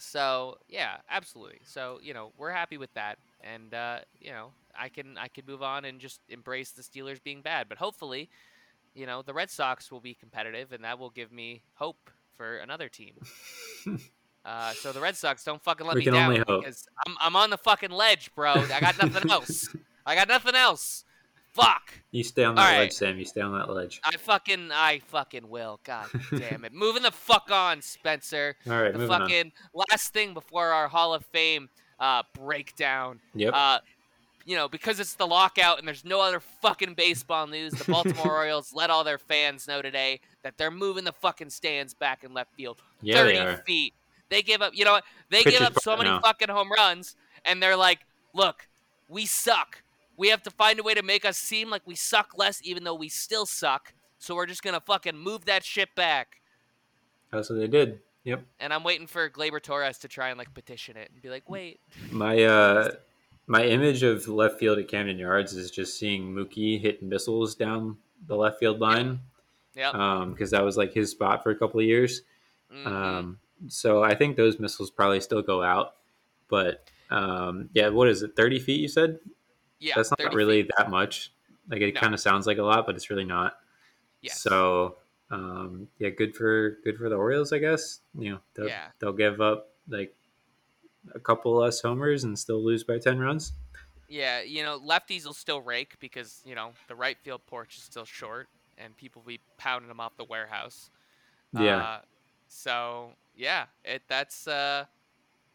So 0.00 0.58
yeah, 0.68 0.96
absolutely. 1.10 1.58
So 1.64 1.98
you 2.02 2.14
know 2.14 2.32
we're 2.38 2.50
happy 2.50 2.76
with 2.76 2.92
that, 2.94 3.18
and 3.44 3.72
uh, 3.74 4.00
you 4.20 4.30
know 4.32 4.50
I 4.78 4.88
can 4.88 5.16
I 5.18 5.28
can 5.28 5.44
move 5.46 5.62
on 5.62 5.84
and 5.84 6.00
just 6.00 6.20
embrace 6.28 6.70
the 6.72 6.82
Steelers 6.82 7.22
being 7.22 7.42
bad, 7.42 7.68
but 7.68 7.78
hopefully, 7.78 8.28
you 8.94 9.06
know 9.06 9.22
the 9.22 9.34
Red 9.34 9.50
Sox 9.50 9.90
will 9.90 10.00
be 10.00 10.14
competitive, 10.14 10.72
and 10.72 10.84
that 10.84 10.98
will 10.98 11.10
give 11.10 11.32
me 11.32 11.62
hope 11.74 12.10
for 12.36 12.58
another 12.58 12.88
team. 12.88 13.14
uh, 14.44 14.72
so 14.72 14.92
the 14.92 15.00
Red 15.00 15.16
Sox 15.16 15.44
don't 15.44 15.62
fucking 15.62 15.86
let 15.86 15.94
We 15.96 16.04
me 16.04 16.10
down 16.10 16.34
because 16.34 16.86
I'm 17.06 17.16
I'm 17.20 17.36
on 17.36 17.50
the 17.50 17.58
fucking 17.58 17.90
ledge, 17.90 18.34
bro. 18.34 18.52
I 18.52 18.80
got 18.80 18.98
nothing 19.02 19.30
else. 19.30 19.68
I 20.06 20.14
got 20.14 20.28
nothing 20.28 20.54
else. 20.54 21.04
Fuck. 21.52 21.92
you 22.12 22.24
stay 22.24 22.44
on 22.44 22.54
that 22.54 22.62
All 22.62 22.66
right. 22.66 22.78
ledge, 22.78 22.92
Sam. 22.92 23.18
You 23.18 23.26
stay 23.26 23.42
on 23.42 23.52
that 23.52 23.68
ledge. 23.70 24.00
I 24.04 24.16
fucking 24.16 24.70
I 24.72 25.00
fucking 25.08 25.48
will. 25.48 25.80
God 25.84 26.06
damn 26.34 26.64
it. 26.64 26.72
Moving 26.72 27.02
the 27.02 27.10
fuck 27.10 27.50
on, 27.50 27.82
Spencer 27.82 28.56
All 28.66 28.82
right, 28.82 28.92
the 28.92 28.98
moving 28.98 29.12
on. 29.14 29.20
fucking 29.20 29.52
last 29.74 30.14
thing 30.14 30.32
before 30.32 30.68
our 30.68 30.88
Hall 30.88 31.12
of 31.12 31.26
Fame 31.26 31.68
uh, 32.00 32.22
breakdown. 32.34 33.20
Yep. 33.34 33.52
Uh, 33.54 33.78
you 34.44 34.56
know, 34.56 34.68
because 34.68 34.98
it's 35.00 35.14
the 35.14 35.26
lockout 35.26 35.78
and 35.78 35.86
there's 35.86 36.04
no 36.04 36.20
other 36.20 36.40
fucking 36.40 36.94
baseball 36.94 37.46
news, 37.46 37.72
the 37.72 37.90
Baltimore 37.90 38.30
Orioles 38.36 38.72
let 38.74 38.90
all 38.90 39.04
their 39.04 39.18
fans 39.18 39.66
know 39.68 39.82
today 39.82 40.20
that 40.42 40.58
they're 40.58 40.70
moving 40.70 41.04
the 41.04 41.12
fucking 41.12 41.50
stands 41.50 41.94
back 41.94 42.24
in 42.24 42.34
left 42.34 42.54
field. 42.54 42.82
yeah, 43.00 43.16
30 43.16 43.32
they 43.38 43.56
feet. 43.66 43.94
They 44.28 44.42
give 44.42 44.62
up, 44.62 44.72
you 44.74 44.84
know 44.84 44.92
what? 44.92 45.04
They 45.30 45.42
Pitch 45.42 45.54
give 45.58 45.62
up 45.62 45.78
so 45.80 45.96
many 45.96 46.10
now. 46.10 46.20
fucking 46.20 46.48
home 46.48 46.70
runs, 46.72 47.16
and 47.44 47.62
they're 47.62 47.76
like, 47.76 48.00
look, 48.34 48.66
we 49.08 49.26
suck. 49.26 49.82
We 50.16 50.28
have 50.28 50.42
to 50.44 50.50
find 50.50 50.78
a 50.78 50.82
way 50.82 50.94
to 50.94 51.02
make 51.02 51.24
us 51.24 51.36
seem 51.36 51.68
like 51.70 51.82
we 51.86 51.94
suck 51.94 52.36
less, 52.36 52.60
even 52.64 52.84
though 52.84 52.94
we 52.94 53.08
still 53.08 53.44
suck. 53.46 53.92
So 54.18 54.34
we're 54.34 54.46
just 54.46 54.62
going 54.62 54.74
to 54.74 54.80
fucking 54.80 55.16
move 55.18 55.46
that 55.46 55.64
shit 55.64 55.94
back 55.96 56.40
That's 57.30 57.50
what 57.50 57.58
they 57.58 57.66
did. 57.66 58.00
Yep. 58.24 58.44
and 58.60 58.72
I'm 58.72 58.84
waiting 58.84 59.08
for 59.08 59.28
Gleyber 59.28 59.60
Torres 59.60 59.98
to 59.98 60.06
try 60.08 60.28
and 60.28 60.38
like 60.38 60.54
petition 60.54 60.96
it 60.96 61.10
and 61.12 61.20
be 61.20 61.28
like, 61.28 61.50
wait, 61.50 61.80
My 62.12 62.40
uh, 62.44 62.90
my 63.46 63.64
image 63.64 64.02
of 64.02 64.28
left 64.28 64.58
field 64.58 64.78
at 64.78 64.88
Camden 64.88 65.18
Yards 65.18 65.52
is 65.54 65.70
just 65.70 65.98
seeing 65.98 66.32
Mookie 66.32 66.80
hit 66.80 67.02
missiles 67.02 67.54
down 67.54 67.96
the 68.26 68.36
left 68.36 68.58
field 68.60 68.80
line. 68.80 69.20
Um, 69.94 70.32
because 70.32 70.50
that 70.50 70.62
was 70.64 70.76
like 70.76 70.92
his 70.92 71.10
spot 71.10 71.42
for 71.42 71.50
a 71.50 71.56
couple 71.56 71.80
of 71.80 71.86
years. 71.86 72.22
mhm. 72.72 72.86
Um, 72.86 73.38
so 73.68 74.02
I 74.02 74.14
think 74.14 74.36
those 74.36 74.58
missiles 74.60 74.90
probably 74.90 75.20
still 75.20 75.40
go 75.42 75.62
out. 75.62 75.94
But 76.48 76.88
um, 77.10 77.70
yeah, 77.72 77.88
what 77.88 78.08
is 78.08 78.22
it? 78.22 78.36
Thirty 78.36 78.58
feet? 78.58 78.80
You 78.80 78.88
said 78.88 79.18
yeah, 79.78 79.94
that's 79.96 80.10
not 80.18 80.34
really 80.34 80.62
feet. 80.62 80.72
that 80.76 80.90
much. 80.90 81.32
Like 81.70 81.80
it 81.80 81.94
No. 81.94 82.00
kind 82.00 82.12
of 82.14 82.20
sounds 82.20 82.46
like 82.46 82.58
a 82.58 82.62
lot, 82.62 82.84
but 82.86 82.96
it's 82.96 83.08
really 83.08 83.24
not. 83.24 83.54
Yes. 84.20 84.40
So 84.40 84.96
um, 85.30 85.88
yeah, 85.98 86.10
good 86.10 86.36
for 86.36 86.76
good 86.84 86.98
for 86.98 87.08
the 87.08 87.16
Orioles, 87.16 87.52
I 87.52 87.58
guess. 87.58 88.00
You 88.18 88.32
know, 88.32 88.38
they'll, 88.54 88.68
Yeah. 88.68 88.88
they'll 88.98 89.12
give 89.14 89.40
up 89.40 89.70
like 89.88 90.14
a 91.14 91.20
couple 91.20 91.54
less 91.54 91.80
homers 91.80 92.24
and 92.24 92.38
still 92.38 92.64
lose 92.64 92.84
by 92.84 92.98
ten 92.98 93.18
runs. 93.18 93.52
yeah, 94.08 94.42
you 94.42 94.62
know, 94.62 94.78
lefties 94.78 95.24
will 95.26 95.32
still 95.32 95.60
rake 95.60 95.96
because 96.00 96.42
you 96.44 96.54
know 96.54 96.72
the 96.88 96.94
right 96.94 97.16
field 97.22 97.40
porch 97.46 97.76
is 97.76 97.82
still 97.82 98.04
short, 98.04 98.48
and 98.78 98.96
people 98.96 99.22
will 99.22 99.28
be 99.28 99.40
pounding 99.58 99.88
them 99.88 100.00
off 100.00 100.16
the 100.16 100.24
warehouse. 100.24 100.90
Yeah. 101.52 101.76
Uh, 101.78 101.98
so 102.48 103.12
yeah, 103.34 103.64
it 103.84 104.02
that's 104.08 104.46
uh, 104.46 104.84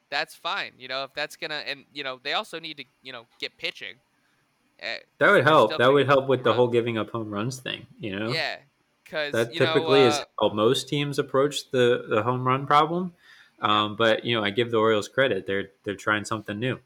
that's 0.10 0.36
fine. 0.36 0.72
You 0.78 0.88
know, 0.88 1.04
if 1.04 1.14
that's 1.14 1.36
gonna 1.36 1.64
and 1.68 1.86
you 1.94 2.04
know 2.04 2.20
they 2.22 2.34
also 2.34 2.60
need 2.60 2.78
to 2.78 2.86
you 3.04 3.12
know 3.12 3.26
get 3.40 3.58
pitching. 3.58 3.96
Uh, 4.82 4.98
That 5.20 5.32
would 5.32 5.44
help. 5.44 5.78
That 5.78 5.92
would 5.92 6.06
help 6.06 6.28
with 6.28 6.44
the 6.44 6.54
whole 6.54 6.68
giving 6.68 6.98
up 6.98 7.10
home 7.10 7.32
runs 7.32 7.60
thing. 7.60 7.88
You 8.00 8.20
know. 8.20 8.30
Yeah, 8.30 8.58
because 9.04 9.34
that 9.34 9.54
you 9.54 9.60
know, 9.60 9.74
typically 9.74 10.02
is 10.02 10.16
uh, 10.16 10.26
how 10.40 10.50
most 10.50 10.88
teams 10.88 11.18
approach 11.18 11.72
the, 11.72 12.06
the 12.10 12.22
home 12.22 12.46
run 12.46 12.68
problem. 12.68 13.14
Um, 13.60 13.96
but 13.96 14.24
you 14.26 14.36
know, 14.36 14.44
I 14.44 14.52
give 14.52 14.72
the 14.72 14.78
Orioles 14.78 15.08
credit; 15.08 15.48
they're 15.48 15.72
they're 15.84 15.96
trying 15.96 16.26
something 16.26 16.60
new. 16.60 16.80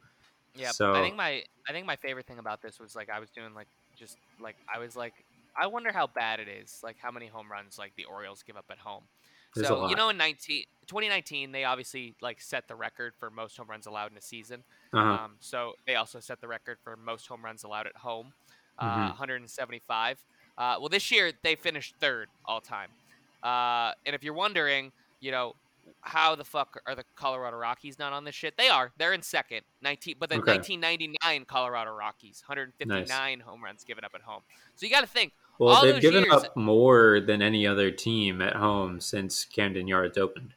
Yeah, 0.53 0.73
So 0.73 0.93
I 0.93 1.01
think 1.01 1.15
my 1.15 1.43
I 1.67 1.71
think 1.71 1.85
my 1.85 1.95
favorite 1.95 2.27
thing 2.27 2.39
about 2.39 2.61
this 2.61 2.79
was 2.79 2.95
like 2.95 3.09
I 3.09 3.19
was 3.19 3.31
doing 3.31 3.53
like 3.53 3.69
just 3.95 4.17
like 4.39 4.57
I 4.73 4.79
was 4.79 4.95
like 4.95 5.25
I 5.55 5.67
wonder 5.67 5.91
how 5.91 6.07
bad 6.07 6.39
it 6.39 6.47
is, 6.47 6.79
like 6.83 6.97
how 6.99 7.11
many 7.11 7.27
home 7.27 7.49
runs 7.51 7.77
like 7.77 7.93
the 7.95 8.05
Orioles 8.05 8.43
give 8.43 8.57
up 8.57 8.65
at 8.69 8.79
home. 8.79 9.07
So 9.53 9.81
you 9.81 9.95
know 9.95 10.09
in 10.09 10.17
19, 10.17 10.65
2019 10.87 11.51
they 11.53 11.63
obviously 11.63 12.15
like 12.21 12.41
set 12.41 12.67
the 12.67 12.75
record 12.75 13.13
for 13.17 13.29
most 13.31 13.55
home 13.57 13.69
runs 13.69 13.85
allowed 13.87 14.11
in 14.11 14.17
a 14.17 14.21
season. 14.21 14.65
uh-huh. 14.93 15.19
Um, 15.23 15.37
so 15.39 15.75
they 15.87 15.95
also 15.95 16.19
set 16.19 16.41
the 16.41 16.47
record 16.47 16.79
for 16.83 16.95
most 16.97 17.27
home 17.27 17.43
runs 17.45 17.63
allowed 17.63 17.87
at 17.87 17.97
home, 17.97 18.33
uh, 18.77 19.07
Mhm. 19.07 19.11
175. 19.11 20.23
Uh, 20.57 20.75
well, 20.79 20.89
this 20.89 21.09
year 21.11 21.31
they 21.43 21.55
finished 21.55 21.95
third 21.99 22.29
all 22.45 22.61
time. 22.61 22.93
Uh, 23.41 23.93
and 24.05 24.15
if 24.15 24.23
you're 24.23 24.33
wondering, 24.33 24.91
you 25.19 25.31
know, 25.31 25.53
how 26.01 26.35
the 26.35 26.43
fuck 26.43 26.81
are 26.85 26.95
the 26.95 27.03
Colorado 27.15 27.57
Rockies 27.57 27.99
not 27.99 28.11
on 28.13 28.23
this 28.23 28.33
shit? 28.35 28.57
They 28.57 28.69
are. 28.69 28.91
They're 28.97 29.13
in 29.13 29.21
second. 29.21 29.61
19, 29.81 30.15
but 30.19 30.29
the 30.29 30.35
Okay. 30.37 30.51
1999 30.53 31.45
Colorado 31.45 31.91
Rockies, 31.91 32.43
159 32.47 33.39
home 33.41 33.63
runs 33.63 33.83
given 33.83 34.03
up 34.03 34.11
at 34.15 34.21
home. 34.21 34.41
So 34.75 34.85
you 34.85 34.91
got 34.91 35.01
to 35.01 35.07
think. 35.07 35.33
well, 35.59 35.75
all 35.75 35.83
they've 35.83 36.01
given 36.01 36.23
years- 36.23 36.33
up 36.45 36.57
more 36.57 37.19
than 37.19 37.41
any 37.41 37.67
other 37.67 37.91
team 37.91 38.41
at 38.41 38.55
home 38.55 38.99
since 38.99 39.45
Camden 39.45 39.87
Yards 39.87 40.17
opened. 40.17 40.53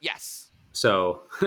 Yes, 0.00 0.50
So 0.72 1.22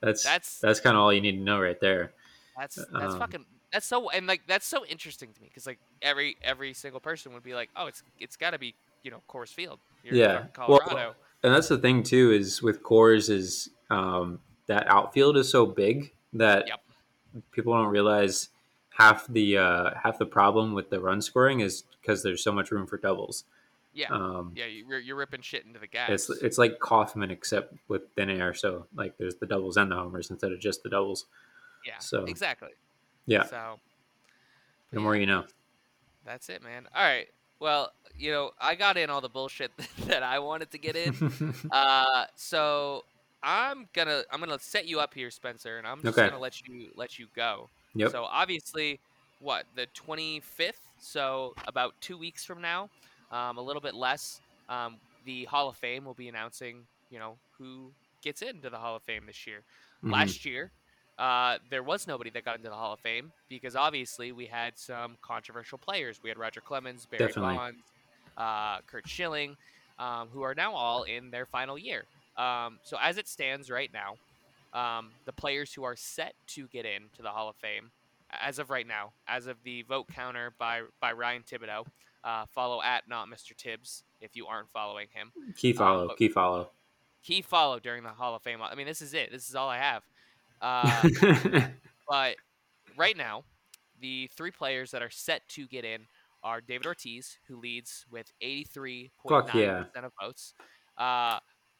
that's 0.00 0.22
That's- 0.24 0.58
that's 0.60 0.80
kind 0.80 0.96
of 0.96 1.02
all 1.02 1.12
you 1.12 1.20
need 1.20 1.32
to 1.32 1.42
know 1.42 1.60
right 1.60 1.80
there. 1.80 2.12
that's 2.56 2.76
that's 2.76 3.14
Um, 3.14 3.18
fucking 3.18 3.44
that's 3.72 3.86
so 3.86 4.08
and 4.10 4.26
like 4.26 4.42
that's 4.46 4.66
so 4.66 4.86
interesting 4.86 5.32
to 5.32 5.40
me 5.42 5.48
because 5.48 5.66
like 5.66 5.78
every 6.02 6.36
every 6.42 6.72
single 6.72 7.00
person 7.00 7.32
would 7.34 7.42
be 7.42 7.54
like, 7.54 7.68
oh, 7.76 7.86
it's 7.86 8.02
it's 8.18 8.36
got 8.36 8.50
to 8.50 8.58
be 8.58 8.74
you 9.02 9.10
know 9.10 9.22
Coors 9.28 9.52
Field. 9.52 9.80
You're 10.04 10.14
Yeah. 10.14 10.46
fucking 10.46 10.64
Well, 10.68 10.78
Colorado. 10.80 11.14
And 11.42 11.54
that's 11.54 11.68
the 11.68 11.78
thing 11.78 12.02
too 12.02 12.32
is 12.32 12.62
with 12.62 12.82
Coors 12.82 13.30
is 13.30 13.70
um, 13.90 14.40
that 14.66 14.86
outfield 14.88 15.36
is 15.36 15.48
so 15.48 15.66
big 15.66 16.12
that 16.32 16.66
Yep. 16.66 16.80
people 17.52 17.72
don't 17.74 17.88
realize 17.88 18.48
half 18.90 19.26
the 19.28 19.58
uh, 19.58 19.90
half 20.02 20.18
the 20.18 20.26
problem 20.26 20.72
with 20.74 20.90
the 20.90 21.00
run 21.00 21.20
scoring 21.22 21.60
is 21.60 21.84
because 22.00 22.22
there's 22.22 22.42
so 22.42 22.50
much 22.52 22.70
room 22.70 22.86
for 22.86 22.96
doubles. 22.98 23.44
yeah, 23.92 24.08
Um, 24.10 24.52
yeah, 24.56 24.64
you're, 24.66 24.98
you're 24.98 25.16
ripping 25.16 25.40
shit 25.42 25.64
into 25.66 25.78
the 25.78 25.86
gas. 25.86 26.10
It's 26.10 26.30
it's 26.42 26.58
like 26.58 26.78
Kauffman 26.80 27.30
except 27.30 27.74
with 27.88 28.02
thin 28.16 28.30
air. 28.30 28.52
So 28.54 28.86
like 28.94 29.16
there's 29.18 29.36
the 29.36 29.46
doubles 29.46 29.76
and 29.76 29.90
the 29.90 29.96
homers 29.96 30.30
instead 30.30 30.52
of 30.52 30.58
just 30.60 30.82
the 30.82 30.88
doubles. 30.88 31.26
yeah, 31.86 31.98
so- 31.98 32.24
exactly. 32.24 32.70
Yeah, 33.26 33.44
So 33.44 33.80
the 34.92 35.00
more 35.00 35.16
you 35.16 35.26
know. 35.26 35.44
that's 36.24 36.48
it, 36.48 36.62
man. 36.62 36.86
All 36.94 37.02
right. 37.02 37.26
Well, 37.60 37.92
you 38.14 38.30
know, 38.32 38.50
I 38.60 38.74
got 38.74 38.96
in 38.96 39.10
all 39.10 39.20
the 39.20 39.28
bullshit 39.28 39.72
that 40.06 40.22
I 40.22 40.38
wanted 40.38 40.70
to 40.72 40.78
get 40.78 40.96
in. 40.96 41.22
uh, 41.70 42.24
so 42.34 43.02
I'm 43.42 43.88
gonna 43.94 44.22
I'm 44.30 44.40
gonna 44.40 44.58
set 44.58 44.86
you 44.86 45.00
up 45.00 45.14
here, 45.14 45.30
Spencer, 45.30 45.78
and 45.78 45.86
I'm 45.86 46.02
just 46.04 46.18
Okay. 46.18 46.24
gonna 46.24 46.38
let 46.38 46.60
you 46.66 46.90
let 46.94 47.18
you 47.18 47.28
go. 47.34 47.70
yep. 47.94 48.10
So 48.10 48.24
obviously, 48.24 49.00
what 49.38 49.66
the 49.74 49.86
25th? 49.94 50.80
So 50.98 51.54
about 51.66 51.94
two 52.00 52.18
weeks 52.18 52.44
from 52.44 52.60
now, 52.60 52.90
um, 53.30 53.58
a 53.58 53.62
little 53.62 53.82
bit 53.82 53.94
less. 53.94 54.40
Um, 54.68 54.98
the 55.24 55.44
Hall 55.44 55.68
of 55.68 55.76
Fame 55.76 56.04
will 56.04 56.14
be 56.14 56.28
announcing, 56.28 56.86
you 57.10 57.18
know, 57.18 57.38
who 57.58 57.92
gets 58.22 58.42
into 58.42 58.70
the 58.70 58.78
Hall 58.78 58.96
of 58.96 59.02
Fame 59.02 59.26
this 59.26 59.46
year. 59.46 59.64
Mhm. 60.02 60.12
Last 60.12 60.44
year, 60.44 60.72
uh, 61.18 61.58
there 61.70 61.82
was 61.82 62.06
nobody 62.06 62.30
that 62.30 62.44
got 62.44 62.56
into 62.56 62.68
the 62.68 62.74
Hall 62.74 62.92
of 62.92 63.00
Fame 63.00 63.32
because 63.48 63.74
obviously 63.76 64.32
we 64.32 64.46
had 64.46 64.78
some 64.78 65.16
controversial 65.22 65.78
players. 65.78 66.20
We 66.22 66.28
had 66.28 66.38
Roger 66.38 66.60
Clemens, 66.60 67.06
Barry 67.10 67.26
Definitely. 67.28 67.54
Bonds, 67.56 67.78
uh, 68.36 68.78
Curt 68.86 69.08
Schilling, 69.08 69.56
um, 69.98 70.28
who 70.32 70.42
are 70.42 70.54
now 70.54 70.74
all 70.74 71.04
in 71.04 71.30
their 71.30 71.46
final 71.46 71.78
year. 71.78 72.04
Um, 72.36 72.78
so 72.82 72.98
as 73.00 73.16
it 73.16 73.28
stands 73.28 73.70
right 73.70 73.90
now, 73.92 74.16
um, 74.78 75.10
the 75.24 75.32
players 75.32 75.72
who 75.72 75.84
are 75.84 75.96
set 75.96 76.34
to 76.48 76.66
get 76.68 76.84
into 76.84 77.22
the 77.22 77.30
Hall 77.30 77.48
of 77.48 77.56
Fame, 77.56 77.90
as 78.42 78.58
of 78.58 78.68
right 78.68 78.86
now, 78.86 79.12
as 79.26 79.46
of 79.46 79.56
the 79.64 79.82
vote 79.82 80.08
counter 80.08 80.52
by 80.58 80.82
by 81.00 81.12
Ryan 81.12 81.42
Thibodaux, 81.50 81.86
uh, 82.24 82.44
follow 82.52 82.82
at 82.82 83.08
not 83.08 83.28
Mr. 83.28 83.56
Tibbs 83.56 84.02
if 84.20 84.36
you 84.36 84.46
aren't 84.46 84.68
following 84.68 85.06
him. 85.14 85.32
Key 85.56 85.72
follow. 85.72 86.08
but- 86.08 86.18
key 86.18 86.28
follow. 86.28 86.68
key 87.22 87.40
follow 87.40 87.78
during 87.78 88.02
the 88.02 88.10
Hall 88.10 88.34
of 88.34 88.42
Fame. 88.42 88.60
I 88.60 88.74
mean, 88.74 88.86
this 88.86 89.00
is 89.00 89.14
it. 89.14 89.30
This 89.32 89.48
is 89.48 89.54
all 89.54 89.70
I 89.70 89.78
have. 89.78 90.02
Uh, 90.60 91.02
but 92.08 92.36
right 92.96 93.16
now, 93.16 93.44
the 94.00 94.28
three 94.36 94.50
players 94.50 94.90
that 94.92 95.02
are 95.02 95.10
set 95.10 95.46
to 95.50 95.66
get 95.66 95.84
in 95.84 96.06
are 96.42 96.60
David 96.60 96.86
Ortiz, 96.86 97.38
who 97.48 97.56
leads 97.58 98.04
with 98.10 98.30
83.9% 98.42 99.10
yeah. 99.54 99.84
of 99.96 100.12
votes. 100.20 100.54
Uh, 100.96 101.38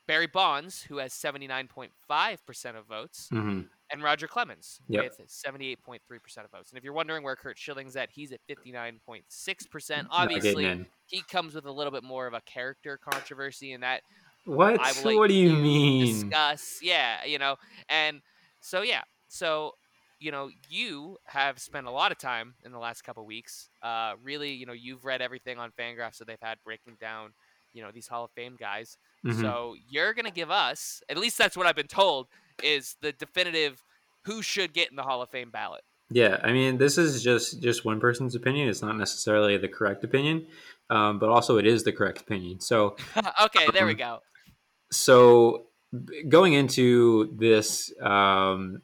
Barry 0.08 0.26
Bonds, 0.26 0.82
who 0.82 0.98
has 0.98 1.12
79.5% 1.12 2.76
of 2.76 2.86
votes. 2.86 3.28
hmm 3.30 3.62
And 3.90 4.02
Roger 4.02 4.26
Clemens 4.28 4.80
Yep. 4.88 5.06
with 5.18 5.20
78.3% 5.28 6.00
of 6.44 6.50
votes. 6.50 6.70
And 6.70 6.78
if 6.78 6.84
you're 6.84 6.92
wondering 6.92 7.22
where 7.22 7.36
Curt 7.36 7.58
Schilling's 7.58 7.96
at, 7.96 8.10
he's 8.10 8.32
at 8.32 8.40
59.6%. 8.48 10.06
Obviously, 10.10 10.76
he 11.06 11.22
comes 11.22 11.54
with 11.54 11.66
a 11.66 11.72
little 11.72 11.92
bit 11.92 12.02
more 12.04 12.26
of 12.26 12.34
a 12.34 12.40
character 12.42 12.98
controversy 12.98 13.72
in 13.72 13.80
that 13.82 14.02
What? 14.44 14.80
I 14.80 14.92
let 14.92 15.16
What 15.16 15.28
do 15.28 15.34
you 15.34 15.50
you 15.50 15.56
mean? 15.56 16.30
discuss. 16.30 16.78
Yeah, 16.82 17.24
you 17.24 17.38
know, 17.38 17.56
and 17.88 18.22
so 18.66 18.83
yeah, 18.83 19.02
so 19.29 19.72
you 20.18 20.31
know, 20.31 20.48
you 20.70 21.18
have 21.26 21.59
spent 21.59 21.87
a 21.87 21.90
lot 21.90 22.11
of 22.11 22.16
time 22.18 22.55
in 22.64 22.72
the 22.72 22.79
last 22.79 23.02
couple 23.02 23.24
weeks. 23.26 23.68
Uh, 23.83 24.14
really, 24.22 24.52
you 24.52 24.64
know, 24.64 24.72
you've 24.72 25.05
read 25.05 25.20
everything 25.20 25.59
on 25.59 25.70
Fangraphs 25.79 26.16
that 26.18 26.26
they've 26.26 26.38
had 26.40 26.57
breaking 26.64 26.96
down, 26.98 27.35
you 27.74 27.83
know, 27.83 27.90
these 27.92 28.09
Hall 28.09 28.24
of 28.24 28.31
Fame 28.31 28.57
guys. 28.59 28.96
Mhm. 29.26 29.42
So 29.42 29.74
you're 29.90 30.14
gonna 30.14 30.31
give 30.31 30.50
us, 30.50 31.02
at 31.11 31.18
least 31.18 31.37
that's 31.37 31.55
what 31.57 31.66
I've 31.66 31.76
been 31.76 31.87
told, 31.87 32.29
is 32.62 32.96
the 33.02 33.12
definitive 33.12 33.85
who 34.24 34.40
should 34.42 34.72
get 34.72 34.88
in 34.90 34.96
the 34.96 35.02
Hall 35.02 35.20
of 35.20 35.29
Fame 35.29 35.50
ballot. 35.50 35.83
Yeah, 36.09 36.40
I 36.42 36.52
mean, 36.52 36.79
this 36.79 36.96
is 36.98 37.22
just 37.22 37.61
just 37.61 37.85
one 37.85 38.00
person's 38.00 38.35
opinion. 38.35 38.68
It's 38.68 38.81
not 38.81 38.96
necessarily 38.96 39.59
the 39.59 39.68
correct 39.68 40.02
opinion, 40.02 40.46
um, 40.88 41.18
but 41.18 41.29
also 41.29 41.59
it 41.59 41.66
is 41.66 41.83
the 41.85 41.92
correct 41.92 42.20
opinion. 42.22 42.61
So, 42.61 42.96
okay, 43.42 43.70
there 43.70 43.85
we 43.85 43.92
Um, 43.92 43.98
go. 43.98 44.20
so 44.90 45.66
going 46.28 46.54
into 46.54 47.35
this, 47.37 47.92
um, 48.00 48.82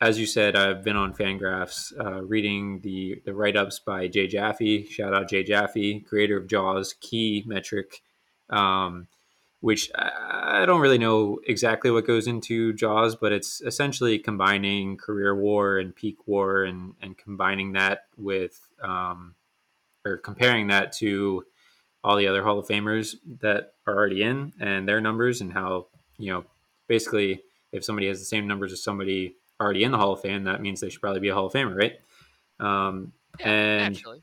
as 0.00 0.18
you 0.18 0.26
said, 0.26 0.56
I've 0.56 0.84
been 0.84 0.96
on 0.96 1.14
Fangraphs 1.14 1.92
uh, 1.98 2.22
reading 2.22 2.80
the 2.80 3.20
the 3.24 3.34
write 3.34 3.56
ups 3.56 3.80
by 3.80 4.08
Jay 4.08 4.26
Jaffe. 4.26 4.86
Shout 4.86 5.14
out 5.14 5.28
Jay 5.28 5.42
Jaffe, 5.42 6.00
creator 6.00 6.36
of 6.36 6.46
JAWS, 6.46 6.94
key 7.00 7.42
metric. 7.46 8.02
Um, 8.50 9.08
which 9.60 9.90
I 9.94 10.64
don't 10.66 10.80
really 10.80 10.98
know 10.98 11.40
exactly 11.46 11.90
what 11.90 12.06
goes 12.06 12.28
into 12.28 12.72
JAWS, 12.72 13.16
but 13.16 13.32
it's 13.32 13.60
essentially 13.60 14.18
combining 14.18 14.96
career 14.96 15.34
WAR 15.34 15.78
and 15.78 15.94
peak 15.94 16.16
WAR 16.26 16.62
and, 16.62 16.94
and 17.02 17.18
combining 17.18 17.72
that 17.72 18.06
with, 18.16 18.60
um, 18.82 19.34
or 20.04 20.16
comparing 20.16 20.68
that 20.68 20.92
to 20.98 21.44
all 22.04 22.16
the 22.16 22.28
other 22.28 22.44
Hall 22.44 22.58
of 22.58 22.68
Famers 22.68 23.16
that 23.40 23.72
are 23.86 23.94
already 23.96 24.22
in 24.22 24.52
and 24.60 24.88
their 24.88 25.00
numbers 25.00 25.40
and 25.40 25.52
how, 25.52 25.88
you 26.18 26.32
know, 26.32 26.44
basically 26.88 27.42
if 27.72 27.84
somebody 27.84 28.08
has 28.08 28.18
the 28.18 28.24
same 28.24 28.46
numbers 28.46 28.72
as 28.72 28.82
somebody 28.82 29.36
already 29.60 29.84
in 29.84 29.92
the 29.92 29.98
Hall 29.98 30.12
of 30.12 30.20
Fame, 30.20 30.44
that 30.44 30.60
means 30.60 30.80
they 30.80 30.88
should 30.88 31.00
probably 31.00 31.20
be 31.20 31.28
a 31.28 31.34
Hall 31.34 31.46
of 31.46 31.52
Famer, 31.52 31.76
right? 31.76 31.94
Um, 32.60 33.12
Yeah, 33.40 33.48
and 33.48 33.94
naturally. 33.94 34.22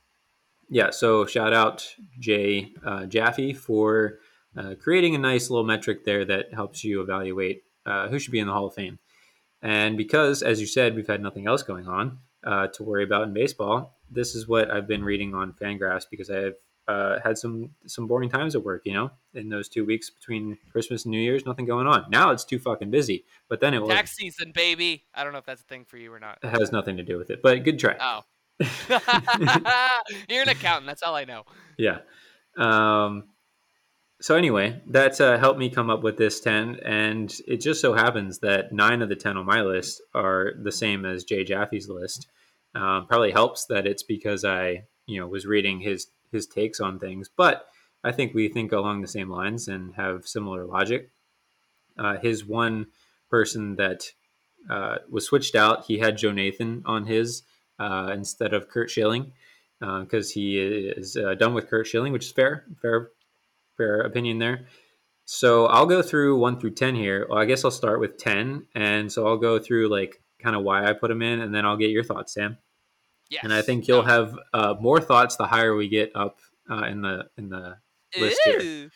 yeah, 0.70 0.90
so 0.90 1.26
shout 1.26 1.54
out 1.54 1.96
Jay 2.20 2.74
uh, 2.86 3.06
Jaffe 3.06 3.54
for 3.54 4.20
uh, 4.58 4.76
creating 4.82 5.16
a 5.16 5.20
nice 5.20 5.50
little 5.50 5.66
metric 5.66 6.06
there 6.06 6.26
that 6.26 6.54
helps 6.54 6.84
you 6.84 7.02
evaluate 7.02 7.64
uh, 7.86 8.08
who 8.08 8.20
should 8.20 8.32
be 8.32 8.40
in 8.40 8.48
the 8.48 8.54
Hall 8.54 8.68
of 8.68 8.74
Fame. 8.74 9.00
And 9.62 9.98
because, 9.98 10.42
as 10.44 10.60
you 10.62 10.68
said, 10.68 10.96
we've 10.96 11.08
had 11.08 11.22
nothing 11.22 11.48
else 11.48 11.64
going 11.64 11.88
on 11.88 12.20
uh, 12.44 12.68
to 12.68 12.84
worry 12.84 13.04
about 13.04 13.24
in 13.24 13.34
baseball, 13.34 13.98
this 14.10 14.36
is 14.36 14.48
what 14.48 14.70
I've 14.70 14.88
been 14.88 15.04
reading 15.04 15.34
on 15.34 15.54
Fangraphs 15.54 16.06
because 16.10 16.30
I've 16.30 16.56
uh, 16.88 17.20
had 17.24 17.38
some 17.38 17.72
some 17.88 18.08
boring 18.08 18.30
times 18.30 18.56
at 18.56 18.64
work. 18.64 18.84
You 18.86 18.94
know, 18.94 19.12
in 19.34 19.50
those 19.50 19.68
two 19.70 19.86
weeks 19.86 20.10
between 20.10 20.58
Christmas 20.72 21.06
and 21.06 21.12
New 21.12 21.20
Year's, 21.20 21.46
nothing 21.46 21.66
going 21.66 21.88
on. 21.88 22.06
Now 22.10 22.32
it's 22.32 22.46
too 22.46 22.60
fucking 22.60 22.92
busy. 22.92 23.26
But 23.50 23.60
then 23.60 23.74
it 23.74 23.82
was 23.82 23.90
Tax 23.90 24.16
season, 24.16 24.52
baby. 24.54 25.04
I 25.14 25.24
don't 25.24 25.34
know 25.34 25.40
if 25.40 25.46
that's 25.46 25.62
a 25.62 25.66
thing 25.66 25.86
for 25.86 25.98
you 25.98 26.14
or 26.14 26.20
not. 26.20 26.40
it 26.44 26.50
has 26.50 26.72
nothing 26.72 26.98
to 26.98 27.04
do 27.04 27.18
with 27.18 27.30
it. 27.30 27.42
But 27.42 27.64
good 27.64 27.80
try. 27.80 27.96
Oh. 28.00 28.22
You're 30.30 30.44
an 30.44 30.50
accountant. 30.50 30.88
That's 30.88 31.04
all 31.04 31.16
I 31.16 31.26
know. 31.26 31.44
yeah. 31.78 32.00
Um, 32.58 33.26
so 34.22 34.36
anyway, 34.36 34.82
that 34.88 35.20
uh, 35.20 35.38
helped 35.38 35.60
me 35.60 35.70
come 35.70 35.90
up 35.90 36.02
with 36.02 36.18
this 36.18 36.40
ten, 36.40 36.80
and 36.86 37.36
it 37.48 37.58
just 37.58 37.82
so 37.82 37.94
happens 37.94 38.40
that 38.40 38.72
nine 38.72 39.02
of 39.02 39.10
the 39.10 39.16
ten 39.16 39.38
on 39.38 39.46
my 39.46 39.62
list 39.62 40.02
are 40.14 40.54
the 40.62 40.72
same 40.72 41.06
as 41.06 41.24
Jay 41.24 41.44
Jaffe's 41.44 41.90
list. 41.90 42.28
Um, 42.74 43.08
probably 43.08 43.32
helps 43.32 43.66
that 43.66 43.86
it's 43.86 44.04
because 44.04 44.44
I, 44.44 44.84
you 45.06 45.20
know, 45.20 45.28
was 45.28 45.46
reading 45.46 45.80
his 45.80 46.08
his 46.36 46.46
takes 46.48 46.80
on 46.80 47.00
things, 47.00 47.30
but 47.36 47.66
I 48.04 48.12
think 48.12 48.36
we 48.36 48.50
think 48.50 48.72
along 48.72 49.02
the 49.02 49.08
same 49.08 49.32
lines 49.32 49.68
and 49.68 49.96
have 49.96 50.28
similar 50.28 50.66
logic. 50.66 51.10
Uh, 51.98 52.18
his 52.18 52.46
one 52.46 52.88
person 53.32 53.78
that 53.78 54.12
uh, 54.70 54.98
was 55.10 55.26
switched 55.26 55.56
out, 55.56 55.86
he 55.86 55.98
had 55.98 56.18
Joe 56.18 56.32
Nathan 56.32 56.84
on 56.86 57.06
his 57.08 57.44
uh, 57.80 58.12
instead 58.14 58.54
of 58.54 58.70
Curt 58.70 58.90
Schilling 58.92 59.32
because 59.80 60.32
he 60.32 60.60
is 60.60 61.18
uh, 61.18 61.36
done 61.36 61.54
with 61.54 61.70
Curt 61.70 61.88
Schilling, 61.88 62.14
which 62.14 62.26
is 62.26 62.32
fair, 62.32 62.66
fair, 62.82 63.10
fair 63.78 64.02
opinion 64.02 64.40
there. 64.40 64.68
So 65.26 65.66
I'll 65.66 65.88
go 65.88 66.02
through 66.04 66.38
one 66.38 66.60
through 66.60 66.76
ten 66.76 66.96
here. 66.96 67.26
Well, 67.28 67.40
I 67.40 67.46
guess 67.46 67.66
I'll 67.66 67.72
start 67.72 68.00
with 68.00 68.18
ten, 68.18 68.68
and 68.76 69.12
so 69.12 69.26
I'll 69.26 69.38
go 69.38 69.58
through 69.58 69.90
like 69.90 70.22
kind 70.40 70.56
of 70.56 70.64
why 70.64 70.86
I 70.86 70.94
put 70.94 71.10
him 71.10 71.24
in, 71.24 71.42
and 71.42 71.54
then 71.54 71.66
I'll 71.66 71.78
get 71.78 71.90
your 71.90 72.04
thoughts, 72.04 72.34
Sam. 72.34 72.58
Yes. 73.30 73.44
And 73.44 73.54
I 73.54 73.62
think 73.62 73.88
you'll 73.88 74.04
have 74.04 74.38
uh, 74.54 74.76
more 74.80 75.02
thoughts 75.02 75.36
the 75.36 75.48
higher 75.48 75.76
we 75.76 75.90
get 75.90 76.12
up 76.16 76.40
uh, 76.70 76.84
in 76.86 77.02
the 77.02 77.28
in 77.38 77.50
the 77.50 77.78
list 78.18 78.40
here. 78.46 78.90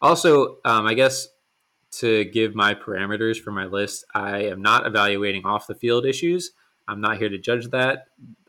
Also, 0.00 0.58
um, 0.64 0.86
I 0.86 0.94
guess 0.94 1.28
to 1.90 2.24
give 2.24 2.54
my 2.54 2.74
parameters 2.74 3.38
for 3.38 3.50
my 3.50 3.64
list, 3.64 4.04
I 4.14 4.44
am 4.44 4.62
not 4.62 4.86
evaluating 4.86 5.44
off 5.44 5.66
the 5.66 5.74
field 5.74 6.06
issues. 6.06 6.52
I'm 6.86 7.00
not 7.00 7.18
here 7.18 7.28
to 7.28 7.38
judge 7.38 7.68
that. 7.70 8.06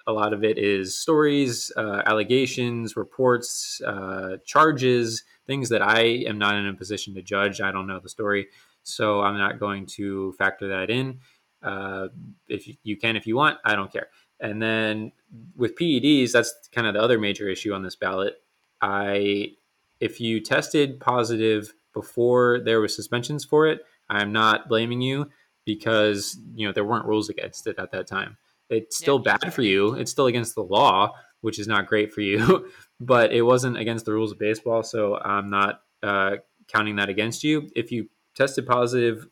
A 0.08 0.12
lot 0.12 0.34
of 0.34 0.44
it 0.44 0.58
is 0.58 0.98
stories, 0.98 1.72
uh, 1.78 2.02
allegations, 2.06 2.96
reports, 2.96 3.82
uh, 3.86 4.38
charges, 4.46 5.24
things 5.46 5.70
that 5.70 5.82
I 5.82 6.02
am 6.28 6.38
not 6.38 6.56
in 6.56 6.66
a 6.66 6.74
position 6.74 7.14
to 7.16 7.22
judge. 7.22 7.62
I 7.62 7.72
don't 7.72 7.88
know 7.88 8.00
the 8.00 8.10
story, 8.10 8.48
so 8.84 9.22
I'm 9.22 9.38
not 9.38 9.60
going 9.60 9.86
to 9.98 10.34
factor 10.34 10.70
that 10.70 10.90
in. 10.90 11.20
Uh, 11.62 12.08
if 12.48 12.68
you, 12.68 12.76
you 12.84 12.98
can, 12.98 13.16
if 13.16 13.28
you 13.28 13.36
want, 13.36 13.58
I 13.66 13.76
don't 13.76 13.92
care. 13.92 14.08
And 14.40 14.62
then 14.62 15.12
with 15.56 15.78
PEDs, 15.78 16.32
that's 16.32 16.54
kind 16.72 16.88
of 16.88 16.94
the 16.94 17.02
other 17.02 17.20
major 17.20 17.50
issue 17.50 17.74
on 17.74 17.84
this 17.84 17.96
ballot. 17.96 18.36
I 18.82 19.52
if 20.00 20.22
you 20.22 20.40
tested 20.40 21.00
positive 21.00 21.74
before 21.94 22.60
there 22.60 22.80
was 22.80 22.96
suspensions 22.96 23.44
for 23.44 23.68
it, 23.68 23.82
I'm 24.10 24.32
not 24.32 24.70
blaming 24.70 25.02
you 25.02 25.30
because 25.66 26.38
you 26.56 26.66
know 26.66 26.72
there 26.72 26.86
weren't 26.86 27.06
rules 27.06 27.30
against 27.30 27.68
it 27.68 27.78
at 27.78 27.92
that 27.92 28.08
time. 28.08 28.38
It's 28.70 28.98
still 28.98 29.22
Yeah, 29.26 29.38
bad 29.38 29.54
for 29.54 29.62
you. 29.62 29.94
It's 29.96 30.12
still 30.12 30.28
against 30.28 30.56
the 30.56 30.64
law, 30.64 31.14
which 31.42 31.60
is 31.60 31.68
not 31.68 31.88
great 31.88 32.14
for 32.14 32.22
you, 32.22 32.70
but 33.00 33.32
it 33.34 33.42
wasn't 33.42 33.78
against 33.78 34.06
the 34.06 34.14
rules 34.14 34.32
of 34.32 34.40
baseball, 34.40 34.84
so 34.84 35.18
I'm 35.18 35.50
not 35.50 35.82
uh, 36.04 36.38
counting 36.68 36.96
that 36.98 37.10
against 37.10 37.44
you. 37.44 37.70
If 37.76 37.92
you 37.92 38.10
tested 38.36 38.66
positive 38.66 39.28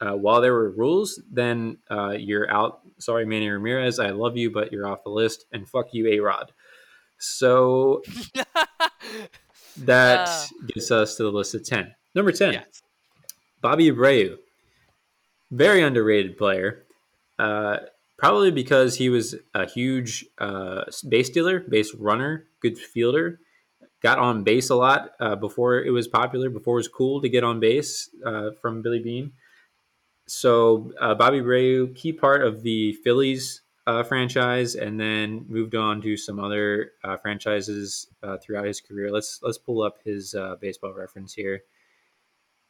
uh, 0.00 0.12
while 0.12 0.40
there 0.40 0.52
were 0.54 0.70
rules, 0.70 1.20
then 1.30 1.78
uh, 1.90 2.10
you're 2.10 2.50
out. 2.50 2.80
Sorry, 2.98 3.26
Manny 3.26 3.48
Ramirez, 3.48 3.98
I 3.98 4.10
love 4.10 4.36
you, 4.36 4.50
but 4.50 4.72
you're 4.72 4.86
off 4.86 5.04
the 5.04 5.10
list, 5.10 5.44
and 5.52 5.68
fuck 5.68 5.88
you, 5.92 6.06
A 6.08 6.20
Rod. 6.20 6.52
So 7.18 8.02
that 9.76 10.28
Ah. 10.28 10.46
gets 10.68 10.90
us 10.90 11.16
to 11.16 11.22
the 11.24 11.30
list 11.32 11.54
of 11.54 11.64
10. 11.64 11.94
Number 12.14 12.32
10, 12.32 12.52
yes. 12.54 12.82
Bobby 13.60 13.90
Abreu. 13.90 14.36
Very 15.50 15.82
underrated 15.82 16.36
player. 16.38 16.84
Uh, 17.38 17.78
probably 18.18 18.50
because 18.50 18.96
he 18.96 19.08
was 19.08 19.34
a 19.54 19.66
huge 19.66 20.24
uh, 20.38 20.84
base 21.08 21.28
stealer, 21.28 21.60
base 21.60 21.94
runner, 21.94 22.44
good 22.60 22.78
fielder. 22.78 23.38
Got 24.02 24.18
on 24.18 24.44
base 24.44 24.70
a 24.70 24.74
lot 24.76 25.10
uh, 25.20 25.36
before 25.36 25.82
it 25.82 25.90
was 25.90 26.08
popular, 26.08 26.48
before 26.48 26.76
it 26.76 26.80
was 26.80 26.88
cool 26.88 27.20
to 27.20 27.28
get 27.28 27.44
on 27.44 27.60
base 27.60 28.08
uh, 28.24 28.50
from 28.62 28.80
Billy 28.82 29.00
Beane. 29.00 29.32
So 30.30 30.92
uh, 31.00 31.16
Bobby 31.16 31.40
Abreu, 31.40 31.92
key 31.96 32.12
part 32.12 32.42
of 32.44 32.62
the 32.62 32.92
Phillies 32.92 33.62
uh, 33.88 34.04
franchise, 34.04 34.76
and 34.76 34.98
then 34.98 35.44
moved 35.48 35.74
on 35.74 36.00
to 36.02 36.16
some 36.16 36.38
other 36.38 36.92
uh, 37.02 37.16
franchises 37.16 38.06
uh, 38.22 38.36
throughout 38.38 38.64
his 38.64 38.80
career. 38.80 39.10
Let's 39.10 39.42
let's 39.42 39.58
pull 39.58 39.82
up 39.82 39.98
his 40.04 40.36
uh, 40.36 40.54
baseball 40.60 40.94
reference 40.94 41.34
here. 41.34 41.64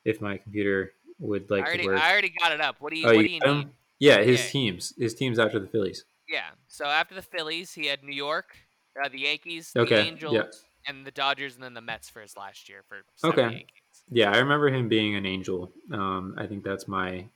If 0.06 0.22
my 0.22 0.38
computer 0.38 0.94
would 1.18 1.50
like 1.50 1.64
I 1.64 1.68
already, 1.68 1.82
to 1.82 1.88
work. 1.88 1.98
I 1.98 2.12
already 2.12 2.32
got 2.42 2.52
it 2.52 2.60
up. 2.62 2.76
What 2.80 2.94
do 2.94 2.98
you, 2.98 3.08
Oh, 3.08 3.12
what 3.12 3.22
you 3.22 3.28
do 3.28 3.32
you 3.32 3.40
need? 3.40 3.66
yeah, 3.98 4.22
his 4.22 4.40
Yeah. 4.40 4.50
teams, 4.50 4.94
his 4.96 5.14
teams 5.14 5.38
after 5.38 5.58
the 5.58 5.68
Phillies. 5.68 6.06
Yeah. 6.28 6.50
So 6.68 6.86
after 6.86 7.14
the 7.14 7.22
Phillies, 7.22 7.74
he 7.74 7.86
had 7.86 8.02
New 8.02 8.14
York, 8.14 8.56
uh, 9.04 9.10
the 9.10 9.20
Yankees, 9.20 9.74
Okay, 9.76 9.96
the 9.96 10.00
yeah. 10.00 10.08
Angels, 10.08 10.64
and 10.86 11.06
the 11.06 11.10
Dodgers, 11.10 11.56
and 11.56 11.62
then 11.62 11.74
the 11.74 11.82
Mets 11.82 12.08
for 12.08 12.22
his 12.22 12.38
last 12.38 12.70
year 12.70 12.84
for 12.88 13.02
Okay. 13.22 13.50
games. 13.50 13.66
Yeah, 14.10 14.32
I 14.32 14.38
remember 14.38 14.68
him 14.68 14.88
being 14.88 15.14
an 15.14 15.26
angel. 15.26 15.70
Um, 15.92 16.34
I 16.38 16.46
think 16.46 16.64
that's 16.64 16.88
my 16.88 17.28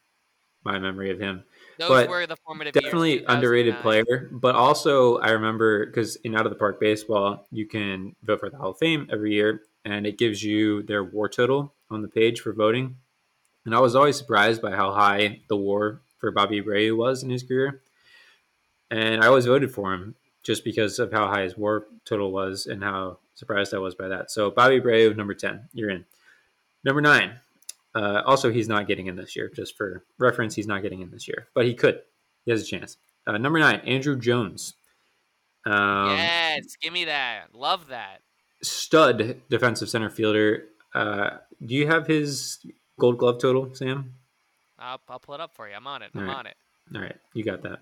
my 0.64 0.78
memory 0.78 1.10
of 1.10 1.18
him. 1.18 1.44
Those 1.78 1.88
But 1.88 2.08
were 2.08 2.26
the 2.26 2.36
formative 2.36 2.74
years, 2.74 2.84
Definitely 2.84 3.24
underrated 3.24 3.76
player, 3.80 4.28
but 4.30 4.54
also 4.54 5.18
I 5.18 5.30
remember 5.30 5.86
because 5.86 6.16
in 6.16 6.36
Out 6.36 6.46
of 6.46 6.52
the 6.52 6.58
Park 6.58 6.78
Baseball, 6.78 7.46
you 7.50 7.66
can 7.66 8.14
vote 8.22 8.40
for 8.40 8.50
the 8.50 8.56
Hall 8.56 8.70
of 8.70 8.78
Fame 8.78 9.08
every 9.12 9.34
year, 9.34 9.62
and 9.84 10.06
it 10.06 10.16
gives 10.16 10.42
you 10.42 10.82
their 10.82 11.02
WAR 11.02 11.28
total 11.28 11.72
on 11.90 12.02
the 12.02 12.08
page 12.08 12.40
for 12.40 12.52
voting. 12.52 12.96
And 13.64 13.74
I 13.74 13.80
was 13.80 13.96
always 13.96 14.16
surprised 14.16 14.62
by 14.62 14.72
how 14.72 14.92
high 14.92 15.40
the 15.48 15.56
WAR 15.56 16.00
for 16.18 16.30
Bobby 16.30 16.62
Abreu 16.62 16.96
was 16.96 17.22
in 17.22 17.30
his 17.30 17.42
career, 17.42 17.80
and 18.90 19.22
I 19.22 19.26
always 19.26 19.46
voted 19.46 19.72
for 19.72 19.92
him 19.92 20.14
just 20.44 20.62
because 20.62 20.98
of 20.98 21.10
how 21.10 21.26
high 21.26 21.42
his 21.42 21.56
WAR 21.56 21.86
total 22.04 22.30
was 22.30 22.66
and 22.66 22.84
how 22.84 23.18
surprised 23.34 23.74
I 23.74 23.78
was 23.78 23.96
by 23.96 24.08
that. 24.08 24.30
So 24.30 24.50
Bobby 24.50 24.80
Abreu, 24.80 25.16
number 25.16 25.34
ten, 25.34 25.68
you're 25.72 25.90
in. 25.90 26.04
Number 26.84 27.00
nine. 27.00 27.40
Uh, 27.94 28.22
also, 28.26 28.50
he's 28.50 28.68
not 28.68 28.88
getting 28.88 29.06
in 29.06 29.16
this 29.16 29.36
year. 29.36 29.50
Just 29.54 29.76
for 29.76 30.04
reference, 30.18 30.54
he's 30.54 30.66
not 30.66 30.82
getting 30.82 31.00
in 31.00 31.10
this 31.10 31.28
year, 31.28 31.46
but 31.54 31.64
he 31.64 31.74
could. 31.74 32.00
He 32.44 32.50
has 32.50 32.62
a 32.62 32.66
chance. 32.66 32.96
Uh, 33.26 33.38
number 33.38 33.58
nine, 33.58 33.80
Andruw 33.86 34.20
Jones. 34.20 34.74
Um, 35.64 36.10
yes, 36.10 36.76
give 36.80 36.92
me 36.92 37.06
that. 37.06 37.54
Love 37.54 37.88
that. 37.88 38.20
Stud 38.62 39.40
defensive 39.48 39.88
center 39.88 40.10
fielder. 40.10 40.64
Uh, 40.94 41.30
do 41.64 41.74
you 41.74 41.86
have 41.86 42.06
his 42.06 42.58
gold 42.98 43.18
glove 43.18 43.40
total, 43.40 43.74
Sam? 43.74 44.14
I'll, 44.78 45.00
I'll 45.08 45.18
pull 45.18 45.34
it 45.34 45.40
up 45.40 45.54
for 45.54 45.68
you. 45.68 45.74
I'm 45.74 45.86
on 45.86 46.02
it. 46.02 46.10
I'm 46.14 46.22
Alright. 46.22 46.36
on 46.36 46.46
it. 46.46 46.56
All 46.94 47.00
right, 47.00 47.16
you 47.32 47.44
got 47.44 47.62
that. 47.62 47.80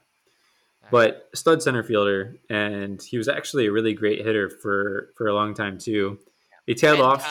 But 0.91 1.29
stud 1.35 1.63
center 1.63 1.83
fielder, 1.83 2.37
and 2.51 3.01
he 3.03 3.17
was 3.17 3.29
actually 3.29 3.67
a 3.67 3.73
really 3.73 3.95
great 3.95 4.25
hitter 4.25 4.51
for 4.51 5.11
for 5.17 5.29
a 5.29 5.35
long 5.35 5.55
time 5.55 5.79
too. 5.79 6.19
He 6.67 6.75
tailed 6.75 7.01
off 7.01 7.25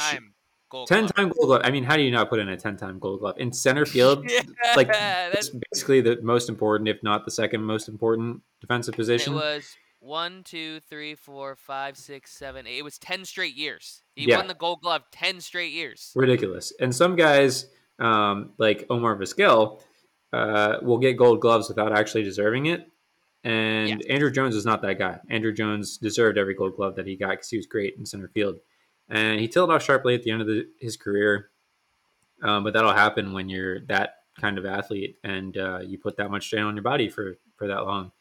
Gold 0.71 0.87
ten 0.87 1.01
Glove. 1.01 1.15
time 1.15 1.29
gold 1.29 1.47
glove. 1.47 1.61
I 1.63 1.69
mean, 1.71 1.83
how 1.83 1.95
do 1.97 2.01
you 2.01 2.11
not 2.11 2.29
put 2.29 2.39
in 2.39 2.49
a 2.49 2.57
ten 2.57 2.77
time 2.77 2.97
gold 2.97 3.19
glove 3.19 3.35
in 3.37 3.51
center 3.53 3.85
field? 3.85 4.25
Yeah, 4.29 4.41
like, 4.75 4.87
that's, 4.87 5.49
It's 5.49 5.57
basically 5.71 6.01
the 6.01 6.19
most 6.21 6.49
important, 6.49 6.87
if 6.89 7.03
not 7.03 7.25
the 7.25 7.31
second 7.31 7.63
most 7.63 7.87
important 7.89 8.41
defensive 8.61 8.95
position. 8.95 9.33
it 9.33 9.35
was 9.35 9.75
one, 9.99 10.43
two, 10.43 10.79
three, 10.89 11.13
four, 11.13 11.55
five, 11.55 11.95
six, 11.97 12.31
seven, 12.31 12.65
eight. 12.65 12.77
It 12.79 12.83
was 12.83 12.97
ten 12.97 13.25
straight 13.25 13.55
years. 13.55 14.01
He 14.15 14.27
Yeah. 14.27 14.37
won 14.37 14.47
the 14.47 14.55
Gold 14.55 14.81
Glove 14.81 15.03
ten 15.11 15.41
straight 15.41 15.73
years. 15.73 16.11
ridiculous. 16.15 16.73
And 16.79 16.95
some 16.95 17.15
guys, 17.15 17.67
um, 17.99 18.53
like 18.57 18.85
Omar 18.89 19.15
Vizquel, 19.17 19.81
uh, 20.33 20.77
will 20.81 20.97
get 20.97 21.17
gold 21.17 21.41
gloves 21.41 21.67
without 21.67 21.91
actually 21.91 22.23
deserving 22.23 22.67
it. 22.67 22.87
And 23.43 23.89
Yes. 23.89 23.99
Andruw 24.09 24.33
Jones 24.33 24.55
is 24.55 24.65
not 24.65 24.81
that 24.83 24.97
guy. 24.97 25.19
Andruw 25.29 25.55
Jones 25.55 25.97
deserved 25.97 26.37
every 26.37 26.53
gold 26.55 26.75
glove 26.77 26.95
that 26.95 27.05
he 27.07 27.15
got 27.15 27.31
because 27.31 27.49
he 27.49 27.57
was 27.57 27.65
great 27.65 27.95
in 27.97 28.05
center 28.05 28.29
field. 28.29 28.59
And 29.11 29.39
he 29.39 29.47
tailed 29.47 29.69
off 29.69 29.83
sharply 29.83 30.15
at 30.15 30.23
the 30.23 30.31
end 30.31 30.41
of 30.41 30.47
the, 30.47 30.67
his 30.79 30.97
career. 30.97 31.51
Um, 32.41 32.63
but 32.63 32.73
that'll 32.73 32.93
happen 32.93 33.33
when 33.33 33.49
you're 33.49 33.81
that 33.81 34.15
kind 34.39 34.57
of 34.57 34.65
athlete 34.65 35.17
and 35.23 35.55
uh, 35.55 35.79
you 35.79 35.99
put 35.99 36.17
that 36.17 36.31
much 36.31 36.45
strain 36.45 36.63
on 36.63 36.75
your 36.75 36.81
body 36.81 37.09
for, 37.09 37.37
for 37.55 37.67
that 37.67 37.85
long. 37.85 38.11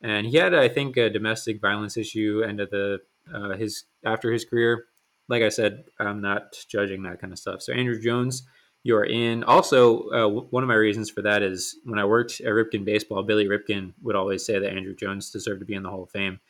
And 0.00 0.26
he 0.26 0.38
had, 0.38 0.54
I 0.54 0.68
think, 0.68 0.96
a 0.96 1.08
domestic 1.08 1.60
violence 1.60 1.96
issue 1.96 2.42
end 2.44 2.60
of 2.60 2.70
the 2.70 3.00
uh, 3.32 3.56
his 3.56 3.84
after 4.04 4.32
his 4.32 4.44
career 4.44 4.86
like 5.28 5.42
I 5.42 5.48
said, 5.48 5.84
I'm 5.98 6.20
not 6.20 6.56
judging 6.68 7.02
that 7.02 7.20
kind 7.20 7.32
of 7.32 7.38
stuff. 7.38 7.62
So 7.62 7.72
Andruw 7.72 8.00
Jones, 8.00 8.46
you 8.82 8.96
are 8.96 9.04
in. 9.04 9.44
Also, 9.44 10.08
uh, 10.08 10.20
w- 10.22 10.46
one 10.50 10.62
of 10.62 10.68
my 10.68 10.74
reasons 10.74 11.10
for 11.10 11.22
that 11.22 11.42
is 11.42 11.76
when 11.84 11.98
I 11.98 12.04
worked 12.04 12.40
at 12.40 12.46
Ripken 12.48 12.84
Baseball, 12.84 13.22
Billy 13.22 13.46
Ripken 13.46 13.94
would 14.02 14.16
always 14.16 14.44
say 14.44 14.58
that 14.58 14.72
Andruw 14.72 14.98
Jones 14.98 15.30
deserved 15.30 15.60
to 15.60 15.66
be 15.66 15.74
in 15.74 15.82
the 15.82 15.90
Hall 15.90 16.02
of 16.02 16.10
Fame, 16.10 16.40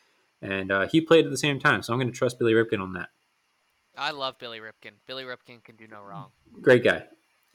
and 0.41 0.71
uh, 0.71 0.87
he 0.87 0.99
played 0.99 1.25
at 1.25 1.31
the 1.31 1.37
same 1.37 1.59
time. 1.59 1.81
So 1.81 1.93
I'm 1.93 1.99
going 1.99 2.11
to 2.11 2.17
trust 2.17 2.37
Billy 2.37 2.53
Ripken 2.53 2.81
on 2.81 2.93
that. 2.93 3.09
I 3.97 4.11
love 4.11 4.37
Billy 4.39 4.59
Ripken. 4.59 4.91
Billy 5.07 5.23
Ripken 5.23 5.63
can 5.63 5.75
do 5.75 5.87
no 5.87 6.01
wrong. 6.01 6.29
Great 6.61 6.83
guy, 6.83 7.03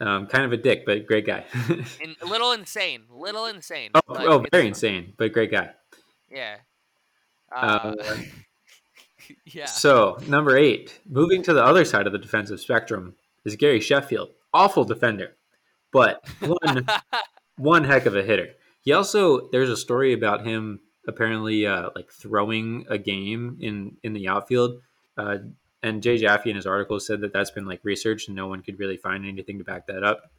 um, 0.01 0.27
kind 0.27 0.45
of 0.45 0.53
a 0.53 0.57
dick, 0.57 0.85
but 0.87 1.07
great 1.07 1.27
guy. 1.27 1.45
And 2.03 2.17
a 2.23 2.27
little 2.27 2.53
insane. 2.53 3.03
Little 3.11 3.47
insane. 3.47 3.91
oh, 3.95 4.01
oh, 4.09 4.45
very 4.51 4.67
insane, 4.67 5.15
but 5.17 5.33
great 5.33 5.51
guy. 5.51 5.71
Yeah. 6.31 6.57
Uh, 7.55 7.95
Uh, 7.99 8.17
yeah. 9.47 9.67
So 9.67 10.19
number 10.27 10.57
eight, 10.57 11.01
moving 11.09 11.43
to 11.45 11.53
the 11.53 11.65
other 11.65 11.85
side 11.85 12.07
of 12.07 12.13
the 12.13 12.19
defensive 12.19 12.61
spectrum, 12.61 13.15
is 13.45 13.57
Gary 13.57 13.81
Sheffield. 13.81 14.31
Awful 14.53 14.85
defender, 14.85 15.37
but 15.93 16.25
one 16.41 16.87
one 17.57 17.85
heck 17.85 18.07
of 18.07 18.17
a 18.17 18.23
hitter. 18.23 18.49
He 18.83 18.93
also 18.93 19.49
there's 19.51 19.71
a 19.71 19.77
story 19.77 20.13
about 20.13 20.47
him 20.47 20.81
apparently 21.07 21.67
uh, 21.67 21.91
like 21.95 22.11
throwing 22.11 22.85
a 22.89 22.99
game 22.99 23.59
in 23.61 23.97
in 24.03 24.13
the 24.13 24.29
outfield. 24.29 24.81
And 25.83 26.03
Jay 26.03 26.19
Jaffe 26.19 26.51
in 26.51 26.57
his 26.57 26.67
article 26.67 27.01
said 27.01 27.23
that 27.23 27.33
that's 27.33 27.51
been 27.51 27.67
like 27.67 27.81
researched 27.83 28.29
and 28.29 28.37
no 28.37 28.49
one 28.49 28.63
could 28.63 28.79
really 28.79 28.97
find 28.97 29.25
anything 29.25 29.59
to 29.59 29.65
back 29.65 29.87
that 29.87 30.05
up. 30.05 30.31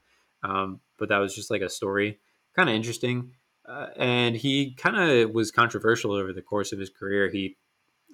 Um, 0.43 0.79
but 0.97 1.09
that 1.09 1.17
was 1.17 1.35
just 1.35 1.51
like 1.51 1.61
a 1.61 1.69
story, 1.69 2.19
kind 2.55 2.69
of 2.69 2.75
interesting. 2.75 3.31
Uh, 3.67 3.87
and 3.95 4.35
he 4.35 4.73
kind 4.73 4.97
of 4.97 5.31
was 5.31 5.51
controversial 5.51 6.13
over 6.13 6.33
the 6.33 6.41
course 6.41 6.71
of 6.71 6.79
his 6.79 6.89
career. 6.89 7.29
He, 7.29 7.57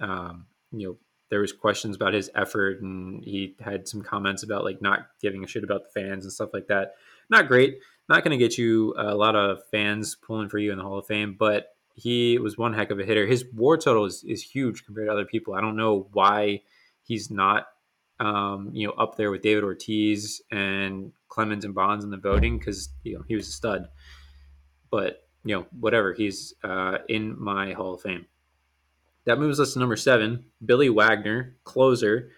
um, 0.02 0.46
you 0.72 0.88
know, 0.88 0.98
there 1.30 1.40
was 1.42 1.52
questions 1.52 1.96
about 1.96 2.14
his 2.14 2.30
effort, 2.36 2.82
and 2.82 3.24
he 3.24 3.56
had 3.60 3.88
some 3.88 4.02
comments 4.02 4.44
about 4.44 4.64
like 4.64 4.82
not 4.82 5.08
giving 5.22 5.44
a 5.44 5.48
shit 5.48 5.64
about 5.64 5.84
the 5.84 6.02
fans 6.02 6.24
and 6.24 6.32
stuff 6.32 6.52
like 6.54 6.68
that. 6.68 6.94
Not 7.30 7.48
great. 7.48 7.80
Not 8.08 8.24
going 8.24 8.38
to 8.38 8.44
get 8.44 8.58
you 8.58 8.94
a 8.98 9.16
lot 9.16 9.36
of 9.36 9.60
fans 9.70 10.16
pulling 10.16 10.48
for 10.48 10.58
you 10.58 10.72
in 10.72 10.78
the 10.78 10.84
Hall 10.84 11.00
of 11.00 11.08
Fame, 11.08 11.36
but 11.38 11.76
he 11.96 12.38
was 12.38 12.58
one 12.58 12.74
heck 12.74 12.92
of 12.92 13.00
a 13.00 13.06
hitter. 13.06 13.26
His 13.26 13.44
WAR 13.54 13.78
total 13.78 14.06
is, 14.06 14.24
is 14.24 14.42
huge 14.42 14.86
compared 14.86 15.08
to 15.08 15.12
other 15.12 15.26
people. 15.26 15.56
I 15.56 15.62
don't 15.62 15.76
know 15.76 16.08
why 16.14 16.62
he's 17.08 17.32
not, 17.32 17.68
um, 18.20 18.70
you 18.74 18.88
know, 18.88 18.94
up 18.94 19.16
there 19.16 19.32
with 19.32 19.42
David 19.42 19.64
Ortiz 19.64 20.42
and 20.52 21.14
Clemens 21.30 21.66
and 21.66 21.74
Bonds 21.74 22.04
in 22.04 22.12
the 22.12 22.18
voting 22.18 22.60
because 22.60 22.90
you 23.04 23.16
know 23.16 23.24
he 23.28 23.36
was 23.36 23.48
a 23.48 23.52
stud. 23.52 23.88
But 24.92 25.28
you 25.44 25.56
know, 25.56 25.66
whatever, 25.80 26.14
he's 26.14 26.54
uh, 26.64 27.00
in 27.08 27.42
my 27.42 27.74
Hall 27.74 27.94
of 27.94 28.02
Fame. 28.02 28.26
That 29.26 29.40
moves 29.40 29.60
us 29.60 29.74
to 29.74 29.80
number 29.80 29.96
seven, 29.96 30.46
Billy 30.64 30.90
Wagner, 30.90 31.56
closer. 31.64 32.32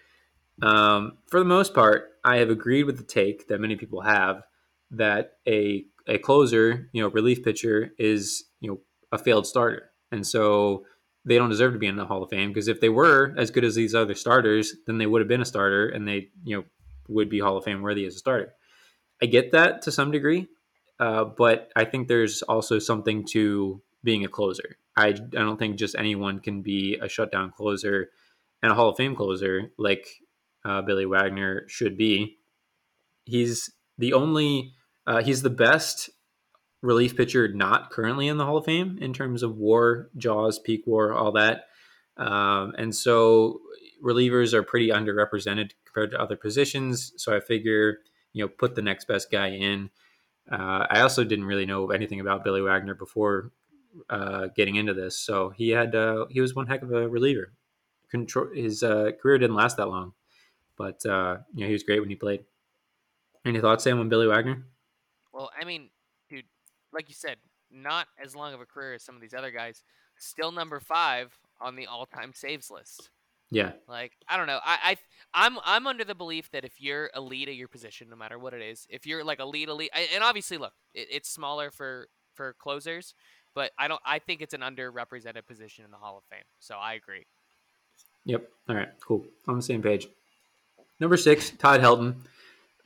Um, 0.62 1.18
for 1.28 1.38
the 1.38 1.46
most 1.46 1.74
part, 1.74 2.10
I 2.24 2.36
have 2.36 2.50
agreed 2.50 2.84
with 2.84 2.98
the 2.98 3.04
take 3.04 3.48
that 3.48 3.60
many 3.60 3.76
people 3.76 4.02
have 4.02 4.42
that 4.92 5.38
a 5.46 5.84
a 6.06 6.18
closer, 6.18 6.88
you 6.92 7.02
know, 7.02 7.08
relief 7.08 7.42
pitcher 7.44 7.92
is 7.98 8.44
you 8.60 8.70
know 8.70 8.80
a 9.12 9.18
failed 9.18 9.46
starter, 9.46 9.90
and 10.12 10.26
so 10.26 10.84
they 11.30 11.38
don't 11.38 11.48
deserve 11.48 11.72
to 11.74 11.78
be 11.78 11.86
in 11.86 11.94
the 11.94 12.04
Hall 12.04 12.24
of 12.24 12.30
Fame 12.30 12.50
because 12.50 12.66
if 12.66 12.80
they 12.80 12.88
were 12.88 13.32
as 13.38 13.52
good 13.52 13.62
as 13.64 13.76
these 13.76 13.94
other 13.94 14.16
starters, 14.16 14.74
then 14.88 14.98
they 14.98 15.06
would 15.06 15.20
have 15.20 15.28
been 15.28 15.40
a 15.40 15.44
starter 15.44 15.88
and 15.88 16.06
they 16.06 16.28
you 16.42 16.56
know 16.56 16.64
would 17.06 17.28
be 17.28 17.38
Hall 17.38 17.56
of 17.56 17.62
Fame 17.62 17.82
worthy 17.82 18.04
as 18.04 18.16
a 18.16 18.18
starter. 18.18 18.52
I 19.22 19.26
get 19.26 19.52
that 19.52 19.82
to 19.82 19.92
some 19.92 20.10
degree, 20.10 20.48
uh, 20.98 21.24
but 21.24 21.70
I 21.76 21.84
think 21.84 22.08
there's 22.08 22.42
also 22.42 22.80
something 22.80 23.24
to 23.26 23.80
being 24.02 24.24
a 24.24 24.28
closer. 24.28 24.76
I, 24.96 25.06
I 25.06 25.12
don't 25.12 25.56
think 25.56 25.76
just 25.76 25.94
anyone 25.94 26.40
can 26.40 26.62
be 26.62 26.98
a 27.00 27.08
shutdown 27.08 27.52
closer 27.56 28.10
and 28.60 28.72
a 28.72 28.74
Hall 28.74 28.88
of 28.88 28.96
Fame 28.96 29.14
closer 29.14 29.70
like 29.78 30.08
uh, 30.64 30.82
Billy 30.82 31.06
Wagner 31.06 31.64
should 31.68 31.96
be. 31.96 32.38
He's 33.24 33.70
the 33.98 34.14
only, 34.14 34.74
uh, 35.06 35.22
he's 35.22 35.42
the 35.42 35.50
best 35.50 36.10
relief 36.82 37.16
pitcher 37.16 37.48
not 37.48 37.90
currently 37.90 38.28
in 38.28 38.38
the 38.38 38.44
Hall 38.44 38.56
of 38.56 38.64
Fame 38.64 38.98
in 39.00 39.12
terms 39.12 39.42
of 39.42 39.56
WAR, 39.56 40.08
JAWS, 40.16 40.58
peak 40.60 40.84
WAR, 40.86 41.12
all 41.12 41.32
that. 41.32 41.66
Um, 42.16 42.74
and 42.78 42.94
so 42.94 43.60
relievers 44.02 44.52
are 44.52 44.62
pretty 44.62 44.88
underrepresented 44.88 45.72
compared 45.84 46.10
to 46.12 46.20
other 46.20 46.36
positions. 46.36 47.12
So 47.16 47.36
I 47.36 47.40
figure, 47.40 47.98
you 48.32 48.44
know, 48.44 48.48
put 48.48 48.74
the 48.74 48.82
next 48.82 49.06
best 49.06 49.30
guy 49.30 49.50
in. 49.50 49.90
Uh, 50.50 50.86
I 50.90 51.00
also 51.00 51.24
didn't 51.24 51.44
really 51.44 51.66
know 51.66 51.90
anything 51.90 52.20
about 52.20 52.44
Billy 52.44 52.62
Wagner 52.62 52.94
before 52.94 53.52
uh, 54.08 54.48
getting 54.56 54.76
into 54.76 54.94
this, 54.94 55.16
so 55.16 55.50
he 55.50 55.70
had 55.70 55.94
uh, 55.94 56.26
he 56.30 56.40
was 56.40 56.54
one 56.54 56.66
heck 56.66 56.82
of 56.82 56.92
a 56.92 57.08
reliever. 57.08 57.52
Control 58.10 58.48
his 58.54 58.82
uh, 58.82 59.10
career 59.20 59.38
didn't 59.38 59.56
last 59.56 59.76
that 59.76 59.86
long, 59.86 60.12
but 60.76 61.04
uh, 61.06 61.38
you 61.54 61.60
know 61.60 61.66
he 61.66 61.72
was 61.72 61.82
great 61.82 62.00
when 62.00 62.08
he 62.08 62.16
played. 62.16 62.44
Any 63.44 63.60
thoughts, 63.60 63.84
Sam, 63.84 64.00
on 64.00 64.08
Billy 64.08 64.26
Wagner? 64.26 64.64
Well, 65.32 65.50
I 65.58 65.64
mean, 65.64 65.88
like 66.92 67.08
you 67.08 67.14
said, 67.14 67.36
not 67.70 68.06
as 68.22 68.34
long 68.34 68.54
of 68.54 68.60
a 68.60 68.66
career 68.66 68.94
as 68.94 69.02
some 69.02 69.14
of 69.14 69.20
these 69.20 69.34
other 69.34 69.50
guys. 69.50 69.82
Still 70.18 70.52
number 70.52 70.80
five 70.80 71.38
on 71.60 71.76
the 71.76 71.86
all-time 71.86 72.32
saves 72.34 72.70
list. 72.70 73.10
Yeah, 73.52 73.72
Like 73.88 74.12
I 74.28 74.36
don't 74.36 74.46
know. 74.46 74.60
I, 74.64 74.78
I 74.92 74.96
I'm 75.34 75.58
I'm 75.64 75.88
under 75.88 76.04
the 76.04 76.14
belief 76.14 76.50
that 76.52 76.64
if 76.64 76.80
you're 76.80 77.10
elite 77.16 77.48
at 77.48 77.56
your 77.56 77.66
position, 77.66 78.08
no 78.08 78.14
matter 78.14 78.38
what 78.38 78.54
it 78.54 78.62
is, 78.62 78.86
if 78.88 79.06
you're 79.06 79.24
like 79.24 79.40
elite 79.40 79.68
elite, 79.68 79.90
I- 79.92 80.08
and 80.14 80.22
obviously 80.22 80.56
look, 80.56 80.72
it, 80.94 81.08
it's 81.10 81.28
smaller 81.28 81.72
for 81.72 82.06
for 82.34 82.54
closers, 82.60 83.12
but 83.54 83.72
I 83.76 83.88
don't. 83.88 84.00
I 84.06 84.20
think 84.20 84.40
it's 84.40 84.54
an 84.54 84.60
underrepresented 84.60 85.46
position 85.48 85.84
in 85.84 85.90
the 85.90 85.96
Hall 85.96 86.16
of 86.18 86.22
Fame. 86.30 86.44
So 86.60 86.76
I 86.76 86.94
agree. 86.94 87.26
Yep. 88.24 88.48
All 88.68 88.76
right. 88.76 88.88
Cool. 89.04 89.26
On 89.48 89.56
the 89.56 89.62
same 89.62 89.82
page. 89.82 90.06
Number 91.00 91.16
six, 91.16 91.50
Todd 91.50 91.80
Helton. 91.80 92.14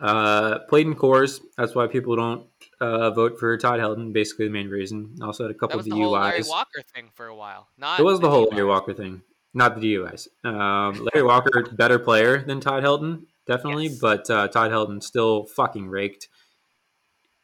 Uh, 0.04 0.58
played 0.68 0.86
in 0.86 0.94
Coors. 0.94 1.40
That's 1.56 1.74
why 1.74 1.86
people 1.86 2.14
don't 2.14 2.46
uh, 2.78 3.10
vote 3.10 3.38
for 3.38 3.56
Todd 3.56 3.80
Helton. 3.80 4.12
Basically, 4.12 4.44
the 4.46 4.52
main 4.52 4.68
reason. 4.68 5.16
Also 5.22 5.44
had 5.44 5.50
a 5.50 5.54
couple 5.54 5.78
was 5.78 5.86
the 5.86 5.94
whole 5.94 6.10
Larry 6.10 6.40
DUIs. 6.40 6.48
Walker 6.48 6.82
thing 6.94 7.08
for 7.14 7.26
a 7.26 7.34
while. 7.34 7.68
Not 7.78 8.00
It 8.00 8.02
was 8.02 8.20
the 8.20 8.28
whole 8.28 8.48
Larry 8.50 8.66
Walker 8.66 8.92
thing, 8.92 9.22
not 9.54 9.80
the 9.80 9.94
DUIs. 9.94 10.28
Um, 10.44 11.08
Larry 11.14 11.26
Walker, 11.26 11.62
better 11.72 11.98
player 11.98 12.42
than 12.44 12.60
Todd 12.60 12.82
Helton, 12.82 13.22
definitely, 13.46 13.86
Yes. 13.86 13.98
but 13.98 14.28
uh, 14.28 14.48
Todd 14.48 14.70
Helton 14.70 15.02
still 15.02 15.44
fucking 15.46 15.88
raked. 15.88 16.28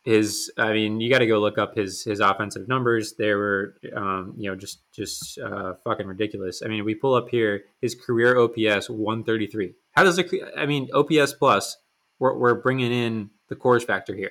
His, 0.03 0.51
I 0.59 0.73
mean, 0.73 0.99
you 1.01 1.11
got 1.11 1.19
to 1.19 1.27
go 1.27 1.39
look 1.41 1.59
up 1.59 1.77
his 1.77 2.05
his 2.05 2.21
offensive 2.21 2.69
numbers. 2.69 3.15
They 3.19 3.35
were, 3.35 3.75
um, 3.95 4.35
you 4.37 4.51
know, 4.51 4.57
just 4.57 4.81
just 4.93 5.39
uh, 5.39 5.75
fucking 5.85 6.07
ridiculous. 6.07 6.63
I 6.65 6.69
mean, 6.69 6.85
we 6.85 6.95
pull 6.95 7.15
up 7.15 7.29
here 7.29 7.65
his 7.83 7.95
career 7.95 8.39
OPS 8.39 8.89
one 8.89 9.25
thirty 9.25 9.47
three. 9.47 9.75
How 9.93 10.05
does 10.05 10.19
it? 10.19 10.31
I 10.57 10.65
mean, 10.67 10.89
OPS 10.95 11.35
plus. 11.35 11.77
We're, 12.21 12.37
we're 12.37 12.55
bringing 12.55 12.93
in 12.93 13.31
the 13.49 13.57
Coors 13.57 13.85
factor 13.85 14.15
here. 14.15 14.31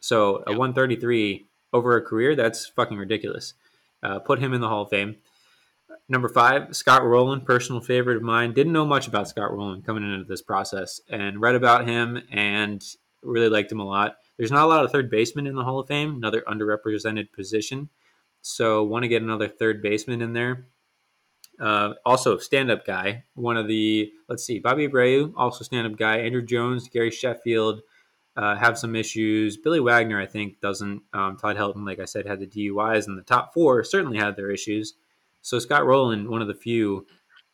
So 0.00 0.42
a 0.46 0.52
133 0.52 1.46
over 1.74 1.96
a 1.96 2.02
career, 2.02 2.34
that's 2.34 2.66
fucking 2.66 2.96
ridiculous. 2.96 3.52
Uh, 4.02 4.18
put 4.18 4.38
him 4.38 4.54
in 4.54 4.62
the 4.62 4.68
Hall 4.68 4.82
of 4.82 4.88
Fame. 4.88 5.16
Number 6.08 6.28
five, 6.28 6.74
Scott 6.74 7.04
Rolen, 7.04 7.42
personal 7.42 7.80
favorite 7.80 8.16
of 8.16 8.22
mine. 8.22 8.52
Didn't 8.52 8.72
know 8.72 8.86
much 8.86 9.06
about 9.06 9.28
Scott 9.28 9.52
Rolen 9.52 9.82
coming 9.82 10.02
into 10.02 10.24
this 10.24 10.42
process 10.42 11.00
and 11.08 11.40
read 11.40 11.54
about 11.54 11.86
him 11.86 12.22
and 12.32 12.82
really 13.22 13.48
liked 13.48 13.70
him 13.70 13.80
a 13.80 13.84
lot. 13.84 14.16
There's 14.36 14.50
not 14.50 14.64
a 14.64 14.68
lot 14.68 14.84
of 14.84 14.90
third 14.90 15.10
baseman 15.10 15.46
in 15.46 15.54
the 15.54 15.62
Hall 15.62 15.78
of 15.78 15.86
Fame, 15.86 16.16
another 16.16 16.42
underrepresented 16.48 17.32
position. 17.32 17.90
So 18.40 18.82
want 18.84 19.02
to 19.02 19.08
get 19.08 19.22
another 19.22 19.48
third 19.48 19.82
baseman 19.82 20.22
in 20.22 20.32
there. 20.32 20.66
Uh, 21.60 21.94
also, 22.06 22.38
stand-up 22.38 22.86
guy. 22.86 23.24
One 23.34 23.56
of 23.56 23.68
the 23.68 24.10
let's 24.28 24.44
see, 24.44 24.58
Bobby 24.58 24.88
Abreu, 24.88 25.32
also 25.36 25.62
stand-up 25.62 25.98
guy. 25.98 26.18
Andruw 26.18 26.46
Jones, 26.46 26.88
Gary 26.88 27.10
Sheffield, 27.10 27.82
uh, 28.36 28.56
have 28.56 28.78
some 28.78 28.96
issues. 28.96 29.56
Billy 29.56 29.80
Wagner, 29.80 30.20
I 30.20 30.26
think, 30.26 30.60
doesn't. 30.60 31.02
Um, 31.12 31.36
Todd 31.36 31.56
Helton, 31.56 31.84
like 31.84 32.00
I 32.00 32.06
said, 32.06 32.26
had 32.26 32.40
the 32.40 32.46
DUIs, 32.46 33.06
and 33.06 33.18
the 33.18 33.22
top 33.22 33.52
four 33.52 33.84
certainly 33.84 34.18
had 34.18 34.36
their 34.36 34.50
issues. 34.50 34.94
So 35.42 35.58
Scott 35.58 35.84
Rolen, 35.84 36.30
one 36.30 36.42
of 36.42 36.48
the 36.48 36.54
few 36.54 37.06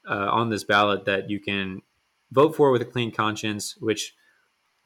uh, 0.09 0.29
on 0.31 0.51
this 0.51 0.65
ballot 0.65 1.05
that 1.07 1.29
you 1.29 1.41
can 1.41 1.83
vote 2.31 2.55
for 2.55 2.71
with 2.71 2.83
a 2.83 2.87
clean 2.87 3.11
conscience. 3.11 3.77
Which, 3.81 4.15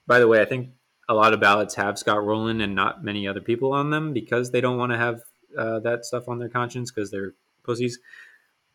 by 0.06 0.18
the 0.18 0.28
way, 0.28 0.40
I 0.40 0.46
think 0.46 0.70
a 1.08 1.14
lot 1.14 1.34
of 1.34 1.40
ballots 1.40 1.74
have 1.74 1.98
Scott 1.98 2.24
Rolen 2.24 2.60
and 2.60 2.74
not 2.74 3.04
many 3.04 3.26
other 3.26 3.40
people 3.40 3.72
on 3.72 3.90
them 3.90 4.12
because 4.12 4.50
they 4.50 4.60
don't 4.60 4.78
want 4.78 4.92
to 4.92 4.98
have 4.98 5.20
uh, 5.58 5.80
that 5.80 6.04
stuff 6.04 6.28
on 6.28 6.38
their 6.38 6.48
conscience 6.48 6.90
because 6.90 7.10
they're 7.10 7.34
pussies. 7.64 7.98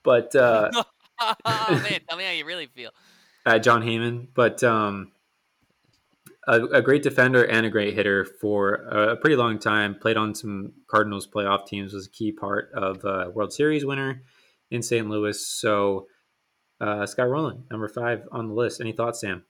But 0.05 0.33
uh, 0.35 0.69
oh 1.19 1.33
man, 1.83 1.99
tell 2.07 2.17
me 2.17 2.23
how 2.23 2.31
you 2.31 2.45
really 2.45 2.67
feel. 2.67 2.91
uh, 3.45 3.59
Jon 3.59 3.81
Heyman, 3.81 4.27
but 4.33 4.63
um, 4.63 5.11
a, 6.47 6.61
a 6.65 6.81
great 6.81 7.01
defender 7.03 7.43
and 7.43 7.65
a 7.65 7.69
great 7.69 7.93
hitter 7.95 8.23
for 8.23 8.75
a, 8.75 9.13
a 9.13 9.15
pretty 9.17 9.35
long 9.35 9.57
time. 9.59 9.95
Played 9.99 10.15
on 10.17 10.35
some 10.35 10.73
Cardinals 10.87 11.27
playoff 11.27 11.65
teams. 11.65 11.91
Was 11.93 12.05
a 12.07 12.11
key 12.11 12.31
part 12.31 12.69
of 12.73 13.03
uh, 13.03 13.31
World 13.33 13.51
Series 13.51 13.83
winner 13.85 14.21
in 14.71 14.81
St. 14.83 15.09
Louis. 15.09 15.45
So 15.45 16.05
uh, 16.79 17.05
Scott 17.07 17.29
Rolen, 17.29 17.63
number 17.71 17.87
five 17.87 18.27
on 18.31 18.47
the 18.47 18.53
list. 18.53 18.79
Any 18.79 18.91
thoughts, 18.91 19.21
Sam? 19.21 19.43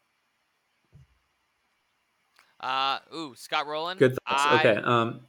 Uh, 2.60 3.00
ooh, 3.14 3.34
Scott 3.36 3.68
Rolen. 3.68 3.98
Good 3.98 4.18
thoughts. 4.28 4.44
I- 4.46 4.60
okay. 4.60 4.82
Um, 4.82 5.22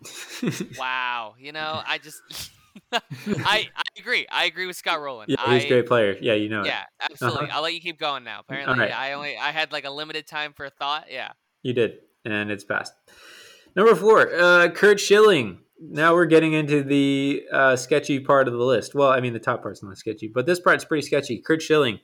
Wow. 0.79 1.35
You 1.39 1.53
know, 1.53 1.83
I 1.87 1.99
just, 1.99 2.21
I, 2.93 3.69
I 3.77 3.83
agree. 3.99 4.27
I 4.31 4.45
agree 4.45 4.67
with 4.67 4.77
Scott 4.77 5.01
Rolen. 5.01 5.27
yeah, 5.29 5.37
he's 5.53 5.65
I, 5.65 5.67
a 5.67 5.69
great 5.69 5.87
player. 5.87 6.17
Yeah, 6.21 6.35
you 6.35 6.49
know 6.49 6.63
it. 6.63 6.67
Yeah, 6.67 6.85
absolutely. 7.01 7.47
Uh-huh. 7.47 7.57
I'll 7.57 7.63
let 7.63 7.75
you 7.75 7.81
keep 7.81 7.99
going 7.99 8.25
now. 8.25 8.41
Apparently, 8.41 8.79
right. 8.79 8.93
I 8.93 9.13
only 9.13 9.37
I 9.37 9.51
had 9.51 9.73
like 9.73 9.85
a 9.85 9.91
limited 9.91 10.27
time 10.27 10.53
for 10.53 10.67
a 10.67 10.71
thought. 10.71 11.07
Yeah. 11.11 11.33
You 11.63 11.73
did, 11.73 11.99
and 12.25 12.51
it's 12.51 12.65
passed. 12.65 12.93
Number 13.75 13.95
four, 13.95 14.33
uh, 14.35 14.69
Curt 14.71 15.01
Schilling. 15.01 15.59
Now 15.79 16.15
we're 16.15 16.27
getting 16.27 16.55
into 16.55 16.83
the 16.83 17.45
uh, 17.53 17.77
sketchy 17.77 18.21
part 18.21 18.49
of 18.49 18.55
the 18.55 18.65
list. 18.65 18.95
Well, 18.95 19.11
I 19.11 19.21
mean, 19.21 19.35
the 19.35 19.39
top 19.39 19.63
part's 19.63 19.83
not 19.83 19.99
sketchy, 19.99 20.29
but 20.29 20.47
this 20.47 20.61
part's 20.61 20.85
pretty 20.85 21.07
sketchy. 21.07 21.39
Curt 21.39 21.61
Schilling. 21.61 22.01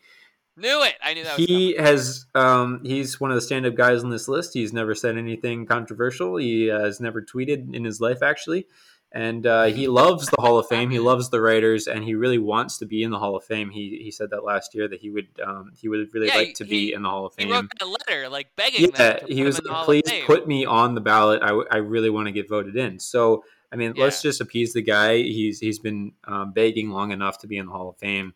Knew 0.54 0.82
it. 0.82 0.94
I 1.02 1.14
knew 1.14 1.24
that 1.24 1.38
was 1.38 1.46
He 1.46 1.76
has. 1.76 2.26
Um, 2.34 2.80
he's 2.84 3.18
one 3.18 3.30
of 3.30 3.36
the 3.36 3.40
stand-up 3.40 3.74
guys 3.74 4.04
on 4.04 4.10
this 4.10 4.28
list. 4.28 4.52
He's 4.52 4.72
never 4.72 4.94
said 4.94 5.16
anything 5.16 5.64
controversial. 5.64 6.36
He 6.36 6.66
has 6.66 7.00
never 7.00 7.22
tweeted 7.22 7.74
in 7.74 7.84
his 7.84 8.02
life, 8.02 8.22
actually, 8.22 8.66
and 9.14 9.46
uh, 9.46 9.64
he 9.64 9.88
loves 9.88 10.26
the 10.26 10.40
Hall 10.40 10.58
of 10.58 10.66
Fame. 10.68 10.90
He 10.90 10.98
loves 10.98 11.28
the 11.30 11.40
writers, 11.40 11.86
and 11.86 12.02
he 12.02 12.14
really 12.14 12.38
wants 12.38 12.78
to 12.78 12.86
be 12.86 13.02
in 13.02 13.10
the 13.10 13.18
Hall 13.18 13.36
of 13.36 13.44
Fame. 13.44 13.70
He 13.70 14.00
he 14.02 14.10
said 14.10 14.30
that 14.30 14.42
last 14.44 14.74
year 14.74 14.88
that 14.88 15.00
he 15.00 15.10
would 15.10 15.28
um, 15.44 15.72
he 15.76 15.88
would 15.88 16.12
really 16.14 16.28
Yeah, 16.28 16.36
like 16.36 16.46
he- 16.48 16.52
to 16.54 16.64
be 16.64 16.92
in 16.92 17.02
the 17.02 17.10
Hall 17.10 17.26
of 17.26 17.34
Fame. 17.34 17.48
He 17.48 17.52
wrote 17.54 17.70
a 17.80 17.86
letter 17.86 18.28
like 18.28 18.48
begging 18.56 18.90
them 18.90 19.18
Yeah, 19.20 19.26
he 19.34 19.42
was 19.44 19.58
in 19.58 19.66
like, 19.66 19.84
please 19.84 20.12
put 20.26 20.48
me 20.48 20.64
on 20.64 20.94
the 20.94 21.00
ballot. 21.00 21.42
I, 21.42 21.48
w- 21.48 21.68
I 21.70 21.76
really 21.76 22.10
want 22.10 22.26
to 22.28 22.32
get 22.32 22.48
voted 22.48 22.76
in. 22.76 22.98
So, 22.98 23.44
I 23.70 23.76
mean, 23.76 23.92
let's 23.96 24.22
just 24.22 24.40
appease 24.40 24.72
the 24.72 24.82
guy. 24.82 25.16
He's 25.18 25.60
he's 25.60 25.78
been 25.78 26.12
um, 26.24 26.52
begging 26.52 26.90
long 26.90 27.10
enough 27.12 27.38
to 27.38 27.46
be 27.46 27.58
in 27.58 27.66
the 27.66 27.72
Hall 27.72 27.90
of 27.90 27.96
Fame. 27.98 28.34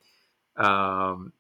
Um, 0.57 1.33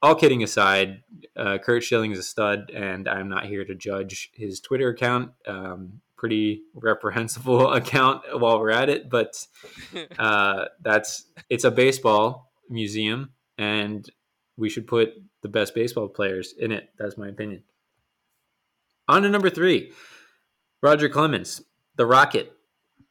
all 0.00 0.16
kidding 0.16 0.42
aside, 0.42 1.04
uh, 1.36 1.58
Curt 1.58 1.84
Schilling 1.84 2.10
is 2.10 2.18
a 2.18 2.22
stud, 2.24 2.70
and 2.74 3.08
I'm 3.08 3.28
not 3.28 3.46
here 3.46 3.64
to 3.64 3.74
judge 3.76 4.30
his 4.34 4.58
Twitter 4.60 4.88
account. 4.88 5.30
Um, 5.46 6.00
pretty 6.22 6.62
reprehensible 6.74 7.72
account 7.72 8.22
while 8.38 8.60
we're 8.60 8.70
at 8.70 8.88
it, 8.88 9.10
but 9.10 9.44
uh, 10.20 10.66
that's 10.80 11.26
it's 11.50 11.64
a 11.64 11.70
baseball 11.70 12.52
museum, 12.70 13.32
and 13.58 14.08
we 14.56 14.70
should 14.70 14.86
put 14.86 15.14
the 15.42 15.48
best 15.48 15.74
baseball 15.74 16.06
players 16.06 16.54
in 16.56 16.70
it. 16.70 16.90
That's 16.96 17.18
my 17.18 17.26
opinion. 17.26 17.64
On 19.08 19.22
to 19.22 19.28
number 19.28 19.50
three, 19.50 19.90
Roger 20.80 21.08
Clemens, 21.08 21.60
the 21.96 22.06
Rocket, 22.06 22.52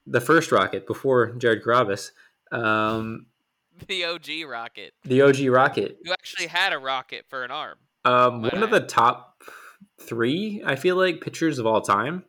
the 0.07 0.21
first 0.21 0.49
Rocket 0.53 0.87
before 0.87 1.33
Jared 1.33 1.63
Carrabis, 1.63 2.11
um, 2.53 3.25
the 3.87 4.05
OG 4.05 4.47
rocket, 4.47 4.93
the 5.03 5.21
OG 5.21 5.47
Rocket, 5.47 5.97
who 6.05 6.13
actually 6.13 6.47
had 6.47 6.71
a 6.71 6.79
rocket 6.79 7.25
for 7.29 7.43
an 7.43 7.51
arm. 7.51 7.77
um, 8.05 8.41
one 8.43 8.63
of 8.63 8.69
the 8.69 8.79
top 8.79 9.43
three, 9.99 10.63
I 10.65 10.77
feel 10.77 10.95
like, 10.95 11.19
pitchers 11.19 11.59
of 11.59 11.65
all 11.65 11.81
time. 11.81 12.23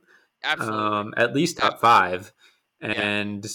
Absolutely. 0.44 0.78
um, 0.78 1.14
at 1.16 1.34
least 1.34 1.58
top 1.58 1.80
five, 1.80 2.32
and 2.80 3.46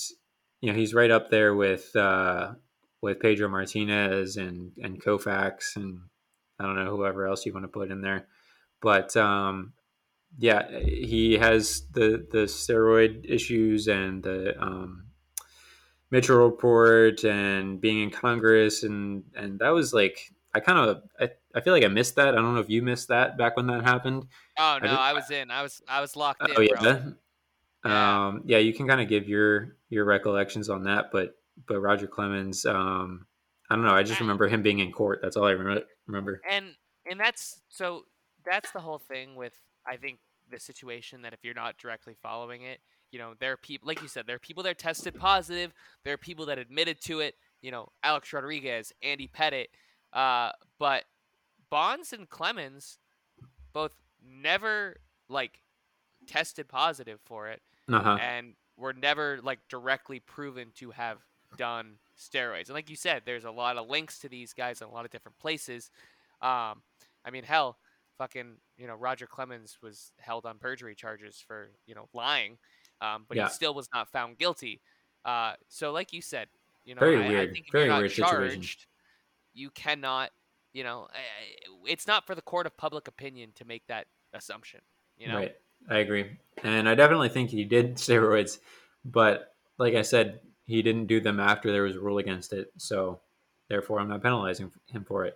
you 0.62 0.72
know 0.72 0.78
he's 0.78 0.94
right 0.94 1.12
up 1.12 1.30
there 1.30 1.54
with 1.56 1.96
uh, 1.96 2.54
with 3.02 3.20
Pedro 3.20 3.50
Martinez 3.50 4.38
and 4.38 4.72
and 4.82 5.02
Koufax 5.02 5.76
and 5.76 6.00
I 6.60 6.64
don't 6.64 6.76
know 6.76 6.96
whoever 6.96 7.28
else 7.28 7.46
you 7.46 7.54
want 7.54 7.66
to 7.66 7.70
put 7.70 7.92
in 7.92 8.02
there, 8.02 8.28
but 8.82 9.16
um, 9.16 9.74
yeah, 10.38 10.80
he 10.80 11.38
has 11.38 11.84
the 11.92 12.26
the 12.32 12.46
steroid 12.46 13.26
issues 13.30 13.88
and 13.88 14.24
the 14.24 14.60
um, 14.62 15.08
Mitchell 16.12 16.38
report 16.38 17.24
and 17.24 17.80
being 17.80 18.02
in 18.02 18.10
Congress 18.10 18.84
and 18.84 19.24
and 19.36 19.60
that 19.60 19.70
was 19.70 19.94
like 19.94 20.20
I 20.56 20.60
kind 20.60 20.90
of 20.90 21.04
I, 21.20 21.30
I 21.58 21.62
feel 21.62 21.74
like 21.74 21.84
I 21.84 21.88
missed 21.88 22.16
that. 22.16 22.30
I 22.30 22.32
don't 22.32 22.54
know 22.54 22.60
if 22.60 22.70
you 22.70 22.82
missed 22.82 23.08
that 23.08 23.38
back 23.38 23.58
when 23.58 23.68
that 23.68 23.84
happened. 23.84 24.28
oh 24.60 24.78
no, 24.82 24.90
did- 24.90 24.98
I 24.98 25.14
was 25.14 25.32
in. 25.32 25.50
I 25.52 25.64
was 25.64 25.82
I 25.88 26.02
was 26.02 26.16
locked 26.16 26.48
in. 26.48 26.56
Oh 26.56 26.62
yeah. 26.62 27.02
Yeah. 27.86 28.28
Um, 28.28 28.44
yeah, 28.46 28.58
you 28.58 28.74
can 28.74 28.88
kind 28.88 29.02
of 29.02 29.08
give 29.08 29.28
your 29.28 29.78
your 29.90 30.06
recollections 30.06 30.70
on 30.70 30.84
that, 30.84 31.12
but 31.12 31.36
but 31.68 31.80
Roger 31.80 32.08
Clemens, 32.08 32.66
um, 32.66 33.26
I 33.70 33.76
don't 33.76 33.84
know. 33.84 33.96
I 33.96 34.04
just 34.04 34.20
remember 34.20 34.48
him 34.48 34.62
being 34.62 34.80
in 34.80 34.92
court. 34.92 35.20
That's 35.22 35.36
all 35.36 35.46
I 35.46 35.52
remember. 35.52 35.86
remember. 36.06 36.42
and 36.50 36.76
and 37.10 37.20
that's 37.20 37.62
so 37.70 38.04
that's 38.46 38.72
the 38.72 38.80
whole 38.80 39.00
thing 39.00 39.36
with 39.36 39.54
I 39.86 39.98
think 39.98 40.20
the 40.50 40.60
situation 40.60 41.22
that 41.24 41.34
if 41.34 41.40
you're 41.44 41.54
not 41.54 41.78
directly 41.78 42.16
following 42.22 42.64
it, 42.64 42.80
you 43.12 43.20
know, 43.20 43.34
there 43.40 43.52
are 43.54 43.58
people 43.58 43.88
like 43.88 44.02
you 44.02 44.08
said, 44.08 44.26
there 44.28 44.36
are 44.36 44.40
people 44.40 44.64
that 44.64 44.78
tested 44.78 45.16
positive, 45.16 45.74
there 46.04 46.14
are 46.14 46.18
people 46.18 46.46
that 46.48 46.58
admitted 46.58 47.02
to 47.02 47.20
it, 47.20 47.36
you 47.62 47.72
know, 47.72 47.90
Alex 48.04 48.32
Rodriguez, 48.34 48.92
Andy 49.02 49.30
Pettitte, 49.34 49.68
uh, 50.14 50.52
but 50.80 51.04
Bonds 51.70 52.14
and 52.14 52.30
Clemens 52.30 53.00
both 53.74 53.96
never 54.22 54.98
like 55.30 55.62
tested 56.26 56.68
positive 56.68 57.20
for 57.26 57.48
it 57.48 57.62
Uh-huh. 57.90 58.18
and 58.20 58.56
were 58.76 58.94
never 58.94 59.40
like 59.42 59.60
directly 59.70 60.20
proven 60.20 60.72
to 60.76 60.92
have 60.92 61.20
done 61.58 61.98
steroids. 62.18 62.66
And 62.68 62.76
like 62.76 62.90
you 62.90 62.96
said, 62.96 63.24
there's 63.26 63.46
a 63.46 63.52
lot 63.52 63.78
of 63.78 63.90
links 63.90 64.20
to 64.20 64.30
these 64.30 64.54
guys 64.54 64.82
in 64.82 64.88
a 64.88 64.92
lot 64.92 65.06
of 65.06 65.12
different 65.12 65.38
places. 65.40 65.90
Um, 66.42 66.84
I 67.26 67.32
mean, 67.32 67.44
hell, 67.44 67.78
fucking, 68.18 68.58
you 68.78 68.88
know, 68.88 68.96
Roger 68.96 69.28
Clemens 69.28 69.78
was 69.82 70.12
held 70.20 70.46
on 70.46 70.58
perjury 70.58 70.96
charges 70.96 71.44
for, 71.46 71.70
you 71.86 71.96
know, 71.96 72.10
lying, 72.14 72.58
um, 73.02 73.26
but 73.28 73.38
Yeah. 73.38 73.48
he 73.48 73.54
still 73.54 73.74
was 73.74 73.88
not 73.94 74.10
found 74.12 74.38
guilty. 74.38 74.82
Uh, 75.26 75.54
so, 75.68 75.92
like 75.92 76.14
you 76.14 76.22
said, 76.22 76.48
you 76.86 76.96
know, 76.96 77.00
Very 77.02 77.18
I, 77.18 77.26
I 77.26 77.28
weird. 77.28 77.54
think 77.54 77.68
if 77.68 77.72
Very 77.72 77.86
you're 77.86 77.94
not 77.94 78.00
weird 78.00 78.12
situation. 78.12 78.62
charged, 78.62 78.86
you 79.54 79.70
cannot, 79.72 80.32
you 80.78 80.84
know, 80.84 81.08
it's 81.88 82.06
not 82.06 82.28
for 82.28 82.36
the 82.36 82.42
court 82.42 82.68
of 82.68 82.78
public 82.78 83.08
opinion 83.08 83.52
to 83.56 83.66
make 83.66 83.88
that 83.88 84.06
assumption. 84.34 84.82
You 85.18 85.30
know, 85.30 85.38
Right. 85.38 85.56
I 85.90 85.98
agree, 85.98 86.38
and 86.64 86.88
I 86.88 86.96
definitely 86.96 87.30
think 87.30 87.50
he 87.50 87.64
did 87.64 87.96
steroids, 88.06 88.60
but 89.04 89.56
like 89.80 89.96
I 89.96 90.04
said, 90.04 90.40
he 90.66 90.82
didn't 90.84 91.08
do 91.08 91.20
them 91.20 91.40
after 91.40 91.72
there 91.72 91.84
was 91.84 91.96
a 91.96 92.00
rule 92.00 92.20
against 92.20 92.54
it. 92.54 92.72
So 92.78 93.22
therefore, 93.70 94.00
I'm 94.00 94.10
not 94.10 94.22
penalizing 94.22 94.72
him 94.88 95.04
for 95.04 95.26
it. 95.26 95.36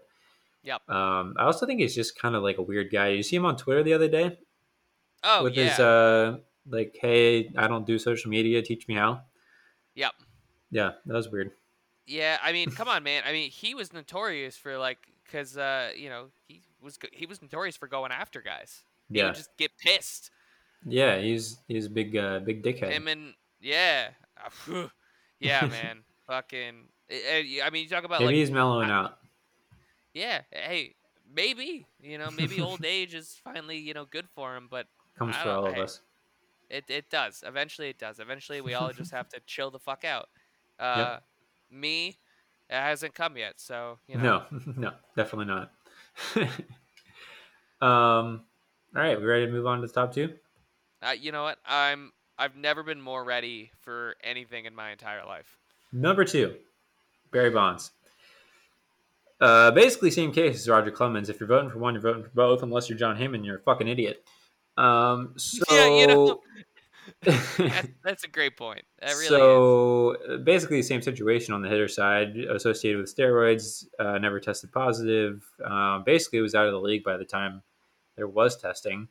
Yep. 0.63 0.87
Um, 0.89 1.35
I 1.39 1.45
also 1.45 1.65
think 1.65 1.79
he's 1.79 1.95
just 1.95 2.19
kind 2.19 2.35
of 2.35 2.43
like 2.43 2.59
a 2.59 2.61
weird 2.61 2.91
guy. 2.91 3.09
You 3.09 3.23
see 3.23 3.35
him 3.35 3.45
on 3.45 3.57
Twitter 3.57 3.81
the 3.81 3.93
other 3.93 4.07
day. 4.07 4.37
Oh 5.23 5.43
with 5.43 5.55
yeah. 5.55 5.69
his 5.69 5.79
uh 5.79 6.37
like, 6.69 6.97
hey, 7.01 7.51
I 7.57 7.67
don't 7.67 7.85
do 7.85 7.97
social 7.97 8.29
media, 8.29 8.61
teach 8.61 8.87
me 8.87 8.95
how. 8.95 9.21
Yep. 9.95 10.13
Yeah, 10.69 10.91
that 11.05 11.13
was 11.13 11.29
weird. 11.29 11.51
Yeah, 12.05 12.37
I 12.43 12.51
mean, 12.51 12.71
come 12.71 12.87
on, 12.87 13.03
man. 13.03 13.23
I 13.25 13.31
mean, 13.31 13.49
he 13.49 13.73
was 13.73 13.93
notorious 13.93 14.57
for 14.57 14.77
like, 14.77 14.99
cause 15.31 15.57
uh, 15.57 15.91
you 15.95 16.09
know, 16.09 16.27
he 16.47 16.61
was 16.81 16.97
he 17.11 17.25
was 17.25 17.41
notorious 17.41 17.77
for 17.77 17.87
going 17.87 18.11
after 18.11 18.41
guys. 18.41 18.83
He 19.09 19.17
Yeah, 19.19 19.25
would 19.27 19.35
just 19.35 19.55
get 19.57 19.71
pissed. 19.77 20.31
yeah, 20.85 21.17
he's 21.19 21.57
he's 21.67 21.85
a 21.85 21.89
big 21.89 22.15
uh, 22.17 22.39
big 22.39 22.63
dickhead. 22.63 22.91
Him 22.91 23.07
and 23.07 23.33
yeah, 23.61 24.09
Ah, 24.37 24.89
yeah, 25.39 25.65
man. 25.69 25.99
Fucking. 26.27 26.87
eh, 27.09 27.15
eh, 27.29 27.43
I 27.63 27.69
mean, 27.69 27.83
you 27.83 27.89
talk 27.89 28.03
about 28.03 28.19
Maybe 28.21 28.27
like, 28.27 28.35
he's 28.35 28.51
mellowing 28.51 28.89
I- 28.89 28.99
out. 29.05 29.17
yeah. 30.13 30.41
Hey, 30.51 30.95
maybe 31.33 31.85
you 32.01 32.17
know, 32.17 32.29
maybe 32.31 32.59
old 32.61 32.83
age 32.85 33.13
is 33.13 33.39
finally 33.43 33.77
you 33.77 33.93
know 33.93 34.05
good 34.05 34.27
for 34.29 34.55
him, 34.55 34.67
but 34.69 34.87
Comes 35.17 35.35
for 35.35 35.49
all 35.49 35.67
of 35.67 35.77
us. 35.77 36.01
It 36.69 36.85
it 36.87 37.09
does. 37.09 37.43
Eventually, 37.45 37.89
it 37.89 37.99
does. 37.99 38.19
Eventually, 38.19 38.61
we 38.61 38.73
all 38.73 38.91
just 38.93 39.11
have 39.17 39.27
to 39.29 39.39
chill 39.45 39.71
the 39.71 39.79
fuck 39.79 40.05
out. 40.05 40.29
Uh, 40.79 41.17
Me, 41.69 42.17
it 42.71 42.81
hasn't 42.81 43.13
come 43.13 43.37
yet, 43.37 43.59
so 43.59 43.99
you 44.07 44.17
know. 44.17 44.43
No, 44.51 44.73
no, 44.77 44.91
definitely 45.15 45.53
not. 45.53 45.71
um, 47.81 48.43
all 48.95 49.01
right, 49.01 49.19
we 49.19 49.25
ready 49.25 49.45
to 49.45 49.51
move 49.51 49.67
on 49.67 49.81
to 49.81 49.87
the 49.87 49.93
top 49.93 50.13
two? 50.13 50.33
Uh, 51.01 51.11
you 51.11 51.31
know 51.31 51.43
what? 51.43 51.57
I'm 51.65 52.11
I've 52.37 52.55
never 52.55 52.81
been 52.81 53.01
more 53.01 53.23
ready 53.23 53.71
for 53.81 54.15
anything 54.23 54.65
in 54.65 54.73
my 54.73 54.91
entire 54.91 55.25
life. 55.25 55.57
Number 55.91 56.23
two, 56.23 56.55
Barry 57.31 57.49
Bonds. 57.49 57.91
Uh, 59.39 59.71
basically, 59.71 60.11
same 60.11 60.31
case 60.31 60.55
as 60.55 60.69
Roger 60.69 60.91
Clemens. 60.91 61.29
If 61.29 61.39
you're 61.39 61.47
voting 61.47 61.71
for 61.71 61.79
one, 61.79 61.95
you're 61.95 62.01
voting 62.01 62.23
for 62.23 62.29
both. 62.29 62.63
Unless 62.63 62.89
you're 62.89 62.97
Jon 62.97 63.17
Heyman, 63.17 63.45
you're 63.45 63.57
a 63.57 63.61
fucking 63.61 63.87
idiot. 63.87 64.23
Um, 64.77 65.33
so 65.35 65.63
Yeah, 65.71 65.87
you 65.87 66.07
know, 66.07 66.41
That's, 67.21 67.87
that's 68.03 68.23
a 68.23 68.27
great 68.27 68.57
point. 68.57 68.81
That 68.99 69.13
really 69.13 69.27
so 69.27 70.15
uh, 70.27 70.37
basically 70.37 70.77
the 70.77 70.87
same 70.87 71.01
situation 71.01 71.53
on 71.53 71.61
the 71.61 71.69
hitter 71.69 71.87
side, 71.87 72.37
associated 72.37 72.99
with 72.99 73.15
steroids, 73.15 73.85
uh, 73.99 74.17
never 74.17 74.39
tested 74.39 74.71
positive. 74.71 75.43
Um, 75.63 76.03
basically, 76.05 76.41
was 76.41 76.55
out 76.55 76.65
of 76.65 76.71
the 76.71 76.79
league 76.79 77.03
by 77.03 77.17
the 77.17 77.25
time 77.25 77.61
there 78.15 78.27
was 78.27 78.57
testing, 78.57 79.07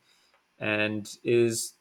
and 0.59 1.09
is 1.25 1.75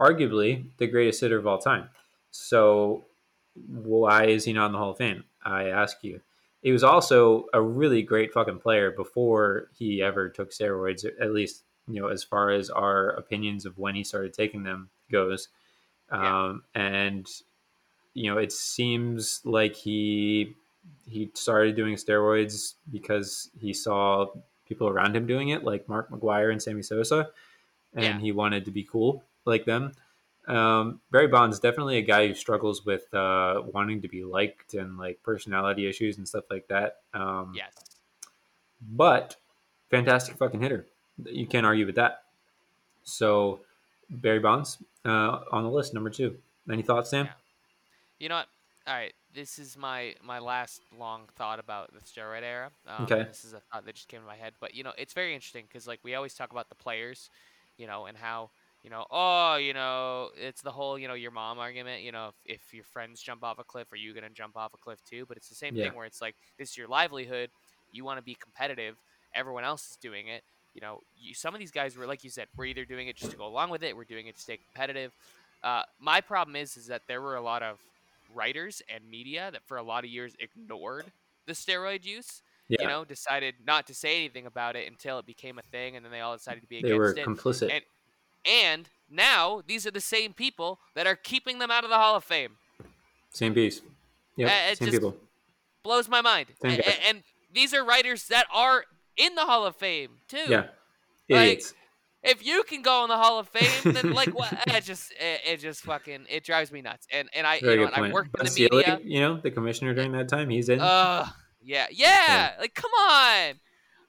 arguably 0.00 0.66
the 0.78 0.86
greatest 0.86 1.20
hitter 1.20 1.38
of 1.38 1.46
all 1.46 1.58
time. 1.58 1.88
So 2.30 3.06
why 3.54 4.26
is 4.26 4.44
he 4.44 4.52
not 4.52 4.66
in 4.66 4.72
the 4.72 4.78
Hall 4.78 4.90
of 4.90 4.98
Fame? 4.98 5.24
I 5.44 5.68
ask 5.68 6.02
you. 6.02 6.20
He 6.62 6.72
was 6.72 6.82
also 6.82 7.46
a 7.54 7.62
really 7.62 8.02
great 8.02 8.32
fucking 8.32 8.58
player 8.58 8.90
before 8.90 9.68
he 9.78 10.02
ever 10.02 10.28
took 10.28 10.50
steroids, 10.50 11.04
at 11.20 11.32
least 11.32 11.62
you 11.86 12.00
know 12.00 12.08
as 12.08 12.24
far 12.24 12.50
as 12.50 12.70
our 12.70 13.10
opinions 13.10 13.66
of 13.66 13.78
when 13.78 13.94
he 13.94 14.02
started 14.02 14.32
taking 14.32 14.62
them 14.62 14.90
goes. 15.10 15.48
Yeah. 16.10 16.44
Um, 16.44 16.62
and 16.74 17.28
you 18.14 18.30
know, 18.32 18.38
it 18.38 18.52
seems 18.52 19.40
like 19.44 19.74
he 19.74 20.54
he 21.08 21.30
started 21.34 21.76
doing 21.76 21.94
steroids 21.96 22.74
because 22.92 23.50
he 23.60 23.72
saw 23.74 24.26
people 24.68 24.88
around 24.88 25.14
him 25.16 25.26
doing 25.26 25.50
it, 25.50 25.64
like 25.64 25.88
Mark 25.88 26.10
McGwire 26.10 26.50
and 26.50 26.62
Sammy 26.62 26.82
Sosa, 26.82 27.30
and 27.94 28.04
Yeah. 28.04 28.18
he 28.18 28.32
wanted 28.32 28.64
to 28.64 28.70
be 28.70 28.82
cool 28.84 29.22
like 29.44 29.64
them. 29.64 29.92
Um, 30.48 31.00
Barry 31.10 31.26
Bonds 31.26 31.58
definitely 31.58 31.98
a 31.98 32.02
guy 32.02 32.28
who 32.28 32.34
struggles 32.34 32.84
with 32.86 33.12
uh, 33.12 33.62
wanting 33.72 34.00
to 34.02 34.08
be 34.08 34.22
liked 34.22 34.74
and 34.74 34.96
like 34.96 35.20
personality 35.24 35.88
issues 35.88 36.18
and 36.18 36.26
stuff 36.28 36.44
like 36.50 36.68
that. 36.68 37.00
Um, 37.14 37.52
Yes. 37.54 37.74
but 38.80 39.36
fantastic 39.90 40.36
fucking 40.36 40.60
hitter. 40.60 40.86
You 41.24 41.46
can't 41.46 41.66
argue 41.66 41.86
with 41.86 41.96
that. 41.96 42.24
So 43.04 43.60
Barry 44.10 44.38
Bonds 44.40 44.78
uh, 45.04 45.40
on 45.52 45.64
the 45.64 45.70
list, 45.70 45.94
number 45.94 46.10
two. 46.10 46.36
Any 46.70 46.82
thoughts, 46.82 47.10
Sam? 47.10 47.26
Yeah. 47.26 47.32
You 48.18 48.28
know 48.28 48.36
what? 48.36 48.48
All 48.86 48.94
right. 48.94 49.12
This 49.34 49.58
is 49.58 49.76
my 49.76 50.14
my 50.22 50.38
last 50.38 50.80
long 50.96 51.28
thought 51.36 51.58
about 51.58 51.92
the 51.92 52.00
steroid 52.00 52.42
era. 52.42 52.70
Um, 52.86 53.04
Okay. 53.04 53.26
This 53.26 53.44
is 53.44 53.52
a 53.52 53.60
thought 53.60 53.84
that 53.84 53.94
just 53.94 54.08
came 54.08 54.20
to 54.20 54.26
my 54.26 54.36
head, 54.36 54.54
but 54.60 54.74
you 54.74 54.82
know, 54.84 54.92
it's 54.96 55.12
very 55.12 55.34
interesting 55.34 55.64
because 55.68 55.86
like 55.86 56.00
we 56.04 56.14
always 56.14 56.34
talk 56.34 56.52
about 56.52 56.68
the 56.68 56.74
players, 56.74 57.30
you 57.76 57.86
know, 57.86 58.06
and 58.06 58.16
how 58.16 58.50
you 58.82 58.90
know, 58.90 59.04
oh, 59.10 59.56
you 59.56 59.74
know, 59.74 60.30
it's 60.36 60.62
the 60.62 60.70
whole 60.70 60.98
you 60.98 61.08
know 61.08 61.14
your 61.14 61.32
mom 61.32 61.58
argument. 61.58 62.02
You 62.02 62.12
know, 62.12 62.28
if, 62.44 62.62
if 62.62 62.74
your 62.74 62.84
friends 62.84 63.20
jump 63.20 63.42
off 63.44 63.58
a 63.58 63.64
cliff, 63.64 63.92
are 63.92 63.96
you 63.96 64.14
gonna 64.14 64.30
jump 64.30 64.56
off 64.56 64.72
a 64.74 64.78
cliff 64.78 65.02
too? 65.04 65.26
But 65.26 65.36
it's 65.36 65.48
the 65.48 65.54
same 65.56 65.74
Yeah. 65.74 65.82
thing 65.82 65.94
where 65.94 66.06
it's 66.06 66.20
like 66.22 66.36
this 66.58 66.70
is 66.70 66.76
your 66.76 66.88
livelihood. 66.88 67.50
You 67.92 68.04
want 68.04 68.18
to 68.18 68.22
be 68.24 68.34
competitive. 68.36 68.96
Everyone 69.34 69.64
else 69.64 69.90
is 69.90 69.96
doing 69.96 70.28
it. 70.28 70.42
You 70.76 70.82
know, 70.82 71.00
you, 71.18 71.32
some 71.32 71.54
of 71.54 71.58
these 71.58 71.70
guys 71.70 71.96
were 71.96 72.06
like 72.06 72.22
you 72.22 72.28
said, 72.28 72.48
we're 72.54 72.66
either 72.66 72.84
doing 72.84 73.08
it 73.08 73.16
just 73.16 73.30
to 73.32 73.36
go 73.38 73.46
along 73.46 73.70
with 73.70 73.82
it, 73.82 73.96
we're 73.96 74.04
doing 74.04 74.26
it 74.26 74.34
to 74.36 74.40
stay 74.42 74.58
competitive. 74.58 75.12
Uh, 75.64 75.82
my 75.98 76.20
problem 76.20 76.54
is 76.54 76.76
is 76.76 76.86
that 76.88 77.02
there 77.08 77.22
were 77.22 77.34
a 77.36 77.40
lot 77.40 77.62
of 77.62 77.78
writers 78.34 78.82
and 78.94 79.08
media 79.10 79.48
that 79.50 79.62
for 79.64 79.78
a 79.78 79.82
lot 79.82 80.04
of 80.04 80.10
years 80.10 80.34
ignored 80.38 81.06
the 81.46 81.54
steroid 81.54 82.04
use. 82.04 82.42
Yeah, 82.68 82.82
You 82.82 82.88
know, 82.88 83.04
decided 83.06 83.54
not 83.64 83.86
to 83.86 83.94
say 83.94 84.16
anything 84.16 84.44
about 84.44 84.76
it 84.76 84.86
until 84.86 85.18
it 85.18 85.24
became 85.24 85.58
a 85.58 85.62
thing, 85.62 85.96
and 85.96 86.04
then 86.04 86.12
they 86.12 86.20
all 86.20 86.36
decided 86.36 86.60
to 86.62 86.66
be 86.68 86.82
they 86.82 86.88
against 86.90 86.98
were 86.98 87.10
it. 87.10 87.26
complicit. 87.26 87.70
And- 87.72 87.84
And 88.44 88.88
now 89.10 89.62
these 89.66 89.86
are 89.86 89.90
the 89.90 90.00
same 90.00 90.32
people 90.34 90.78
that 90.94 91.06
are 91.06 91.16
keeping 91.16 91.58
them 91.58 91.70
out 91.70 91.84
of 91.84 91.90
the 91.90 91.96
Hall 91.96 92.14
of 92.16 92.22
Fame. 92.24 92.58
Same 93.30 93.54
piece. 93.54 93.80
Yep, 94.36 94.48
Uh, 94.50 94.74
same 94.74 94.86
just- 94.86 94.92
people. 94.92 95.16
Blows 95.82 96.08
my 96.08 96.20
mind. 96.20 96.48
Same 96.60 96.80
A- 96.80 97.06
and 97.06 97.22
these 97.52 97.72
are 97.72 97.82
writers 97.84 98.28
that 98.28 98.46
are 98.52 98.84
in 99.16 99.34
the 99.34 99.42
Hall 99.42 99.66
of 99.66 99.76
Fame 99.76 100.18
too. 100.28 100.44
Yeah, 100.48 100.66
like, 101.28 101.62
if 102.22 102.44
you 102.44 102.64
can 102.64 102.82
go 102.82 103.04
in 103.04 103.08
the 103.08 103.16
Hall 103.16 103.38
of 103.38 103.48
Fame, 103.48 103.92
then 103.94 104.12
like 104.12 104.28
what? 104.38 104.52
It 104.66 104.84
just 104.84 105.12
it, 105.12 105.40
it 105.46 105.56
just 105.60 105.82
fucking 105.82 106.26
it 106.28 106.44
drives 106.44 106.72
me 106.72 106.82
nuts. 106.82 107.06
And 107.12 107.28
and 107.34 107.46
I 107.46 107.60
Very 107.60 107.80
you 107.80 107.86
know 107.86 107.90
I 107.92 108.10
worked 108.10 108.38
in 108.38 108.46
the 108.46 108.68
media. 108.70 109.00
you 109.02 109.20
know, 109.20 109.38
the 109.38 109.50
commissioner 109.50 109.94
during 109.94 110.12
that 110.12 110.28
time, 110.28 110.50
he's 110.50 110.68
in. 110.68 110.80
Uh 110.80 111.26
yeah 111.62 111.86
yeah 111.90 112.52
like 112.60 112.74
come 112.74 112.90
on. 112.92 113.54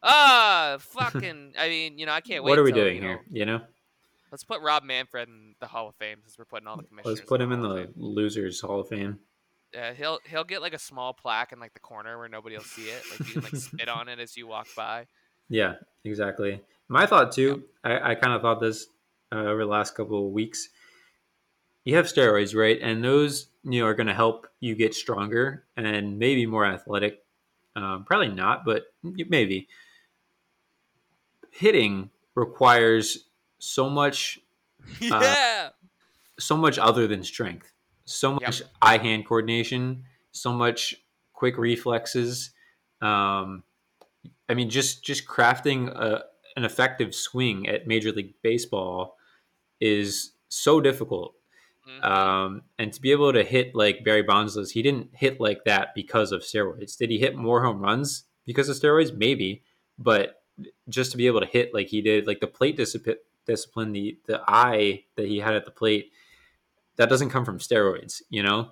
Uh 0.02 0.78
fucking 0.80 1.54
I 1.60 1.70
mean 1.70 1.98
you 1.98 2.06
know 2.06 2.12
I 2.12 2.22
can't 2.22 2.44
wait. 2.44 2.52
what 2.52 2.60
are 2.60 2.64
we 2.64 2.72
till, 2.72 2.84
doing 2.84 2.96
you 2.98 3.02
know, 3.02 3.08
here? 3.08 3.22
You 3.32 3.46
know, 3.46 3.62
Let's 4.32 4.44
put 4.44 4.62
Rob 4.62 4.84
Manfred 4.84 5.30
in 5.30 5.56
the 5.60 5.68
Hall 5.68 5.88
of 5.88 5.96
Fame 5.96 6.18
since 6.24 6.38
we're 6.38 6.46
putting 6.46 6.68
all 6.68 6.76
the 6.78 6.84
commissioners. 6.84 7.20
let's 7.20 7.30
put 7.30 7.40
him 7.42 7.52
in 7.52 7.62
the 7.62 7.70
of 7.70 7.86
Fame. 7.86 7.94
losers 7.96 8.62
Hall 8.62 8.82
of 8.82 8.88
Fame. 8.90 9.20
Yeah, 9.74 9.94
he'll 9.94 10.20
he'll 10.30 10.44
get 10.44 10.62
like 10.62 10.74
a 10.74 10.80
small 10.80 11.14
plaque 11.14 11.52
in 11.52 11.60
like 11.60 11.74
the 11.74 11.80
corner 11.80 12.18
where 12.18 12.30
nobody 12.30 12.56
will 12.56 12.64
see 12.64 12.90
it. 12.90 13.04
Like 13.12 13.28
you 13.28 13.34
can 13.34 13.44
like 13.44 13.56
spit 13.62 13.90
on 13.90 14.08
it 14.08 14.20
as 14.20 14.38
you 14.38 14.48
walk 14.48 14.68
by. 14.76 15.08
Yeah, 15.50 15.76
exactly. 16.04 16.62
My 16.88 17.06
thought 17.06 17.32
too. 17.32 17.64
I, 17.84 18.12
I 18.12 18.16
kind 18.16 18.34
of 18.34 18.42
thought 18.42 18.60
this 18.60 18.88
uh, 19.32 19.40
over 19.40 19.60
the 19.60 19.70
last 19.70 19.96
couple 19.96 20.26
of 20.26 20.32
weeks. 20.32 20.70
You 21.84 21.96
have 21.96 22.06
steroids, 22.06 22.56
right? 22.56 22.80
And 22.82 23.04
those 23.04 23.48
you 23.64 23.82
know 23.82 23.88
are 23.88 23.94
going 23.94 24.08
to 24.08 24.14
help 24.14 24.48
you 24.60 24.76
get 24.76 24.96
stronger 24.96 25.66
and 25.76 26.18
maybe 26.18 26.46
more 26.46 26.66
athletic. 26.66 27.24
Um, 27.76 28.06
probably 28.06 28.30
not, 28.30 28.66
but 28.66 28.84
maybe. 29.04 29.68
Hitting 31.52 32.10
requires 32.36 33.26
so 33.60 33.90
much 33.90 34.40
yeah. 35.00 35.70
so 36.40 36.56
much 36.56 36.78
other 36.78 37.08
than 37.08 37.24
strength. 37.24 37.74
So 38.08 38.32
Yep. 38.34 38.42
much 38.42 38.62
eye 38.82 38.98
hand 38.98 39.26
coordination, 39.26 40.06
so 40.32 40.54
much 40.54 40.96
quick 41.34 41.58
reflexes. 41.58 42.52
Um, 43.02 43.64
I 44.50 44.54
mean, 44.54 44.70
just 44.70 45.04
just 45.04 45.28
crafting 45.28 45.90
a, 45.90 46.24
an 46.56 46.64
effective 46.64 47.14
swing 47.14 47.68
at 47.68 47.86
Major 47.86 48.12
League 48.12 48.34
Baseball 48.42 49.18
is 49.80 50.32
so 50.48 50.80
difficult. 50.82 51.36
Mhm. 51.88 52.04
Um, 52.04 52.62
and 52.80 52.92
to 52.94 53.02
be 53.02 53.12
able 53.12 53.34
to 53.34 53.44
hit 53.44 53.76
like 53.76 54.04
Barry 54.04 54.24
Bonds 54.24 54.72
he 54.72 54.82
didn't 54.82 55.10
hit 55.14 55.40
like 55.40 55.64
that 55.66 55.94
because 55.94 56.32
of 56.32 56.42
steroids. 56.42 56.98
Did 56.98 57.10
he 57.10 57.20
hit 57.20 57.36
more 57.36 57.64
home 57.64 57.80
runs 57.80 58.24
because 58.46 58.70
of 58.70 58.78
steroids? 58.78 59.16
Maybe, 59.16 59.64
but 60.00 60.44
just 60.90 61.12
to 61.12 61.18
be 61.18 61.28
able 61.28 61.42
to 61.42 61.46
hit 61.46 61.74
like 61.74 61.88
he 61.88 62.02
did, 62.02 62.26
like 62.26 62.40
the 62.40 62.48
plate 62.48 62.78
discipline, 62.78 63.18
discipline, 63.46 63.92
the 63.92 64.18
the 64.28 64.42
eye 64.48 65.04
that 65.16 65.28
he 65.28 65.40
had 65.40 65.56
at 65.56 65.66
the 65.66 65.72
plate, 65.72 66.12
that 66.98 67.10
doesn't 67.10 67.30
come 67.30 67.46
from 67.46 67.60
steroids, 67.60 68.22
you 68.30 68.44
know. 68.44 68.72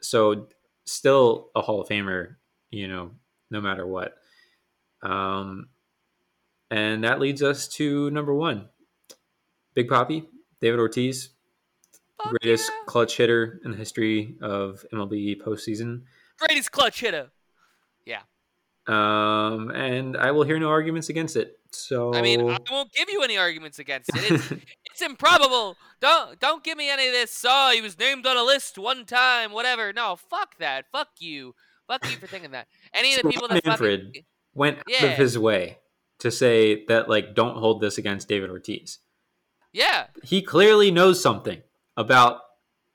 So 0.00 0.48
still 0.84 1.50
a 1.54 1.60
Hall 1.60 1.80
of 1.80 1.88
Famer, 1.88 2.36
you 2.70 2.88
know, 2.88 3.12
no 3.50 3.60
matter 3.60 3.86
what. 3.86 4.14
Um, 5.02 5.68
and 6.70 7.04
that 7.04 7.20
leads 7.20 7.42
us 7.42 7.68
to 7.68 8.10
number 8.10 8.34
one, 8.34 8.68
Big 9.74 9.88
Papi, 9.88 10.26
David 10.60 10.78
Ortiz, 10.78 11.30
Fuck 12.22 12.32
greatest 12.32 12.70
yeah. 12.70 12.84
clutch 12.86 13.16
hitter 13.16 13.60
in 13.64 13.70
the 13.70 13.76
history 13.76 14.36
of 14.42 14.84
MLB 14.92 15.40
postseason. 15.40 16.02
greatest 16.38 16.70
clutch 16.70 17.00
hitter. 17.00 17.30
Yeah. 18.04 18.20
Um, 18.86 19.70
and 19.70 20.16
I 20.16 20.30
will 20.32 20.42
hear 20.42 20.58
no 20.58 20.68
arguments 20.68 21.08
against 21.08 21.36
it. 21.36 21.58
So 21.72 22.12
I 22.14 22.22
mean, 22.22 22.40
I 22.40 22.58
won't 22.70 22.92
give 22.92 23.08
you 23.08 23.22
any 23.22 23.38
arguments 23.38 23.78
against 23.78 24.10
it. 24.14 24.32
It's, 24.32 24.48
it's 25.00 25.08
improbable. 25.10 25.76
Don't 26.00 26.38
don't 26.40 26.62
give 26.64 26.76
me 26.78 26.90
any 26.90 27.06
of 27.06 27.12
this. 27.12 27.44
Oh, 27.48 27.70
he 27.72 27.80
was 27.80 27.98
named 27.98 28.26
on 28.26 28.36
a 28.36 28.42
list 28.42 28.78
one 28.78 29.04
time, 29.04 29.52
whatever. 29.52 29.92
No, 29.92 30.16
fuck 30.16 30.56
that. 30.58 30.86
Fuck 30.92 31.08
you. 31.18 31.54
Fuck 31.86 32.04
you 32.10 32.16
for 32.16 32.26
thinking 32.26 32.52
that. 32.52 32.68
Any 32.94 33.14
of 33.14 33.22
the 33.22 33.28
people 33.28 33.48
that 33.48 33.64
Manfred 33.66 34.06
fucking 34.06 34.24
went 34.54 34.78
out 34.78 34.84
Yeah. 34.88 35.04
of 35.06 35.18
his 35.18 35.38
way 35.38 35.78
to 36.18 36.30
say 36.30 36.84
that 36.86 37.08
like 37.08 37.34
don't 37.34 37.56
hold 37.56 37.80
this 37.80 37.98
against 37.98 38.28
David 38.28 38.50
Ortiz. 38.50 38.98
Yeah, 39.72 40.06
He 40.24 40.42
clearly 40.42 40.90
knows 40.90 41.22
something 41.22 41.62
about 41.96 42.40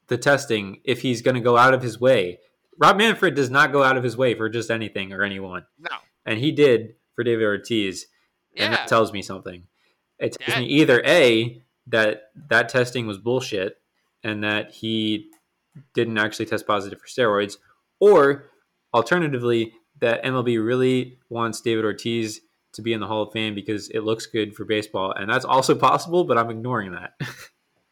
the 0.08 0.18
testing 0.18 0.82
if 0.84 1.02
he's 1.02 1.22
going 1.22 1.36
to 1.36 1.42
go 1.42 1.58
out 1.58 1.74
of 1.74 1.82
his 1.82 2.00
way. 2.02 2.40
Rob 2.78 2.98
Manfred 2.98 3.34
does 3.34 3.50
not 3.50 3.72
go 3.72 3.82
out 3.82 3.96
of 3.96 4.04
his 4.04 4.18
way 4.18 4.34
for 4.36 4.50
just 4.50 4.70
anything 4.70 5.14
or 5.14 5.24
anyone. 5.24 5.66
no, 5.80 5.96
And 6.26 6.38
he 6.40 6.52
did 6.52 6.96
for 7.16 7.24
David 7.24 7.46
Ortiz. 7.46 8.08
And 8.58 8.74
that 8.74 8.88
tells 8.90 9.14
me 9.14 9.22
something. 9.22 9.64
It 10.20 10.34
tells 10.34 10.54
That- 10.56 10.60
me 10.62 10.66
either 10.68 11.02
A, 11.06 11.62
that 11.88 12.30
that 12.50 12.70
testing 12.70 13.08
was 13.08 13.18
bullshit 13.18 13.78
and 14.24 14.44
that 14.44 14.72
he 14.72 15.30
didn't 15.94 16.18
actually 16.18 16.46
test 16.46 16.66
positive 16.66 17.00
for 17.00 17.08
steroids, 17.08 17.58
or 18.00 18.46
alternatively, 18.94 19.74
that 20.00 20.24
MLB 20.24 20.64
really 20.66 21.18
wants 21.30 21.62
David 21.62 21.86
Ortiz 21.86 22.42
to 22.74 22.82
be 22.82 22.92
in 22.94 23.00
the 23.00 23.08
Hall 23.08 23.22
of 23.24 23.32
Fame 23.32 23.56
because 23.56 23.90
it 23.90 24.02
looks 24.02 24.26
good 24.26 24.56
for 24.56 24.66
baseball. 24.66 25.12
And 25.12 25.30
that's 25.30 25.46
also 25.46 25.76
possible, 25.90 26.24
but 26.24 26.38
I'm 26.38 26.50
ignoring 26.50 26.92
that. 26.92 27.14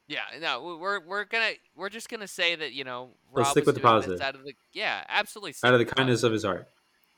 yeah. 0.07 0.21
No, 0.41 0.77
we're 0.79 0.99
we're 0.99 1.25
gonna 1.25 1.51
we're 1.75 1.89
just 1.89 2.09
gonna 2.09 2.27
say 2.27 2.55
that 2.55 2.73
you 2.73 2.83
know 2.83 3.11
Let's 3.33 3.51
stick 3.51 3.65
with 3.65 3.75
the 3.75 3.81
positive. 3.81 4.21
Out 4.21 4.35
of 4.35 4.43
the 4.43 4.53
yeah, 4.73 5.03
absolutely. 5.07 5.53
out 5.63 5.73
of 5.73 5.79
the 5.79 5.85
kindness 5.85 6.23
of 6.23 6.31
his 6.31 6.43
heart. 6.43 6.67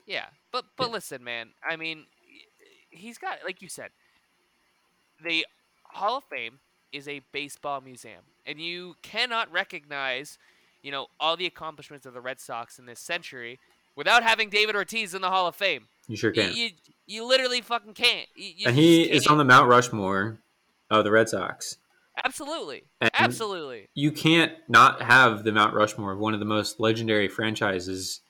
Yeah, 0.06 0.26
but 0.52 0.64
but 0.76 0.88
Yeah. 0.88 0.92
listen, 0.92 1.24
man. 1.24 1.50
I 1.68 1.76
mean, 1.76 2.06
he's 2.90 3.18
got 3.18 3.38
like 3.44 3.62
you 3.62 3.68
said, 3.68 3.90
the 5.24 5.46
Hall 5.84 6.18
of 6.18 6.24
Fame 6.24 6.58
is 6.92 7.08
a 7.08 7.20
baseball 7.32 7.80
museum, 7.80 8.22
and 8.46 8.60
you 8.60 8.96
cannot 9.02 9.50
recognize, 9.52 10.38
you 10.82 10.90
know, 10.90 11.06
all 11.20 11.36
the 11.36 11.46
accomplishments 11.46 12.06
of 12.06 12.14
the 12.14 12.20
Red 12.20 12.40
Sox 12.40 12.78
in 12.78 12.86
this 12.86 13.00
century 13.00 13.58
without 13.96 14.22
having 14.22 14.48
David 14.50 14.76
Ortiz 14.76 15.14
in 15.14 15.22
the 15.22 15.30
Hall 15.30 15.46
of 15.46 15.56
Fame. 15.56 15.88
You 16.08 16.16
sure 16.16 16.32
You, 16.34 16.42
can. 16.42 16.56
you, 16.56 16.68
you 17.06 17.24
literally 17.28 17.60
fucking 17.60 17.94
can't. 17.94 18.28
You, 18.36 18.52
you 18.56 18.66
and 18.68 18.76
he 18.76 19.02
is 19.02 19.24
can't. 19.24 19.32
on 19.32 19.38
the 19.38 19.44
Mount 19.44 19.68
Rushmore 19.68 20.38
of 20.90 21.04
the 21.04 21.10
Red 21.10 21.28
Sox. 21.28 21.78
absolutely, 22.24 22.84
And 23.00 23.10
absolutely. 23.14 23.88
you 23.94 24.12
can't 24.12 24.52
not 24.68 25.02
have 25.02 25.42
the 25.44 25.52
Mount 25.52 25.74
Rushmore 25.74 26.12
of 26.12 26.18
one 26.18 26.34
of 26.34 26.40
the 26.40 26.46
most 26.46 26.78
legendary 26.78 27.26
franchises. 27.28 28.20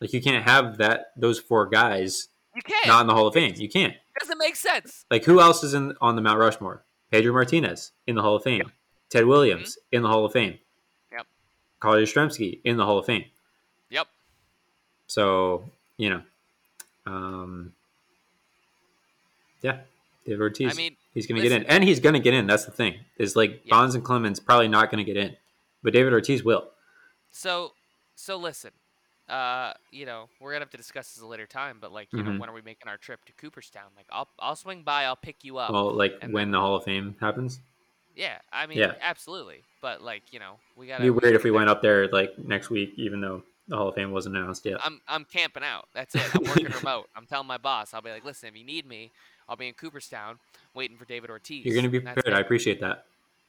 Like 0.00 0.12
you 0.12 0.22
can't 0.22 0.44
have 0.48 0.78
that 0.78 1.06
those 1.16 1.38
four 1.38 1.66
guys 1.66 2.28
You 2.54 2.62
can't. 2.62 2.86
not 2.86 3.02
in 3.02 3.06
the 3.06 3.14
Hall 3.14 3.26
of 3.26 3.34
Fame. 3.34 3.52
You 3.56 3.68
can't. 3.68 3.94
doesn't 4.18 4.38
make 4.38 4.56
sense. 4.56 5.04
Like 5.10 5.24
who 5.24 5.40
else 5.40 5.62
is 5.62 5.74
in 5.74 5.94
on 6.00 6.16
the 6.16 6.22
Mount 6.22 6.38
Rushmore? 6.38 6.84
Pedro 7.10 7.32
Martinez 7.32 7.92
in 8.06 8.14
the 8.14 8.22
Hall 8.22 8.36
of 8.36 8.42
Fame. 8.42 8.72
Ted 9.10 9.24
Williams 9.26 9.78
in 9.92 10.02
the 10.02 10.08
Hall 10.08 10.24
of 10.24 10.32
Fame. 10.32 10.54
Mm-hmm. 10.54 11.16
Yep. 11.16 11.26
Carly 11.80 12.02
Yastrzemski 12.04 12.60
in 12.64 12.76
the 12.76 12.84
Hall 12.84 12.98
of 12.98 13.06
Fame. 13.06 13.24
Yep. 13.90 14.06
So 15.06 15.70
you 15.96 16.10
know, 16.10 16.22
um, 17.06 17.72
yeah, 19.62 19.78
David 20.24 20.40
Ortiz. 20.40 20.72
I 20.72 20.76
mean, 20.76 20.96
he's 21.14 21.26
going 21.26 21.40
to 21.40 21.48
get 21.48 21.60
in, 21.60 21.66
and 21.66 21.84
he's 21.84 22.00
going 22.00 22.14
to 22.14 22.20
get 22.20 22.34
in. 22.34 22.46
That's 22.46 22.64
the 22.64 22.72
thing. 22.72 22.96
Is 23.18 23.36
like 23.36 23.62
Yeah. 23.64 23.70
Bonds 23.70 23.94
and 23.94 24.04
Clemens 24.04 24.40
probably 24.40 24.68
not 24.68 24.90
going 24.90 25.04
to 25.04 25.12
get 25.12 25.16
in, 25.16 25.36
but 25.82 25.92
David 25.92 26.12
Ortiz 26.12 26.42
will. 26.44 26.68
So, 27.30 27.72
so 28.14 28.36
listen, 28.36 28.70
uh, 29.28 29.72
you 29.90 30.06
know, 30.06 30.28
we're 30.40 30.52
gonna 30.52 30.64
have 30.64 30.70
to 30.70 30.76
discuss 30.76 31.12
this 31.14 31.22
a 31.22 31.26
later 31.26 31.46
time, 31.46 31.78
but 31.80 31.92
like, 31.92 32.08
you 32.12 32.22
know, 32.22 32.30
Mhm. 32.30 32.38
when 32.38 32.48
are 32.48 32.52
we 32.52 32.62
making 32.62 32.88
our 32.88 32.96
trip 32.96 33.24
to 33.26 33.32
Cooperstown? 33.32 33.90
Like, 33.96 34.06
I'll 34.10 34.28
I'll 34.38 34.56
swing 34.56 34.82
by, 34.82 35.04
I'll 35.04 35.16
pick 35.16 35.44
you 35.44 35.58
up. 35.58 35.72
Well, 35.72 35.92
like 35.92 36.16
and 36.22 36.32
when 36.32 36.50
the 36.50 36.60
Hall 36.60 36.76
of 36.76 36.84
Fame 36.84 37.16
happens, 37.20 37.60
yeah, 38.14 38.38
I 38.52 38.66
mean, 38.66 38.78
Yeah. 38.78 38.94
absolutely. 39.00 39.62
But 39.80 40.00
like, 40.02 40.32
you 40.32 40.38
know, 40.38 40.58
we 40.76 40.86
gotta. 40.86 41.04
it'd 41.04 41.14
be 41.14 41.20
weird 41.22 41.34
if 41.34 41.44
we 41.44 41.50
went 41.50 41.68
up 41.68 41.82
there 41.82 42.08
like 42.08 42.38
next 42.38 42.70
week, 42.70 42.92
even 42.96 43.20
though 43.20 43.42
the 43.68 43.76
Hall 43.76 43.88
of 43.88 43.94
Fame 43.96 44.12
wasn't 44.12 44.36
announced 44.36 44.64
yet. 44.64 44.78
I'm 44.84 45.00
I'm 45.08 45.24
camping 45.24 45.64
out. 45.64 45.88
That's 45.92 46.14
it. 46.14 46.22
I'm 46.34 46.44
working 46.48 46.70
remote. 46.74 47.08
I'm 47.16 47.26
telling 47.26 47.48
my 47.48 47.58
boss. 47.58 47.92
I'll 47.94 48.02
be 48.02 48.10
like, 48.10 48.24
listen, 48.24 48.48
if 48.48 48.56
you 48.56 48.64
need 48.64 48.86
me, 48.86 49.10
I'll 49.48 49.56
be 49.56 49.66
in 49.68 49.74
Cooperstown 49.74 50.38
waiting 50.74 50.96
for 50.96 51.04
David 51.04 51.30
Ortiz. 51.30 51.64
You're 51.64 51.74
going 51.74 51.84
to 51.84 51.90
be 51.90 52.00
prepared. 52.00 52.32
I 52.32 52.40
appreciate 52.40 52.80
that. 52.80 53.06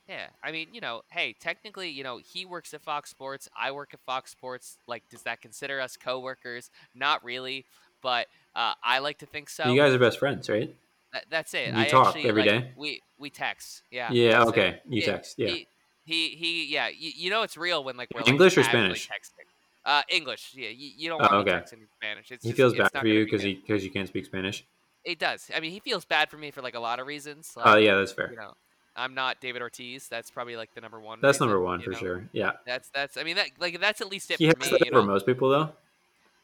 Yeah, 0.07 0.27
I 0.41 0.51
mean, 0.51 0.69
you 0.71 0.79
know, 0.79 1.01
hey, 1.09 1.35
technically, 1.39 1.89
you 1.89 2.03
know, 2.03 2.17
he 2.17 2.45
works 2.45 2.73
at 2.73 2.81
Fox 2.81 3.09
Sports. 3.09 3.49
I 3.59 3.71
work 3.71 3.89
at 3.93 3.99
Fox 4.05 4.31
Sports. 4.31 4.77
Like, 4.87 5.03
does 5.09 5.23
that 5.23 5.41
consider 5.41 5.81
us 5.81 5.97
coworkers? 5.97 6.69
Not 6.95 7.23
really, 7.25 7.65
but 8.01 8.27
uh, 8.55 8.73
I 8.83 8.99
like 8.99 9.17
to 9.19 9.25
think 9.25 9.49
so. 9.49 9.67
you 9.69 9.79
guys 9.79 9.93
are 9.93 9.99
best 9.99 10.19
friends, 10.19 10.49
right? 10.49 10.73
That, 11.13 11.25
that's 11.29 11.53
it. 11.53 11.73
You 11.73 11.79
I 11.79 11.85
talk 11.85 12.07
actually, 12.07 12.29
every 12.29 12.43
like, 12.43 12.49
day? 12.49 12.71
We 12.77 13.01
we 13.17 13.29
text. 13.29 13.81
Yeah. 13.91 14.11
Yeah. 14.11 14.43
okay. 14.45 14.79
You 14.87 15.01
text. 15.01 15.35
Yeah. 15.37 15.49
He, 15.49 15.67
he 16.05 16.29
he 16.29 16.65
yeah. 16.73 16.87
You, 16.87 17.11
you 17.15 17.29
know 17.29 17.43
it's 17.43 17.57
real 17.57 17.83
when 17.83 17.97
like 17.97 18.09
we're 18.13 18.21
English 18.25 18.57
or 18.57 18.61
like, 18.61 18.71
casually 18.71 18.95
Spanish? 18.95 19.07
Texting. 19.09 19.45
Uh, 19.85 20.01
English. 20.09 20.51
Yeah. 20.53 20.69
You, 20.69 20.91
you 20.97 21.09
don't 21.09 21.21
Oh, 21.21 21.35
want 21.35 21.47
me 21.47 21.53
okay. 21.53 21.61
texting 21.63 21.73
in 21.81 21.87
Spanish. 21.97 22.31
It's 22.31 22.43
he 22.43 22.49
just- 22.49 22.57
feels 22.57 22.73
bad 22.75 22.91
for 22.91 23.07
you 23.07 23.25
because 23.25 23.41
good. 23.41 23.47
he 23.47 23.53
because 23.55 23.83
you 23.83 23.91
can't 23.91 24.07
speak 24.07 24.25
Spanish. 24.25 24.65
It 25.05 25.19
does. 25.19 25.49
I 25.55 25.61
mean, 25.61 25.71
he 25.71 25.79
feels 25.79 26.03
bad 26.03 26.29
for 26.29 26.37
me 26.37 26.51
for 26.51 26.61
like 26.61 26.75
a 26.75 26.79
lot 26.79 26.99
of 26.99 27.07
reasons. 27.07 27.53
Like, 27.55 27.65
Oh 27.67 27.77
yeah, 27.77 27.95
that's 27.95 28.11
fair. 28.11 28.29
You 28.31 28.37
know, 28.37 28.53
I'm 28.97 29.13
not 29.13 29.39
David 29.39 29.61
Ortiz. 29.61 30.07
That's 30.07 30.31
probably 30.31 30.55
like 30.55 30.73
the 30.73 30.81
number 30.81 30.99
one. 30.99 31.19
That's 31.21 31.35
reason, 31.35 31.47
number 31.47 31.61
one 31.61 31.81
for 31.81 31.91
know? 31.91 31.97
sure. 31.97 32.29
Yeah. 32.33 32.53
That's 32.65 32.89
that's. 32.89 33.15
I 33.17 33.23
mean 33.23 33.35
that 33.35 33.51
like 33.59 33.79
that's 33.79 34.01
at 34.01 34.09
least 34.09 34.31
it 34.31 34.39
He 34.39 34.49
for 34.49 34.59
me. 34.59 34.89
know? 34.91 35.03
most 35.03 35.25
people 35.25 35.49
though. 35.49 35.69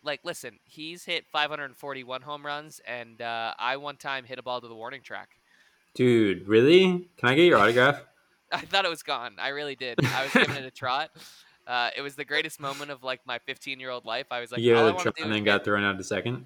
Like 0.03 0.21
listen, 0.23 0.59
he's 0.63 1.05
hit 1.05 1.25
541 1.31 2.21
home 2.21 2.45
runs, 2.45 2.81
and 2.87 3.21
uh, 3.21 3.53
I 3.57 3.77
one 3.77 3.97
time 3.97 4.25
hit 4.25 4.37
a 4.37 4.43
ball 4.43 4.61
to 4.61 4.67
the 4.67 4.75
warning 4.75 5.01
track. 5.01 5.29
Dude, 5.95 6.47
really? 6.47 7.09
Can 7.17 7.29
I 7.29 7.35
get 7.35 7.43
your 7.43 7.57
autograph? 7.57 8.01
I 8.51 8.61
thought 8.61 8.85
it 8.85 8.89
was 8.89 9.03
gone. 9.03 9.35
I 9.39 9.49
really 9.49 9.75
did. 9.75 10.03
I 10.05 10.23
was 10.23 10.33
giving 10.33 10.55
it 10.55 10.65
a 10.65 10.71
trot. 10.71 11.09
Uh, 11.65 11.89
it 11.95 12.01
was 12.01 12.15
the 12.15 12.25
greatest 12.25 12.59
moment 12.59 12.91
of 12.91 13.05
like 13.05 13.21
my 13.25 13.39
15 13.39 13.79
year 13.79 13.89
old 13.89 14.03
life. 14.03 14.27
I 14.31 14.41
was 14.41 14.51
like, 14.51 14.59
yeah, 14.59 14.73
all 14.73 14.79
I 14.79 14.81
gave 14.81 14.87
it 14.87 14.89
a 14.89 14.93
want 14.95 15.03
try 15.03 15.11
to 15.11 15.17
do 15.17 15.23
and 15.23 15.33
then 15.33 15.43
got 15.45 15.63
thrown 15.63 15.81
out 15.85 15.97
to 15.97 16.03
second. 16.03 16.45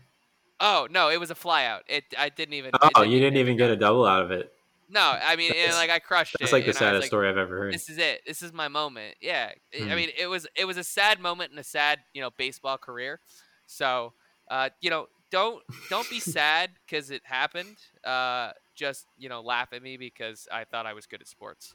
Oh 0.59 0.87
no, 0.91 1.09
it 1.09 1.19
was 1.19 1.31
a 1.31 1.33
flyout. 1.33 1.79
It 1.87 2.03
I 2.15 2.29
didn't 2.29 2.53
even. 2.53 2.69
Oh, 2.95 3.01
you 3.01 3.19
didn't 3.19 3.33
hit 3.33 3.39
even 3.39 3.57
get 3.57 3.71
a 3.71 3.75
double 3.75 4.05
out 4.05 4.21
of 4.21 4.29
it. 4.29 4.53
No, 4.89 5.01
I 5.01 5.35
mean, 5.35 5.51
and, 5.55 5.73
like 5.73 5.89
I 5.89 5.99
crushed 5.99 6.35
That's 6.39 6.51
it. 6.51 6.55
like 6.55 6.63
the 6.65 6.69
and 6.71 6.77
I 6.77 6.79
was 6.79 6.79
saddest 6.79 7.01
like, 7.03 7.07
story 7.07 7.27
I've 7.29 7.37
ever 7.37 7.57
heard. 7.57 7.73
This 7.73 7.89
is 7.89 7.97
it. 7.97 8.21
This 8.25 8.41
is 8.41 8.53
my 8.53 8.67
moment. 8.69 9.15
Yeah. 9.21 9.51
I- 9.73 9.77
I 9.77 9.79
Mhm. 9.81 9.95
mean, 9.95 10.09
it 10.17 10.27
was 10.27 10.47
it 10.55 10.65
was 10.65 10.77
a 10.77 10.83
sad 10.83 11.19
moment 11.19 11.51
in 11.51 11.57
a 11.59 11.63
sad, 11.63 11.99
you 12.13 12.21
know, 12.21 12.29
baseball 12.37 12.77
career. 12.77 13.19
So, 13.65 14.13
uh, 14.49 14.69
you 14.79 14.89
know, 14.89 15.07
don't 15.29 15.61
don't 15.89 16.09
be 16.09 16.19
sad 16.21 16.71
because 16.85 17.11
it 17.11 17.21
happened. 17.25 17.75
Uh, 18.03 18.53
just 18.75 19.07
you 19.17 19.27
know, 19.27 19.41
laugh 19.41 19.73
at 19.73 19.81
me 19.83 19.97
because 19.97 20.47
I 20.51 20.63
thought 20.63 20.85
I 20.85 20.93
was 20.93 21.05
good 21.05 21.19
at 21.21 21.27
sports. 21.27 21.73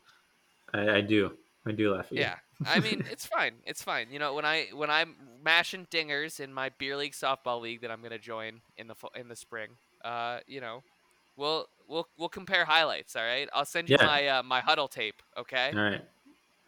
I, 0.73 0.89
I 0.97 1.01
do. 1.03 1.37
I 1.67 1.73
do 1.73 1.93
laugh 1.95 2.07
at 2.07 2.13
you. 2.13 2.21
Yeah. 2.21 2.37
I 2.65 2.81
mean, 2.81 3.05
it's 3.11 3.27
fine. 3.27 3.55
It's 3.67 3.83
fine. 3.83 4.11
You 4.11 4.19
know, 4.21 4.33
when 4.35 4.45
I 4.47 4.69
when 4.73 4.89
I'm 4.91 5.17
mashing 5.45 5.87
dingers 5.91 6.41
in 6.41 6.53
my 6.53 6.71
beer 6.79 6.97
league 6.97 7.13
softball 7.13 7.61
league 7.61 7.83
that 7.83 7.91
I'm 7.91 8.01
gonna 8.03 8.19
join 8.19 8.63
in 8.79 8.87
the 8.89 8.95
in 9.15 9.29
the 9.29 9.37
spring, 9.37 9.71
uh, 10.05 10.41
you 10.47 10.61
know, 10.63 10.83
we'll 11.37 11.69
we'll 11.93 12.09
we'll 12.18 12.28
compare 12.28 12.64
highlights. 12.64 13.14
All 13.14 13.22
right. 13.22 13.49
I'll 13.55 13.64
send 13.64 13.88
you 13.88 13.97
Yeah. 14.01 14.07
my 14.07 14.26
uh, 14.28 14.43
my 14.43 14.61
huddle 14.61 14.88
tape. 14.88 15.22
Okay. 15.36 15.70
All 15.74 15.80
right. 15.82 16.03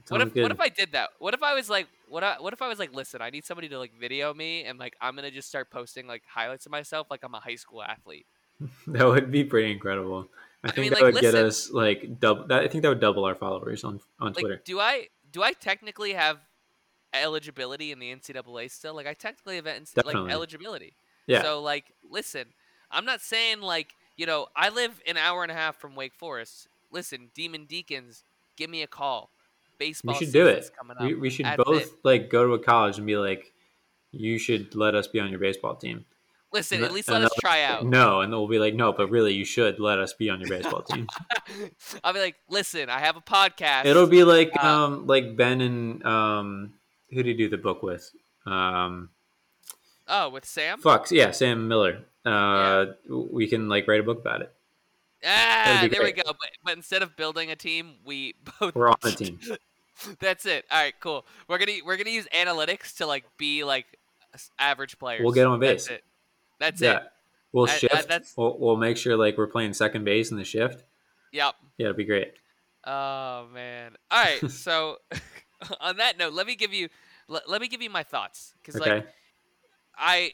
What 0.09 0.21
if 0.21 0.35
good. 0.35 0.43
what 0.43 0.53
if 0.53 0.61
I 0.61 0.69
did 0.69 0.93
that? 0.93 1.11
What 1.19 1.33
if 1.35 1.43
I 1.43 1.55
was 1.55 1.71
like 1.71 1.89
what 2.09 2.23
I, 2.23 2.37
what 2.39 2.53
if 2.53 2.61
I 2.61 2.69
was 2.69 2.79
like, 2.79 2.95
listen, 2.95 3.23
I 3.23 3.31
need 3.31 3.45
somebody 3.45 3.69
to 3.71 3.79
like 3.79 3.93
video 3.99 4.35
me 4.35 4.65
and 4.65 4.79
like 4.79 4.95
I'm 5.01 5.17
gonna 5.17 5.31
just 5.31 5.49
start 5.49 5.71
posting 5.71 6.07
like 6.07 6.23
highlights 6.29 6.67
of 6.67 6.73
myself 6.73 7.07
like 7.11 7.21
I'm 7.25 7.35
a 7.35 7.41
high 7.41 7.55
school 7.57 7.83
athlete. 7.83 8.27
that 8.87 9.07
would 9.07 9.33
be 9.33 9.45
pretty 9.45 9.73
incredible. 9.73 10.29
I 10.63 10.69
I 10.69 10.71
think 10.71 10.79
mean, 10.85 10.91
that 10.91 11.03
like, 11.03 11.15
would 11.15 11.21
get 11.23 11.35
us 11.35 11.71
like 11.71 12.21
double. 12.21 12.47
That, 12.47 12.63
I 12.63 12.69
think 12.69 12.83
that 12.83 12.89
would 12.91 13.01
double 13.01 13.25
our 13.25 13.35
followers 13.35 13.83
on 13.83 14.01
on 14.21 14.33
Like, 14.35 14.41
Twitter. 14.41 14.61
do 14.65 14.79
I 14.79 15.09
do 15.31 15.43
I 15.43 15.53
technically 15.53 16.13
have 16.13 16.39
eligibility 17.13 17.93
in 17.93 17.99
the 17.99 18.15
NCAA 18.15 18.71
still? 18.71 18.95
Like 18.95 19.07
I 19.07 19.15
technically 19.15 19.57
have 19.57 19.67
en- 19.67 19.87
like 20.05 20.17
eligibility. 20.17 20.97
Yeah. 21.27 21.43
So 21.43 21.63
like, 21.63 21.93
listen, 22.09 22.47
I'm 22.91 23.05
not 23.05 23.21
saying 23.21 23.61
like 23.61 23.95
you 24.17 24.27
know 24.27 24.47
I 24.57 24.69
live 24.69 25.01
an 25.07 25.17
hour 25.17 25.43
and 25.43 25.51
a 25.53 25.55
half 25.55 25.77
from 25.77 25.95
Wake 25.95 26.15
Forest. 26.15 26.69
Listen, 26.91 27.31
Demon 27.35 27.65
Deacons, 27.67 28.25
give 28.57 28.71
me 28.71 28.83
a 28.83 28.87
call. 28.87 29.31
Baseball 29.79 30.15
we 30.15 30.25
should 30.25 30.33
do 30.33 30.47
it. 30.47 30.71
coming 30.79 30.97
up. 30.97 31.03
We, 31.03 31.15
we 31.15 31.31
should 31.31 31.47
both 31.57 31.91
like 32.05 32.31
go 32.31 32.47
to 32.47 32.53
a 32.55 32.59
college 32.59 32.99
and 32.99 33.07
be 33.07 33.17
like, 33.17 33.53
you 34.13 34.39
should 34.39 34.75
let 34.77 34.95
us 34.95 35.09
be 35.09 35.19
on 35.19 35.31
your 35.31 35.41
baseball 35.41 35.75
team. 35.75 36.05
Listen, 36.53 36.77
And 36.77 36.85
at 36.85 36.93
least 36.93 37.09
let 37.09 37.23
us 37.23 37.33
try 37.41 37.65
out. 37.65 37.85
No, 37.99 38.21
and 38.21 38.33
they'll 38.33 38.47
be 38.47 38.61
like, 38.61 38.75
no, 38.75 38.93
but 38.93 39.11
really, 39.11 39.35
you 39.35 39.45
should 39.45 39.81
let 39.81 39.99
us 39.99 40.13
be 40.13 40.31
on 40.31 40.39
your 40.41 40.49
baseball 40.49 40.83
team. 40.83 41.09
I'll 42.05 42.13
be 42.13 42.21
like, 42.21 42.37
listen, 42.49 42.89
I 42.89 43.01
have 43.01 43.17
a 43.17 43.21
podcast. 43.21 43.87
It'll 43.87 44.07
be 44.07 44.23
like 44.23 44.53
Uh, 44.63 44.67
um 44.67 45.07
like 45.09 45.37
Ben 45.37 45.61
and 45.61 46.07
um 46.07 46.75
who 47.11 47.25
did 47.25 47.39
you 47.39 47.49
do 47.49 47.49
the 47.49 47.59
book 47.59 47.83
with? 47.83 48.09
Um 48.47 49.11
oh 50.09 50.29
with 50.31 50.45
Sam. 50.45 50.79
Fox, 50.81 51.11
yeah, 51.13 51.31
Sam 51.31 51.69
Miller. 51.69 52.01
Uh 52.25 52.87
we 53.09 53.47
can 53.49 53.69
like 53.69 53.87
write 53.87 54.01
a 54.01 54.03
book 54.03 54.21
about 54.21 54.43
it. 54.43 54.53
Ah, 55.27 55.87
there 55.91 56.03
we 56.03 56.13
go. 56.13 56.23
But, 56.27 56.37
but 56.63 56.73
instead 56.75 57.03
of 57.03 57.17
building 57.17 57.51
a 57.51 57.57
team, 57.57 57.95
we 58.05 58.35
both. 58.61 58.75
We're 58.75 58.89
on 58.89 58.97
a 59.05 59.11
team. 59.11 59.39
That's 60.21 60.45
it. 60.47 60.65
All 60.71 60.81
right, 60.83 60.95
cool. 61.01 61.25
We're 61.49 61.59
gonna 61.59 61.73
we're 61.85 61.97
gonna 61.97 62.11
use 62.11 62.27
analytics 62.35 62.97
to 62.97 63.07
like 63.07 63.25
be 63.39 63.65
like 63.65 63.87
average 64.59 64.99
players. 64.99 65.23
We'll 65.23 65.33
get 65.33 65.47
on 65.47 65.61
base. 65.61 65.87
That's 65.87 65.91
it. 65.99 66.05
That's 66.59 66.81
yeah. 66.83 66.97
it. 66.97 67.03
We'll 67.53 67.69
I- 67.69 67.73
I- 67.73 67.77
shift. 67.77 68.09
that's- 68.09 68.35
we'll, 68.37 68.59
we'll 68.59 68.77
make 68.77 68.97
sure 68.97 69.17
like 69.17 69.39
we're 69.39 69.47
playing 69.47 69.73
second 69.75 70.05
base 70.05 70.31
in 70.31 70.37
the 70.37 70.45
shift. 70.45 70.83
Yep. 71.33 71.55
Yeah, 71.79 71.87
it'll 71.87 71.97
be 71.97 72.05
great. 72.05 72.35
Oh 72.85 73.47
man. 73.55 73.93
All 74.11 74.23
right. 74.25 74.51
so 74.51 74.99
on 75.81 75.97
that 75.99 76.19
note, 76.19 76.33
let 76.35 76.47
me 76.47 76.55
give 76.57 76.73
you 76.75 76.89
let, 77.29 77.49
let 77.49 77.61
me 77.61 77.69
give 77.69 77.81
you 77.81 77.91
my 77.91 78.03
thoughts 78.03 78.53
because 78.63 78.81
Okay. 78.81 78.97
like 78.97 79.07
I 79.99 80.33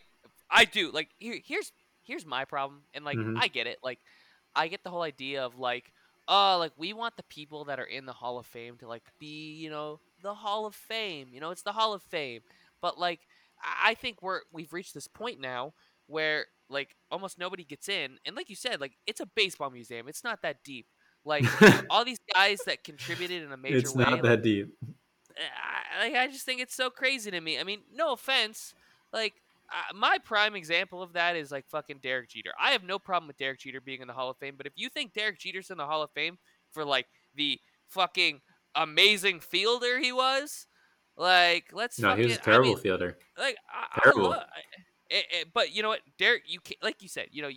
I 0.51 0.65
do 0.65 0.91
like 0.91 1.09
here 1.19 1.39
here's 1.45 1.73
here's 2.03 2.27
my 2.27 2.45
problem 2.45 2.83
and 2.95 3.05
like 3.05 3.19
Mhm. 3.19 3.37
I 3.41 3.49
get 3.49 3.67
it 3.67 3.79
like 3.83 3.99
I 4.55 4.69
get 4.69 4.83
the 4.83 4.91
whole 4.91 5.03
idea 5.03 5.45
of 5.45 5.59
like 5.59 5.93
oh, 6.31 6.57
like 6.61 6.73
we 6.77 6.93
want 6.93 7.17
the 7.17 7.25
people 7.25 7.65
that 7.65 7.81
are 7.81 7.85
in 7.85 8.07
the 8.07 8.13
Hall 8.13 8.39
of 8.39 8.47
Fame 8.47 8.77
to 8.79 8.87
like 8.87 9.03
be, 9.19 9.53
you 9.57 9.69
know, 9.69 9.99
the 10.23 10.33
Hall 10.33 10.65
of 10.65 10.75
Fame. 10.77 11.29
You 11.33 11.41
know, 11.41 11.51
it's 11.51 11.63
the 11.63 11.73
Hall 11.73 11.93
of 11.93 12.03
Fame. 12.03 12.43
But 12.81 12.99
like 12.99 13.21
I 13.63 13.95
think 13.95 14.23
we're 14.23 14.41
we've 14.53 14.73
reached 14.73 14.95
this 14.95 15.09
point 15.09 15.41
now 15.41 15.75
where 16.07 16.47
like 16.69 16.97
almost 17.11 17.39
nobody 17.39 17.65
gets 17.65 17.89
in. 17.89 18.19
And 18.25 18.37
like 18.37 18.49
you 18.49 18.57
said, 18.57 18.81
like 18.81 18.93
it's 19.07 19.21
a 19.21 19.27
baseball 19.27 19.71
museum. 19.71 20.09
It's 20.09 20.25
not 20.25 20.43
that 20.43 20.63
deep. 20.65 20.87
Like 21.25 21.45
all 21.91 22.05
these 22.05 22.21
guys 22.33 22.59
that 22.67 22.85
contributed 22.85 23.43
in 23.43 23.53
a 23.53 23.57
major 23.57 23.79
it's 23.79 23.95
way. 23.95 24.05
not 24.05 24.13
like, 24.13 24.23
that 24.23 24.43
deep. 24.43 24.73
I, 25.37 26.07
like, 26.09 26.17
I 26.17 26.27
just 26.29 26.45
think 26.45 26.61
it's 26.61 26.75
so 26.75 26.91
crazy 26.91 27.31
to 27.31 27.41
me. 27.41 27.59
I 27.59 27.65
mean, 27.65 27.81
no 27.93 28.13
offense, 28.13 28.75
like 29.13 29.35
uh, 29.71 29.95
my 29.97 30.18
prime 30.25 30.57
example 30.57 31.03
of 31.03 31.12
that 31.12 31.37
is 31.37 31.51
like 31.51 31.66
fucking 31.68 31.99
Derek 32.03 32.29
Jeter. 32.31 32.53
I 32.61 32.71
have 32.73 32.83
no 32.85 32.99
problem 32.99 33.29
with 33.29 33.39
Derek 33.39 33.61
Jeter 33.61 33.81
being 33.81 34.01
in 34.01 34.09
the 34.09 34.14
Hall 34.14 34.31
of 34.31 34.37
Fame, 34.39 34.55
but 34.57 34.66
if 34.66 34.73
you 34.77 34.89
think 34.89 35.12
Derek 35.12 35.39
Jeter's 35.39 35.71
in 35.71 35.79
the 35.79 35.87
Hall 35.87 36.03
of 36.03 36.11
Fame 36.11 36.39
for 36.71 36.85
like 36.85 37.07
the 37.35 37.61
fucking 37.89 38.41
amazing 38.75 39.41
fielder 39.41 39.99
he 39.99 40.12
was, 40.12 40.66
like 41.16 41.66
let's 41.73 41.99
No, 41.99 42.09
fucking, 42.09 42.25
he 42.25 42.29
was 42.31 42.39
a 42.39 42.41
terrible 42.41 42.71
I 42.71 42.75
mean, 42.75 42.83
fielder. 42.83 43.18
like 43.39 43.57
I, 43.73 44.01
Terrible. 44.03 44.27
I 44.27 44.37
love, 44.37 44.45
it, 45.11 45.25
it, 45.31 45.49
but 45.53 45.75
you 45.75 45.83
know 45.83 45.89
what, 45.89 46.01
Derek, 46.18 46.43
you 46.47 46.61
can't 46.61 46.83
like 46.83 47.03
you 47.03 47.09
said, 47.09 47.29
you 47.31 47.43
know, 47.43 47.51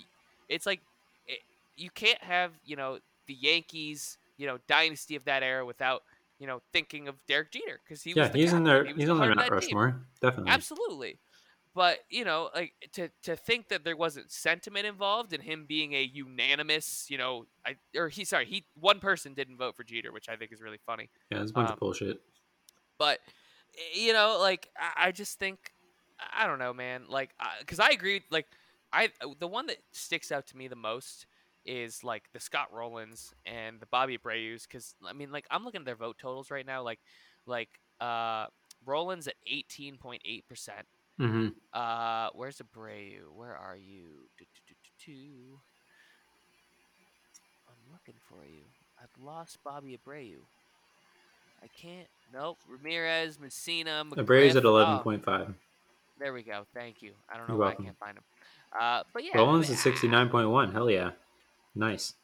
it's 0.50 0.66
like 0.66 0.82
it, 1.28 1.40
you 1.76 1.90
can't 1.90 2.22
have 2.22 2.52
you 2.66 2.76
know 2.76 3.00
the 3.28 3.34
Yankees, 3.34 4.18
you 4.38 4.48
know, 4.48 4.58
dynasty 4.68 5.16
of 5.16 5.26
that 5.26 5.44
era 5.44 5.66
without 5.66 6.04
you 6.40 6.48
know 6.48 6.62
thinking 6.74 7.08
of 7.08 7.16
Derek 7.28 7.52
Jeter 7.52 7.80
because 7.84 8.02
he 8.04 8.14
Yeah, 8.14 8.28
was 8.28 8.34
he's 8.34 8.54
in 8.54 8.64
there. 8.64 8.86
He 8.86 8.94
He's 8.94 9.10
on 9.10 9.18
the 9.18 9.24
heart 9.24 9.32
of 9.32 9.38
Mount 9.38 9.50
that 9.52 9.62
team. 9.62 9.78
Rushmore, 9.78 10.02
definitely. 10.22 10.52
Absolutely. 10.52 11.20
But, 11.76 12.00
you 12.10 12.24
know, 12.24 12.50
like 12.54 12.74
to 12.94 13.10
to 13.24 13.36
think 13.36 13.70
that 13.70 13.84
there 13.84 13.98
wasn't 13.98 14.32
sentiment 14.32 14.86
involved 14.86 15.34
in 15.34 15.42
him 15.42 15.66
being 15.68 15.94
a 15.94 16.04
unanimous, 16.04 17.08
you 17.10 17.18
know, 17.18 17.48
I 17.66 17.78
or 17.96 18.10
he 18.10 18.26
sorry, 18.26 18.46
he 18.46 18.66
one 18.80 19.00
person 19.00 19.34
didn't 19.34 19.58
vote 19.58 19.76
for 19.76 19.84
Jeter, 19.84 20.12
which 20.12 20.30
I 20.30 20.36
think 20.36 20.52
is 20.52 20.62
really 20.62 20.80
funny. 20.86 21.10
Yeah, 21.32 21.42
it's 21.42 21.50
a 21.50 21.54
bunch 21.54 21.70
um, 21.70 21.74
of 21.74 21.80
bullshit. 21.80 22.22
But 23.00 23.20
eh, 23.76 24.00
you 24.02 24.14
know, 24.14 24.38
like 24.40 24.70
I, 24.78 25.08
I 25.08 25.12
just 25.12 25.40
think 25.40 25.74
I 26.32 26.46
don't 26.46 26.60
know, 26.60 26.74
man. 26.74 27.06
Like 27.10 27.32
cuz 27.66 27.80
I 27.80 27.90
agree 27.90 28.22
like 28.30 28.46
I 28.92 29.10
the 29.40 29.48
one 29.48 29.66
that 29.68 29.78
sticks 29.92 30.32
out 30.32 30.46
to 30.48 30.58
me 30.58 30.68
the 30.68 30.76
most 30.76 31.26
is 31.66 32.04
like 32.04 32.32
the 32.34 32.40
Scott 32.40 32.72
rollins 32.72 33.34
and 33.48 33.80
the 33.80 33.88
Bobby 33.88 34.14
Abreu's 34.20 34.68
cuz 34.68 34.94
I 35.04 35.14
mean 35.14 35.32
like 35.32 35.48
I'm 35.50 35.66
looking 35.66 35.82
at 35.82 35.86
their 35.86 35.96
vote 35.96 36.20
totals 36.20 36.52
right 36.52 36.66
now 36.66 36.84
like 36.84 37.00
like 37.48 37.80
uh 38.00 38.46
Rollins 38.86 39.28
at 39.28 39.36
18.8%. 39.52 40.86
hmm 41.18 41.48
Uh, 41.74 42.30
where's 42.34 42.58
Abreu? 42.58 43.30
Where 43.36 43.56
are 43.56 43.78
you? 43.78 44.28
Do, 44.38 44.46
do, 44.46 44.62
do, 44.68 44.74
do, 44.84 45.14
do. 45.14 45.60
I'm 47.68 47.92
looking 47.92 48.16
for 48.28 48.46
you. 48.46 48.64
I've 49.02 49.24
lost 49.24 49.60
Bobby 49.64 49.98
Abreu. 49.98 50.38
I 51.62 51.68
can't. 51.68 52.08
Nope. 52.34 52.58
Ramirez, 52.68 53.38
Mussina, 53.38 54.04
McGriff. 54.10 54.26
Abreu's 54.26 54.56
at 54.56 54.66
oh, 54.66 54.70
eleven 54.70 55.00
point 55.00 55.24
five. 55.24 55.54
there 56.20 56.34
we 56.34 56.44
go. 56.44 56.66
Thank 56.74 57.02
you. 57.02 57.14
I 57.32 57.38
don't 57.38 57.48
know 57.48 57.54
You're 57.54 57.60
why 57.60 57.68
welcome. 57.68 57.84
I 57.84 57.88
can't 57.88 58.00
find 58.00 58.18
him. 58.18 58.24
Uh, 58.80 59.04
but 59.14 59.24
yeah. 59.24 59.38
Rollins 59.38 59.70
at 59.70 59.78
sixty 59.78 60.08
nine 60.08 60.30
point 60.30 60.50
one. 60.50 60.74
Hell 60.74 60.90
yeah, 60.90 61.12
nice. 61.76 62.16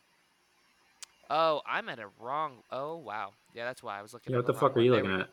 Oh, 1.29 1.61
I'm 1.67 1.89
at 1.89 1.99
a 1.99 2.07
wrong. 2.19 2.63
Oh 2.71 2.97
wow. 2.97 3.33
Yeah, 3.53 3.65
that's 3.65 3.83
why 3.83 3.99
I 3.99 4.01
was 4.01 4.13
looking. 4.13 4.31
Yeah, 4.33 4.39
at 4.39 4.45
what 4.45 4.47
the 4.47 4.53
wrong 4.53 4.71
fuck 4.71 4.77
are 4.77 4.81
you 4.81 4.91
looking 4.91 5.11
at? 5.11 5.29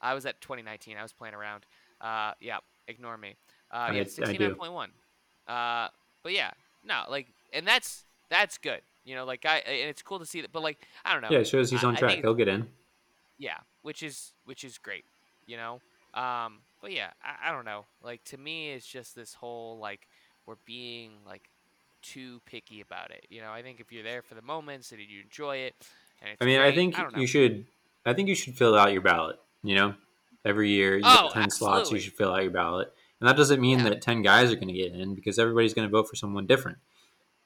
I 0.00 0.14
was 0.14 0.26
at 0.26 0.40
2019. 0.40 0.96
I 0.96 1.02
was 1.02 1.12
playing 1.12 1.34
around. 1.34 1.64
Uh, 2.00 2.32
yeah. 2.40 2.58
Ignore 2.88 3.16
me. 3.18 3.36
Uh, 3.70 3.90
yeah, 3.92 4.02
69.1. 4.02 4.88
Uh, 5.46 5.88
but 6.22 6.32
yeah, 6.32 6.50
no, 6.86 7.02
like, 7.10 7.26
and 7.52 7.66
that's 7.66 8.04
that's 8.30 8.58
good. 8.58 8.80
You 9.04 9.14
know, 9.14 9.24
like 9.24 9.44
I, 9.44 9.58
and 9.58 9.90
it's 9.90 10.02
cool 10.02 10.18
to 10.18 10.26
see 10.26 10.40
that. 10.40 10.52
But 10.52 10.62
like, 10.62 10.78
I 11.04 11.12
don't 11.12 11.22
know. 11.22 11.28
Yeah, 11.30 11.38
it 11.38 11.46
shows 11.48 11.70
he's 11.70 11.84
on 11.84 11.96
I 11.96 11.98
track. 11.98 12.10
think- 12.12 12.24
He'll 12.24 12.34
get 12.34 12.48
in. 12.48 12.66
yeah, 13.38 13.58
which 13.82 14.02
is 14.02 14.32
which 14.44 14.64
is 14.64 14.78
great. 14.78 15.04
You 15.46 15.56
know. 15.56 15.80
Um, 16.14 16.58
but 16.80 16.92
yeah, 16.92 17.10
I, 17.22 17.48
I 17.50 17.52
don't 17.52 17.64
know. 17.64 17.84
Like 18.02 18.24
to 18.24 18.38
me, 18.38 18.70
it's 18.70 18.86
just 18.86 19.14
this 19.14 19.34
whole 19.34 19.78
like 19.78 20.06
we're 20.46 20.54
being 20.64 21.10
like 21.26 21.48
too 22.02 22.40
picky 22.46 22.80
about 22.80 23.10
it. 23.10 23.26
You 23.30 23.40
know, 23.40 23.50
I 23.50 23.62
think 23.62 23.80
if 23.80 23.90
you're 23.92 24.02
there 24.04 24.22
for 24.22 24.34
the 24.34 24.42
moments 24.42 24.92
and 24.92 25.00
you 25.00 25.22
enjoy 25.22 25.56
it, 25.56 25.74
I 26.40 26.44
mean, 26.44 26.60
I 26.60 26.72
think 26.72 26.98
I 26.98 27.08
you 27.18 27.26
should. 27.26 27.66
I 28.06 28.12
think 28.12 28.28
you 28.28 28.34
should 28.34 28.54
fill 28.54 28.76
out 28.78 28.92
your 28.92 29.00
ballot. 29.02 29.38
You 29.62 29.74
know, 29.76 29.94
every 30.44 30.70
year 30.70 30.96
you 30.96 31.02
Oh, 31.04 31.28
get 31.28 31.32
ten 31.32 31.50
slots. 31.50 31.90
You 31.90 31.98
should 31.98 32.12
fill 32.14 32.32
out 32.32 32.42
your 32.42 32.50
ballot, 32.52 32.92
and 33.20 33.28
that 33.28 33.36
doesn't 33.36 33.60
mean 33.60 33.78
Yeah. 33.80 33.90
that 33.90 34.02
ten 34.02 34.22
guys 34.22 34.50
are 34.52 34.56
going 34.56 34.68
to 34.68 34.74
get 34.74 34.92
in 34.92 35.14
because 35.14 35.38
everybody's 35.38 35.74
going 35.74 35.88
to 35.88 35.92
vote 35.92 36.08
for 36.08 36.16
someone 36.16 36.46
different. 36.46 36.78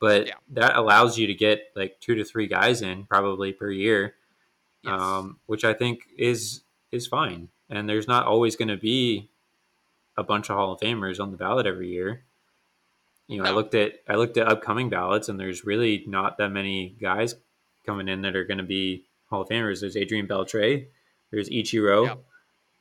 But 0.00 0.26
Yeah. 0.28 0.34
that 0.50 0.76
allows 0.76 1.18
you 1.18 1.26
to 1.26 1.34
get 1.34 1.70
like 1.74 2.00
two 2.00 2.14
to 2.14 2.24
three 2.24 2.46
guys 2.46 2.82
in 2.82 3.04
probably 3.06 3.52
per 3.52 3.70
year, 3.70 4.14
Yes. 4.82 5.00
um, 5.00 5.38
which 5.46 5.64
I 5.64 5.72
think 5.74 6.02
is 6.16 6.62
is 6.92 7.06
fine. 7.06 7.48
And 7.70 7.88
there's 7.88 8.08
not 8.08 8.24
always 8.26 8.56
going 8.56 8.68
to 8.68 8.76
be 8.76 9.28
a 10.16 10.24
bunch 10.24 10.48
of 10.48 10.56
Hall 10.56 10.72
of 10.72 10.80
Famers 10.80 11.20
on 11.20 11.30
the 11.32 11.36
ballot 11.36 11.66
every 11.66 11.88
year. 11.90 12.24
You 13.26 13.42
know, 13.42 13.44
I 13.48 13.52
looked 13.52 13.74
at 13.74 14.00
I 14.08 14.14
looked 14.14 14.36
at 14.38 14.48
upcoming 14.48 14.88
ballots, 14.88 15.28
and 15.28 15.38
there's 15.38 15.64
really 15.66 16.02
not 16.06 16.38
that 16.38 16.48
many 16.50 16.96
guys 17.00 17.34
coming 17.84 18.08
in 18.08 18.22
that 18.22 18.34
are 18.36 18.44
going 18.44 18.58
to 18.58 18.64
be 18.64 19.04
Hall 19.28 19.42
of 19.42 19.48
Famers. 19.48 19.80
There's 19.80 19.96
Adrian 19.96 20.26
Beltre, 20.26 20.86
there's 21.30 21.50
Ichiro, 21.50 22.18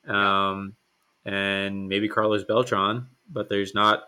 um, 0.08 0.76
and 1.26 1.88
maybe 1.88 2.08
Carlos 2.08 2.44
Beltran, 2.44 3.08
but 3.30 3.50
there's 3.50 3.74
not 3.74 4.04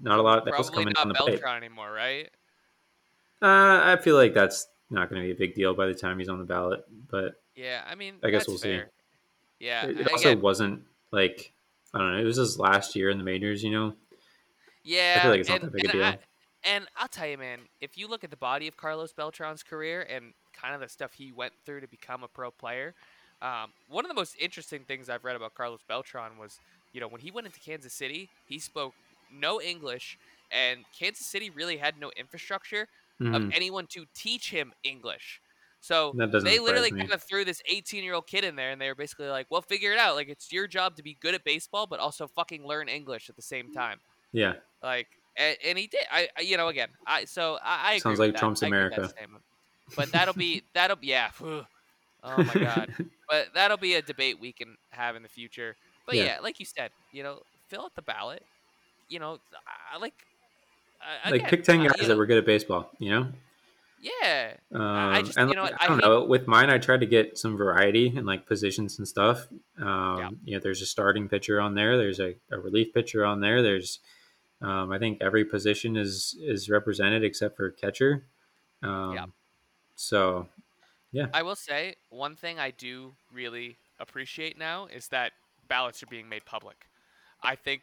not 0.00 0.18
a 0.18 0.22
lot 0.22 0.46
else 0.46 0.70
Probably 0.70 0.84
coming 0.84 0.94
not 0.96 1.08
the. 1.08 1.24
Beltran 1.32 1.56
anymore, 1.56 1.92
right? 1.92 2.28
Uh, 3.42 3.80
I 3.84 3.98
feel 4.00 4.16
like 4.16 4.34
that's 4.34 4.66
not 4.90 5.10
going 5.10 5.20
to 5.20 5.26
be 5.26 5.32
a 5.32 5.34
big 5.34 5.54
deal 5.54 5.74
by 5.74 5.86
the 5.86 5.94
time 5.94 6.18
he's 6.18 6.28
on 6.28 6.38
the 6.38 6.44
ballot, 6.44 6.84
but 7.10 7.34
Yeah, 7.54 7.82
I 7.88 7.94
mean, 7.94 8.14
I 8.22 8.30
guess 8.30 8.48
we'll 8.48 8.58
see. 8.58 8.80
Yeah, 9.58 9.86
it 9.86 9.98
and 9.98 10.08
also 10.08 10.30
again, 10.30 10.42
wasn't 10.42 10.82
like 11.12 11.52
I 11.94 11.98
don't 11.98 12.12
know. 12.12 12.18
It 12.18 12.24
was 12.24 12.36
his 12.36 12.58
last 12.58 12.94
year 12.94 13.10
in 13.10 13.18
the 13.18 13.24
majors, 13.24 13.62
you 13.62 13.70
know. 13.70 13.94
yeah. 14.84 15.16
I 15.18 15.22
feel 15.22 15.30
like 15.30 15.40
it's 15.40 15.48
not 15.48 15.60
that 15.62 15.72
big 15.72 15.88
a 15.88 15.92
deal. 15.92 16.04
I, 16.04 16.18
and 16.64 16.86
I'll 16.96 17.08
tell 17.08 17.26
you, 17.26 17.38
man, 17.38 17.60
if 17.80 17.96
you 17.96 18.08
look 18.08 18.24
at 18.24 18.30
the 18.30 18.36
body 18.36 18.66
of 18.66 18.76
Carlos 18.76 19.12
Beltran's 19.12 19.62
career 19.62 20.02
and 20.02 20.34
kind 20.52 20.74
of 20.74 20.80
the 20.80 20.88
stuff 20.88 21.14
he 21.14 21.32
went 21.32 21.52
through 21.64 21.80
to 21.80 21.88
become 21.88 22.22
a 22.22 22.28
pro 22.28 22.50
player, 22.50 22.94
um, 23.46 23.72
one 23.86 24.04
of 24.04 24.08
the 24.08 24.14
most 24.14 24.36
interesting 24.40 24.84
things 24.84 25.08
I've 25.08 25.24
read 25.24 25.36
about 25.36 25.54
Carlos 25.54 25.82
Beltran 25.86 26.38
was, 26.38 26.60
you 26.92 27.00
know, 27.00 27.08
when 27.08 27.20
he 27.20 27.30
went 27.30 27.46
into 27.46 27.60
Kansas 27.60 27.94
City, 27.94 28.32
he 28.44 28.58
spoke 28.58 28.96
no 29.28 29.60
English, 29.60 30.18
and 30.50 30.86
Kansas 30.98 31.26
City 31.26 31.50
really 31.50 31.76
had 31.78 31.98
no 31.98 32.10
infrastructure 32.16 32.88
Mhm. 33.20 33.32
of 33.32 33.44
anyone 33.52 33.86
to 33.88 34.06
teach 34.14 34.50
him 34.50 34.72
English. 34.82 35.42
So 35.80 36.18
they 36.42 36.58
literally 36.58 36.90
me. 36.90 37.06
kind 37.06 37.14
of 37.14 37.22
threw 37.22 37.44
this 37.44 37.62
18 37.66 38.04
year 38.04 38.14
old 38.14 38.26
kid 38.26 38.44
in 38.44 38.56
there, 38.56 38.70
and 38.70 38.80
they 38.80 38.88
were 38.88 38.94
basically 38.94 39.28
like, 39.28 39.46
"Well, 39.50 39.62
figure 39.62 39.92
it 39.92 39.98
out. 39.98 40.16
Like, 40.16 40.28
it's 40.28 40.52
your 40.52 40.66
job 40.68 40.96
to 40.96 41.02
be 41.02 41.14
good 41.14 41.34
at 41.34 41.44
baseball, 41.44 41.86
but 41.86 42.00
also 42.00 42.28
fucking 42.28 42.64
learn 42.66 42.88
English 42.88 43.28
at 43.30 43.36
the 43.36 43.42
same 43.42 43.70
time." 43.70 44.00
Yeah, 44.32 44.60
Like, 44.82 45.08
and, 45.36 45.56
and 45.64 45.78
he 45.78 45.86
did. 45.88 46.06
I, 46.10 46.28
I, 46.36 46.42
you 46.42 46.56
know, 46.56 46.68
again, 46.68 46.90
I 47.06 47.24
so 47.26 47.56
I, 47.62 47.92
I 47.92 47.94
agree 47.94 48.16
Sounds 48.16 48.18
with 48.18 48.32
like 48.32 48.34
that. 48.34 48.50
Trump's 48.50 48.62
with 48.62 48.74
that 48.90 49.02
America. 49.02 49.12
But 49.96 50.12
that'll 50.12 50.34
be 50.34 50.64
that'll 50.74 50.96
be 50.96 51.08
yeah. 51.08 51.32
Oh 52.22 52.42
my 52.42 52.54
god. 52.54 52.94
But 53.28 53.48
that'll 53.54 53.76
be 53.76 53.94
a 53.94 54.02
debate 54.02 54.38
we 54.40 54.52
can 54.52 54.76
have 54.90 55.16
in 55.16 55.22
the 55.24 55.28
future. 55.28 55.74
But 56.06 56.14
Yeah. 56.14 56.24
yeah, 56.24 56.38
like 56.40 56.60
you 56.60 56.64
said, 56.66 56.90
you 57.10 57.24
know, 57.24 57.40
fill 57.68 57.82
out 57.82 57.94
the 57.96 58.02
ballot. 58.02 58.44
You 59.08 59.18
know, 59.18 59.38
I 59.92 59.98
like. 59.98 60.14
Uh, 61.26 61.30
like 61.32 61.48
pick 61.48 61.64
ten 61.64 61.80
uh, 61.80 61.88
guys 61.88 62.02
you 62.02 62.06
that 62.08 62.16
were 62.16 62.24
good 62.26 62.38
at 62.38 62.46
baseball, 62.46 62.88
you 63.00 63.10
know. 63.10 63.28
Yeah. 64.00 64.54
Um, 64.72 64.80
I 64.82 65.22
just- 65.22 65.36
and 65.38 65.50
you 65.50 65.56
know 65.56 65.64
I 65.64 65.72
I 65.80 65.88
don't 65.88 65.98
hate- 65.98 66.04
know. 66.08 66.24
With 66.24 66.46
mine, 66.46 66.70
I 66.70 66.78
tried 66.78 67.00
to 67.00 67.06
get 67.06 67.36
some 67.36 67.56
variety 67.56 68.12
and 68.16 68.26
like 68.26 68.46
positions 68.46 68.96
and 68.98 69.08
stuff. 69.08 69.48
Um, 69.80 70.38
You 70.44 70.54
know, 70.54 70.60
there's 70.62 70.82
a 70.82 70.86
starting 70.86 71.28
pitcher 71.28 71.60
on 71.60 71.74
there. 71.74 71.96
There's 71.96 72.20
a, 72.20 72.36
a 72.52 72.58
relief 72.60 72.94
pitcher 72.94 73.24
on 73.24 73.40
there. 73.40 73.60
There's, 73.62 73.98
um, 74.62 74.92
I 74.92 74.98
think 75.00 75.18
every 75.20 75.44
position 75.44 75.96
is 75.96 76.36
is 76.40 76.70
represented 76.70 77.24
except 77.24 77.56
for 77.56 77.70
catcher. 77.72 78.24
Um, 78.82 79.14
Yeah. 79.14 79.26
So 79.96 80.48
I 81.32 81.42
will 81.42 81.56
say 81.56 81.94
one 82.10 82.36
thing 82.36 82.58
I 82.58 82.70
do 82.70 83.14
really 83.32 83.78
appreciate 83.98 84.58
now 84.58 84.86
is 84.86 85.08
that 85.08 85.32
ballots 85.68 86.02
are 86.02 86.06
being 86.06 86.28
made 86.28 86.44
public. 86.44 86.76
I 87.42 87.54
think 87.56 87.82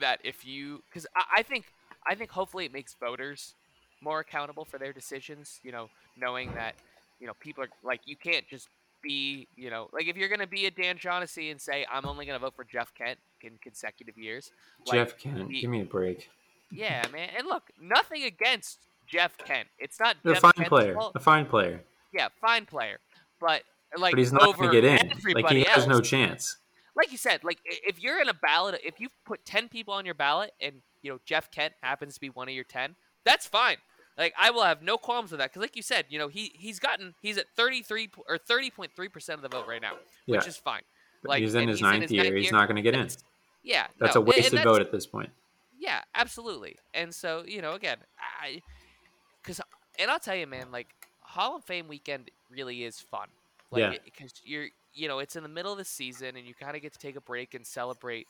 that 0.00 0.20
if 0.24 0.44
you, 0.44 0.82
because 0.88 1.06
I, 1.16 1.24
I 1.38 1.42
think, 1.42 1.66
I 2.06 2.14
think 2.14 2.30
hopefully 2.30 2.64
it 2.66 2.72
makes 2.72 2.94
voters 2.94 3.54
more 4.00 4.20
accountable 4.20 4.64
for 4.64 4.78
their 4.78 4.92
decisions. 4.92 5.60
You 5.62 5.72
know, 5.72 5.88
knowing 6.16 6.52
that, 6.54 6.74
you 7.20 7.26
know, 7.26 7.34
people 7.40 7.64
are 7.64 7.68
like, 7.82 8.00
you 8.04 8.16
can't 8.16 8.46
just 8.48 8.68
be, 9.02 9.48
you 9.56 9.70
know, 9.70 9.88
like 9.92 10.06
if 10.06 10.16
you're 10.16 10.28
gonna 10.28 10.46
be 10.46 10.66
a 10.66 10.70
Dan 10.70 10.96
Shaughnessy 10.96 11.50
and 11.50 11.60
say 11.60 11.84
I'm 11.92 12.06
only 12.06 12.26
gonna 12.26 12.38
vote 12.38 12.54
for 12.54 12.64
Jeff 12.64 12.92
Kent 12.94 13.18
in 13.42 13.52
consecutive 13.60 14.16
years. 14.16 14.52
like, 14.86 14.94
Jeff 14.94 15.18
Kent, 15.18 15.48
the- 15.48 15.60
give 15.60 15.70
me 15.70 15.80
a 15.80 15.84
break. 15.84 16.28
Yeah, 16.70 17.04
man. 17.12 17.28
And 17.36 17.46
look, 17.46 17.64
nothing 17.80 18.22
against 18.24 18.78
Jeff 19.06 19.36
Kent. 19.38 19.68
It's 19.78 19.98
not 20.00 20.16
A 20.24 20.32
Jeff 20.34 20.40
fine 20.42 20.52
Kent's 20.52 20.68
player. 20.68 20.94
fault. 20.94 21.12
A 21.14 21.20
fine 21.20 21.46
player. 21.46 21.82
Yeah, 22.12 22.28
fine 22.40 22.66
player. 22.66 22.98
But 23.40 23.62
like 23.96 24.12
but 24.12 24.18
he's 24.18 24.32
not 24.32 24.56
going 24.56 24.70
to 24.70 24.80
get 24.80 24.84
in. 24.84 25.12
Like 25.34 25.48
he 25.50 25.64
has 25.64 25.78
else, 25.78 25.86
no 25.86 26.00
chance. 26.00 26.56
like 26.96 27.10
you 27.12 27.18
said, 27.18 27.42
like 27.44 27.58
if 27.64 28.02
you're 28.02 28.20
in 28.20 28.28
a 28.28 28.34
ballot, 28.34 28.80
if 28.84 29.00
you 29.00 29.08
put 29.24 29.44
ten 29.44 29.68
people 29.68 29.94
on 29.94 30.04
your 30.04 30.14
ballot, 30.14 30.52
and 30.60 30.76
you 31.02 31.10
know 31.12 31.18
Jeff 31.24 31.50
Kent 31.50 31.74
happens 31.82 32.14
to 32.14 32.20
be 32.20 32.28
one 32.30 32.48
of 32.48 32.54
your 32.54 32.64
ten, 32.64 32.94
that's 33.24 33.46
fine. 33.46 33.76
Like 34.18 34.34
I 34.38 34.50
will 34.50 34.62
have 34.62 34.82
no 34.82 34.98
qualms 34.98 35.30
with 35.30 35.40
that 35.40 35.50
because, 35.50 35.62
like 35.62 35.74
you 35.76 35.82
said, 35.82 36.04
you 36.10 36.18
know 36.18 36.28
he 36.28 36.52
he's 36.54 36.78
gotten 36.78 37.14
he's 37.22 37.38
at 37.38 37.46
thirty 37.56 37.82
three 37.82 38.10
or 38.28 38.36
thirty 38.38 38.70
point 38.70 38.92
three 38.94 39.08
percent 39.08 39.42
of 39.42 39.50
the 39.50 39.56
vote 39.56 39.66
right 39.66 39.80
now, 39.82 39.94
which 40.26 40.42
Yeah. 40.42 40.48
is 40.48 40.56
fine. 40.56 40.82
But 41.22 41.30
Like 41.30 41.42
he's 41.42 41.54
in 41.54 41.68
his 41.68 41.78
he's 41.78 41.86
in 41.86 41.90
ninth 41.92 42.02
his 42.02 42.12
year. 42.12 42.24
ninth 42.24 42.36
He's 42.36 42.52
not 42.52 42.66
going 42.68 42.76
to 42.76 42.82
get 42.82 42.94
in. 42.94 43.08
Yeah, 43.62 43.86
That's 44.00 44.14
no, 44.16 44.20
a 44.20 44.24
wasted 44.24 44.52
that's- 44.54 44.64
vote 44.64 44.80
at 44.80 44.90
this 44.92 45.06
point. 45.06 45.30
Yeah, 45.78 46.00
absolutely. 46.14 46.76
And 46.94 47.14
so, 47.14 47.42
you 47.46 47.62
know, 47.62 47.72
again, 47.72 47.98
I 48.40 48.60
cuz 49.42 49.60
and 49.98 50.10
I'll 50.10 50.18
tell 50.20 50.34
you 50.36 50.46
man, 50.46 50.70
like 50.72 50.88
Hall 51.32 51.56
of 51.56 51.64
Fame 51.64 51.88
weekend 51.88 52.30
really 52.50 52.84
is 52.84 53.00
fun. 53.00 53.28
Yeah. 53.74 53.88
Like 53.90 54.14
cuz 54.16 54.32
you're 54.44 54.68
you 54.94 55.08
know, 55.08 55.18
it's 55.18 55.36
in 55.36 55.42
the 55.42 55.48
middle 55.48 55.72
of 55.72 55.78
the 55.78 55.84
season 55.84 56.36
and 56.36 56.46
you 56.46 56.54
kind 56.54 56.76
of 56.76 56.82
get 56.82 56.92
to 56.92 56.98
take 56.98 57.16
a 57.16 57.20
break 57.20 57.54
and 57.54 57.66
celebrate, 57.66 58.26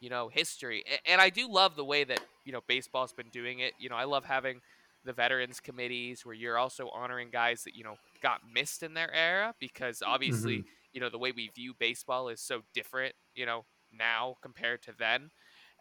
you 0.00 0.08
know, 0.08 0.28
history. 0.28 0.84
And 1.04 1.20
I 1.20 1.30
do 1.30 1.48
love 1.48 1.76
the 1.76 1.84
way 1.84 2.04
that, 2.04 2.20
you 2.44 2.52
know, 2.52 2.62
baseball's 2.66 3.12
been 3.12 3.28
doing 3.28 3.58
it. 3.58 3.74
You 3.78 3.88
know, 3.90 3.96
I 3.96 4.04
love 4.04 4.24
having 4.24 4.60
the 5.04 5.12
veterans 5.12 5.60
committees 5.60 6.24
where 6.24 6.34
you're 6.34 6.58
also 6.58 6.88
honoring 6.88 7.28
guys 7.30 7.64
that, 7.64 7.74
you 7.76 7.84
know, 7.84 7.96
got 8.22 8.40
missed 8.50 8.82
in 8.82 8.94
their 8.94 9.12
era 9.12 9.54
because 9.60 10.02
obviously, 10.04 10.58
mm-hmm. 10.58 10.68
you 10.92 11.00
know, 11.00 11.10
the 11.10 11.18
way 11.18 11.32
we 11.32 11.50
view 11.54 11.74
baseball 11.78 12.28
is 12.28 12.40
so 12.40 12.62
different, 12.72 13.14
you 13.34 13.46
know, 13.46 13.64
now 13.92 14.36
compared 14.42 14.82
to 14.82 14.92
then 14.98 15.30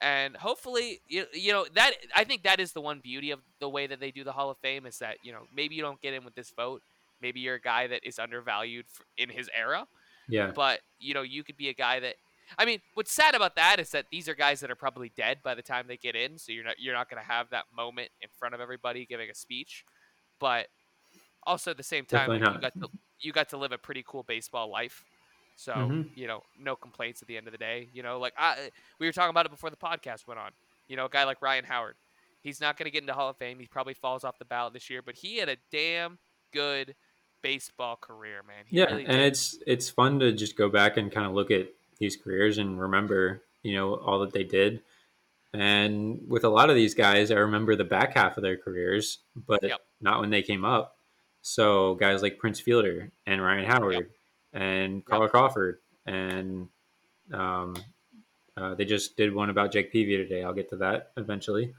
and 0.02 0.36
hopefully 0.36 1.02
you, 1.08 1.26
you 1.34 1.52
know 1.52 1.66
that 1.74 1.94
i 2.16 2.24
think 2.24 2.44
that 2.44 2.60
is 2.60 2.74
the 2.74 2.82
one 2.82 3.00
beauty 3.00 3.32
of 3.32 3.40
the 3.60 3.70
way 3.70 3.88
that 3.88 4.00
they 4.00 4.12
do 4.12 4.24
the 4.24 4.32
hall 4.32 4.50
of 4.50 4.58
fame 4.58 4.86
is 4.86 5.00
that 5.00 5.18
you 5.24 5.32
know 5.32 5.44
maybe 5.56 5.76
you 5.76 5.82
don't 5.82 6.02
get 6.02 6.14
in 6.14 6.24
with 6.26 6.36
this 6.36 6.52
vote. 6.52 6.82
Maybe 7.22 7.40
you're 7.40 7.56
a 7.56 7.62
guy 7.62 7.88
that 7.88 8.02
is 8.04 8.20
undervalued 8.20 8.86
f 8.94 9.06
in 9.18 9.30
his 9.30 9.50
era. 9.58 9.88
Yeah. 10.28 10.52
but 10.56 10.80
you 11.00 11.14
know 11.14 11.22
you 11.22 11.44
could 11.44 11.56
be 11.56 11.70
a 11.70 11.74
guy 11.74 12.00
that 12.00 12.16
i 12.58 12.66
mean 12.66 12.80
what's 12.96 13.12
sad 13.12 13.36
about 13.36 13.56
that 13.58 13.80
is 13.80 13.92
that 13.92 14.06
these 14.12 14.28
are 14.28 14.34
guys 14.34 14.60
that 14.60 14.72
are 14.72 14.76
probably 14.76 15.12
dead 15.16 15.38
by 15.44 15.56
the 15.56 15.62
time 15.62 15.86
they 15.88 15.98
get 15.98 16.16
in. 16.16 16.38
So 16.38 16.52
you're 16.52 16.64
not 16.64 16.76
you're 16.80 16.94
not 16.94 17.10
going 17.10 17.22
to 17.22 17.28
have 17.28 17.50
that 17.52 17.66
moment 17.76 18.10
in 18.22 18.30
front 18.38 18.54
of 18.56 18.62
everybody 18.62 19.06
giving 19.06 19.30
a 19.30 19.36
speech. 19.36 19.86
But 20.40 20.68
also 21.46 21.72
at 21.72 21.78
the 21.78 21.84
same 21.84 22.06
time 22.06 22.30
like, 22.30 22.40
you 22.42 22.60
got 22.60 22.74
to 22.74 22.90
you 23.20 23.32
got 23.32 23.50
to 23.50 23.58
live 23.58 23.72
a 23.72 23.78
pretty 23.78 24.04
cool 24.06 24.24
baseball 24.24 24.70
life 24.70 25.04
so 25.56 25.72
Mhm. 25.74 26.10
you 26.16 26.28
know 26.28 26.42
no 26.60 26.76
complaints 26.76 27.22
at 27.22 27.28
the 27.28 27.38
end 27.38 27.48
of 27.48 27.52
the 27.52 27.58
day 27.58 27.88
you 27.94 28.04
know 28.04 28.20
like 28.20 28.34
I, 28.38 28.70
we 29.00 29.06
were 29.08 29.14
talking 29.14 29.30
about 29.30 29.46
it 29.46 29.52
before 29.52 29.70
the 29.70 29.78
podcast 29.78 30.28
went 30.28 30.40
on 30.40 30.52
you 30.88 30.96
know 30.96 31.06
a 31.06 31.10
guy 31.10 31.24
like 31.24 31.42
ryan 31.42 31.64
howard 31.66 31.96
he's 32.42 32.60
not 32.60 32.78
going 32.78 32.86
to 32.86 32.92
get 32.92 33.02
into 33.02 33.14
hall 33.14 33.30
of 33.30 33.38
fame 33.38 33.60
he 33.60 33.68
probably 33.68 33.94
falls 33.94 34.24
off 34.24 34.38
the 34.38 34.46
ballot 34.46 34.74
this 34.74 34.90
year 34.90 35.02
but 35.02 35.16
he 35.16 35.38
had 35.38 35.48
a 35.50 35.58
damn 35.72 36.18
good 36.54 36.96
baseball 37.42 37.96
career 37.96 38.42
man 38.48 38.66
He 38.68 38.78
yeah, 38.78 38.86
really 38.86 39.06
and 39.06 39.22
it's 39.22 39.58
it's 39.68 39.90
fun 39.90 40.20
to 40.20 40.32
just 40.34 40.58
go 40.58 40.68
back 40.70 40.98
and 40.98 41.12
kind 41.12 41.26
of 41.28 41.34
look 41.34 41.52
at 41.52 41.68
these 42.00 42.18
careers 42.18 42.58
and 42.58 42.78
remember, 42.82 43.42
you 43.64 43.74
know, 43.76 43.96
all 43.96 44.20
that 44.20 44.34
they 44.34 44.44
did. 44.44 44.82
And 45.54 46.20
with 46.28 46.44
a 46.44 46.50
lot 46.50 46.70
of 46.70 46.76
these 46.76 46.94
guys, 46.94 47.32
I 47.32 47.36
remember 47.36 47.76
the 47.78 47.86
back 47.86 48.14
half 48.16 48.36
of 48.36 48.44
their 48.44 48.58
careers, 48.58 49.20
but 49.48 49.64
Yep. 49.64 49.80
not 50.02 50.20
when 50.20 50.30
they 50.30 50.42
came 50.42 50.66
up. 50.66 50.98
So 51.42 51.96
guys 51.96 52.22
like 52.22 52.38
Prince 52.40 52.60
Fielder 52.60 53.12
and 53.26 53.42
Ryan 53.42 53.66
Howard 53.66 54.10
and 54.56 55.06
Carl 55.06 55.28
Crawford 55.28 55.80
and 56.06 56.68
um, 57.34 57.76
uh, 58.58 58.74
they 58.76 58.86
just 58.86 59.18
did 59.18 59.34
one 59.34 59.50
about 59.50 59.72
Jake 59.72 59.92
Peavy 59.92 60.18
today. 60.18 60.44
I'll 60.44 60.54
get 60.54 60.70
to 60.70 60.78
that 60.78 61.12
eventually. 61.18 61.74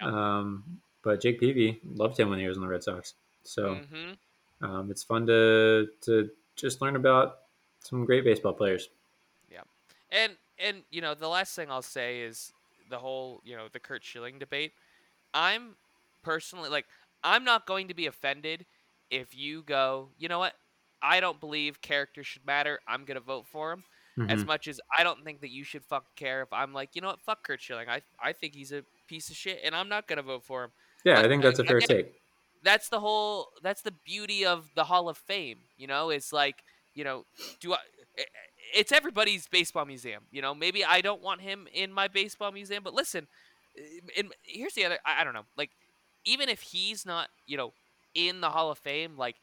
Yep. 0.00 0.12
Um, 0.12 0.80
but 1.02 1.20
Jake 1.20 1.38
Peavy 1.40 1.80
loved 1.84 2.18
him 2.18 2.28
when 2.30 2.38
he 2.38 2.46
was 2.46 2.56
in 2.56 2.62
the 2.62 2.68
Red 2.68 2.82
Sox. 2.82 3.14
So 3.44 3.76
Mhm. 3.76 4.18
um, 4.60 4.90
it's 4.90 5.04
fun 5.04 5.26
to 5.26 5.88
to 6.02 6.30
just 6.56 6.80
learn 6.82 6.96
about 6.96 7.42
some 7.80 8.04
great 8.04 8.24
baseball 8.24 8.52
players. 8.52 8.88
Yeah, 9.50 9.62
and 10.10 10.36
and 10.58 10.84
you 10.90 11.00
know 11.00 11.14
the 11.14 11.28
last 11.28 11.54
thing 11.54 11.70
I'll 11.70 11.82
say 11.82 12.20
is 12.22 12.52
the 12.90 12.98
whole 12.98 13.40
you 13.44 13.56
know 13.56 13.68
the 13.68 13.78
Curt 13.80 14.02
Schilling 14.02 14.38
debate. 14.38 14.72
I'm 15.32 15.76
personally 16.22 16.68
like 16.68 16.86
I'm 17.22 17.44
not 17.44 17.66
going 17.66 17.88
to 17.88 17.94
be 17.94 18.06
offended 18.06 18.66
if 19.10 19.36
you 19.36 19.62
go. 19.62 20.10
You 20.18 20.28
know 20.28 20.38
what? 20.40 20.54
I 21.02 21.20
don't 21.20 21.40
believe 21.40 21.80
character 21.80 22.22
should 22.24 22.44
matter. 22.46 22.78
I'm 22.88 23.04
gonna 23.04 23.20
vote 23.20 23.46
for 23.46 23.72
him. 23.72 23.84
As 24.28 24.42
Mhm. 24.42 24.46
much 24.46 24.66
as 24.66 24.80
I 24.98 25.04
don't 25.04 25.22
think 25.22 25.40
that 25.42 25.50
you 25.50 25.62
should 25.62 25.84
fuck 25.84 26.16
care 26.16 26.42
if 26.42 26.52
I'm 26.52 26.72
like, 26.72 26.96
you 26.96 27.00
know 27.00 27.06
what, 27.08 27.20
fuck 27.20 27.44
Curt 27.44 27.60
Schilling. 27.62 27.88
I 27.88 28.02
I 28.18 28.32
think 28.32 28.54
he's 28.54 28.72
a 28.72 28.84
piece 29.06 29.30
of 29.30 29.36
shit, 29.36 29.60
and 29.62 29.76
I'm 29.76 29.88
not 29.88 30.08
gonna 30.08 30.22
vote 30.22 30.42
for 30.44 30.64
him. 30.64 30.72
Yeah, 31.04 31.20
I 31.20 31.28
think 31.28 31.42
that's 31.42 31.60
a 31.60 31.64
fair 31.64 31.76
again, 31.76 31.88
take. 31.88 32.20
That's 32.64 32.88
the 32.88 32.98
whole. 32.98 33.52
That's 33.62 33.82
the 33.82 33.92
beauty 33.92 34.44
of 34.44 34.74
the 34.74 34.84
Hall 34.84 35.08
of 35.08 35.16
Fame. 35.18 35.60
You 35.76 35.86
know, 35.86 36.10
it's 36.10 36.32
like 36.32 36.64
you 36.94 37.04
know, 37.04 37.26
do 37.60 37.74
I? 37.74 37.78
i- 38.18 38.24
It's 38.74 38.90
everybody's 38.90 39.46
baseball 39.46 39.84
museum. 39.84 40.26
You 40.32 40.42
know, 40.42 40.52
maybe 40.54 40.84
I 40.84 41.00
don't 41.00 41.22
want 41.22 41.40
him 41.40 41.68
in 41.72 41.92
my 41.92 42.08
baseball 42.08 42.50
museum, 42.50 42.82
but 42.82 42.92
listen, 42.94 43.28
eh, 43.78 44.00
and 44.16 44.34
here's 44.42 44.74
the 44.74 44.84
other. 44.84 44.98
I, 45.06 45.20
I 45.20 45.24
don't 45.24 45.32
know. 45.32 45.46
Like, 45.56 45.70
even 46.24 46.48
if 46.48 46.60
he's 46.60 47.06
not, 47.06 47.30
you 47.46 47.56
know, 47.56 47.72
in 48.14 48.40
the 48.40 48.50
Hall 48.50 48.72
of 48.72 48.78
Fame, 48.78 49.16
like. 49.16 49.36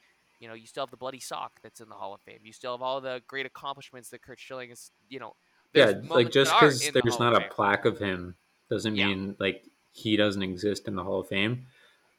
You 0.46 0.50
know, 0.50 0.54
you 0.56 0.68
still 0.68 0.84
have 0.86 0.92
the 0.92 0.98
bloody 0.98 1.20
sock 1.20 1.60
that's 1.64 1.82
in 1.82 1.90
the 1.90 1.96
Hall 1.96 2.14
of 2.14 2.22
Fame. 2.22 2.38
You 2.44 2.54
still 2.54 2.74
have 2.74 2.84
all 2.84 3.02
the 3.02 3.20
great 3.28 3.48
accomplishments 3.48 4.10
that 4.10 4.22
Curt 4.22 4.40
Schilling 4.40 4.70
is. 4.70 4.92
You 5.10 5.18
know, 5.20 5.36
Yeah, 5.74 5.94
like 6.08 6.30
just 6.30 6.54
because 6.54 6.86
in 6.86 6.94
the 6.94 7.02
there's 7.02 7.18
not 7.20 7.36
a 7.36 7.50
plaque 7.50 7.86
of 7.86 7.98
him 7.98 8.36
doesn't 8.70 8.96
Yeah. 8.96 9.08
mean 9.08 9.36
like 9.40 9.66
he 9.92 10.16
doesn't 10.18 10.44
exist 10.44 10.88
in 10.88 10.96
the 10.96 11.04
Hall 11.04 11.22
of 11.22 11.28
Fame. 11.30 11.66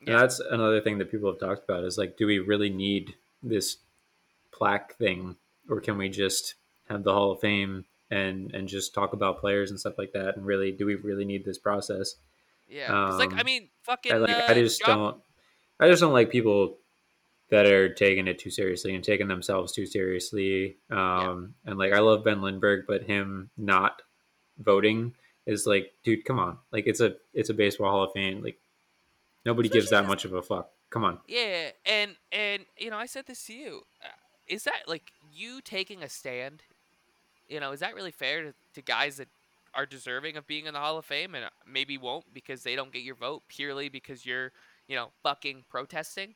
Yeah. 0.04 0.18
that's 0.18 0.40
another 0.40 0.80
thing 0.80 0.98
that 0.98 1.08
people 1.12 1.30
have 1.30 1.38
talked 1.38 1.62
about 1.62 1.84
is 1.84 1.96
like, 1.96 2.16
do 2.16 2.26
we 2.26 2.40
really 2.40 2.68
need 2.68 3.14
this 3.44 3.76
plaque 4.50 4.96
thing, 4.96 5.36
or 5.70 5.80
can 5.80 5.96
we 5.96 6.08
just 6.08 6.54
have 6.88 7.04
the 7.04 7.12
Hall 7.12 7.30
of 7.30 7.38
Fame 7.38 7.84
and 8.10 8.52
and 8.52 8.66
just 8.66 8.92
talk 8.92 9.12
about 9.12 9.38
players 9.38 9.70
and 9.70 9.78
stuff 9.78 9.98
like 9.98 10.10
that? 10.14 10.36
And 10.36 10.44
really, 10.44 10.72
do 10.72 10.84
we 10.84 10.96
really 10.96 11.24
need 11.24 11.44
this 11.44 11.58
process? 11.58 12.16
Yeah, 12.68 12.88
'cause, 12.88 13.18
like 13.20 13.32
I 13.34 13.40
Um, 13.40 13.46
mean, 13.46 13.68
fucking. 13.82 14.12
I, 14.12 14.16
like, 14.16 14.30
uh, 14.30 14.46
I 14.48 14.54
just 14.54 14.80
John- 14.84 14.98
don't. 14.98 15.22
I 15.78 15.88
just 15.88 16.00
don't 16.00 16.12
like 16.12 16.30
people 16.30 16.78
that 17.50 17.66
are 17.66 17.92
taking 17.92 18.26
it 18.26 18.38
too 18.38 18.50
seriously 18.50 18.94
and 18.94 19.04
taking 19.04 19.28
themselves 19.28 19.72
too 19.72 19.86
seriously. 19.86 20.76
Um, 20.90 21.54
And 21.64 21.78
like, 21.78 21.92
I 21.92 22.00
love 22.00 22.24
Ben 22.24 22.42
Lindbergh, 22.42 22.84
but 22.86 23.04
him 23.04 23.50
not 23.56 24.02
voting 24.58 25.14
is 25.46 25.66
like, 25.66 25.92
dude, 26.02 26.24
come 26.24 26.38
on! 26.38 26.58
Like, 26.72 26.86
it's 26.86 27.00
a 27.00 27.16
it's 27.32 27.50
a 27.50 27.54
baseball 27.54 27.90
Hall 27.90 28.04
of 28.04 28.12
Fame. 28.12 28.42
Like, 28.42 28.58
nobody 29.44 29.68
gives 29.68 29.90
that 29.90 30.06
much 30.06 30.24
of 30.24 30.32
a 30.32 30.42
fuck. 30.42 30.70
Come 30.90 31.04
on. 31.04 31.18
Yeah, 31.28 31.70
and 31.84 32.16
and 32.32 32.64
you 32.76 32.90
know, 32.90 32.96
I 32.96 33.06
said 33.06 33.26
this 33.26 33.44
to 33.46 33.54
you. 33.54 33.82
Uh, 34.02 34.08
is 34.48 34.64
that 34.64 34.82
like 34.88 35.12
you 35.32 35.60
taking 35.60 36.02
a 36.02 36.08
stand? 36.08 36.62
You 37.48 37.60
know, 37.60 37.70
is 37.70 37.80
that 37.80 37.94
really 37.94 38.10
fair 38.10 38.42
to, 38.42 38.54
to 38.74 38.82
guys 38.82 39.18
that 39.18 39.28
are 39.74 39.86
deserving 39.86 40.36
of 40.36 40.46
being 40.46 40.66
in 40.66 40.74
the 40.74 40.80
Hall 40.80 40.98
of 40.98 41.04
Fame 41.04 41.34
and 41.34 41.44
uh, 41.44 41.50
maybe 41.70 41.96
won't 41.98 42.24
because 42.34 42.62
they 42.62 42.74
don't 42.74 42.92
get 42.92 43.02
your 43.02 43.14
vote 43.14 43.42
purely 43.46 43.88
because 43.88 44.26
you're, 44.26 44.50
you 44.88 44.96
know, 44.96 45.10
fucking 45.22 45.64
protesting? 45.68 46.34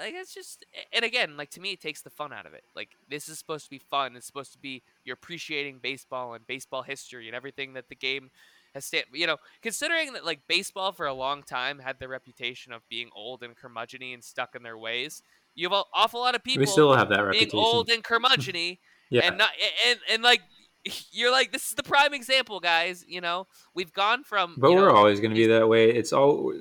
Like 0.00 0.14
it's 0.14 0.34
just, 0.34 0.64
and 0.92 1.04
again, 1.04 1.36
like 1.36 1.50
to 1.50 1.60
me, 1.60 1.72
it 1.72 1.80
takes 1.80 2.02
the 2.02 2.10
fun 2.10 2.32
out 2.32 2.46
of 2.46 2.54
it. 2.54 2.64
Like 2.74 2.90
this 3.08 3.28
is 3.28 3.38
supposed 3.38 3.64
to 3.64 3.70
be 3.70 3.78
fun. 3.78 4.16
It's 4.16 4.26
supposed 4.26 4.52
to 4.52 4.58
be 4.58 4.82
you're 5.04 5.14
appreciating 5.14 5.78
baseball 5.82 6.34
and 6.34 6.46
baseball 6.46 6.82
history 6.82 7.26
and 7.26 7.36
everything 7.36 7.74
that 7.74 7.88
the 7.88 7.94
game 7.94 8.30
has 8.74 8.84
stand. 8.84 9.06
You 9.12 9.26
know, 9.26 9.36
considering 9.62 10.12
that 10.14 10.24
like 10.24 10.40
baseball 10.48 10.92
for 10.92 11.06
a 11.06 11.14
long 11.14 11.42
time 11.42 11.78
had 11.78 11.98
the 11.98 12.08
reputation 12.08 12.72
of 12.72 12.88
being 12.88 13.10
old 13.14 13.42
and 13.42 13.54
curmudgeony 13.56 14.14
and 14.14 14.22
stuck 14.22 14.54
in 14.54 14.62
their 14.62 14.78
ways. 14.78 15.22
You 15.54 15.66
have 15.66 15.72
an 15.72 15.84
awful 15.94 16.20
lot 16.20 16.34
of 16.34 16.42
people 16.42 16.62
we 16.62 16.66
still 16.66 16.94
have 16.94 17.08
that 17.10 17.20
reputation 17.20 17.50
being 17.50 17.62
reputation. 17.62 17.76
old 17.76 17.90
and 17.90 18.02
curmudgeony 18.02 18.78
yeah, 19.10 19.20
and 19.24 19.38
not 19.38 19.50
and 19.86 20.00
and 20.10 20.22
like 20.22 20.42
you're 21.12 21.30
like 21.30 21.52
this 21.52 21.68
is 21.68 21.74
the 21.74 21.84
prime 21.84 22.12
example 22.12 22.58
guys 22.58 23.04
you 23.06 23.20
know 23.20 23.46
we've 23.72 23.92
gone 23.92 24.24
from 24.24 24.56
but 24.58 24.72
we're 24.72 24.88
know, 24.88 24.96
always 24.96 25.20
going 25.20 25.30
to 25.30 25.36
be 25.36 25.46
that 25.46 25.68
way. 25.68 25.90
It's 25.90 26.12
all 26.12 26.52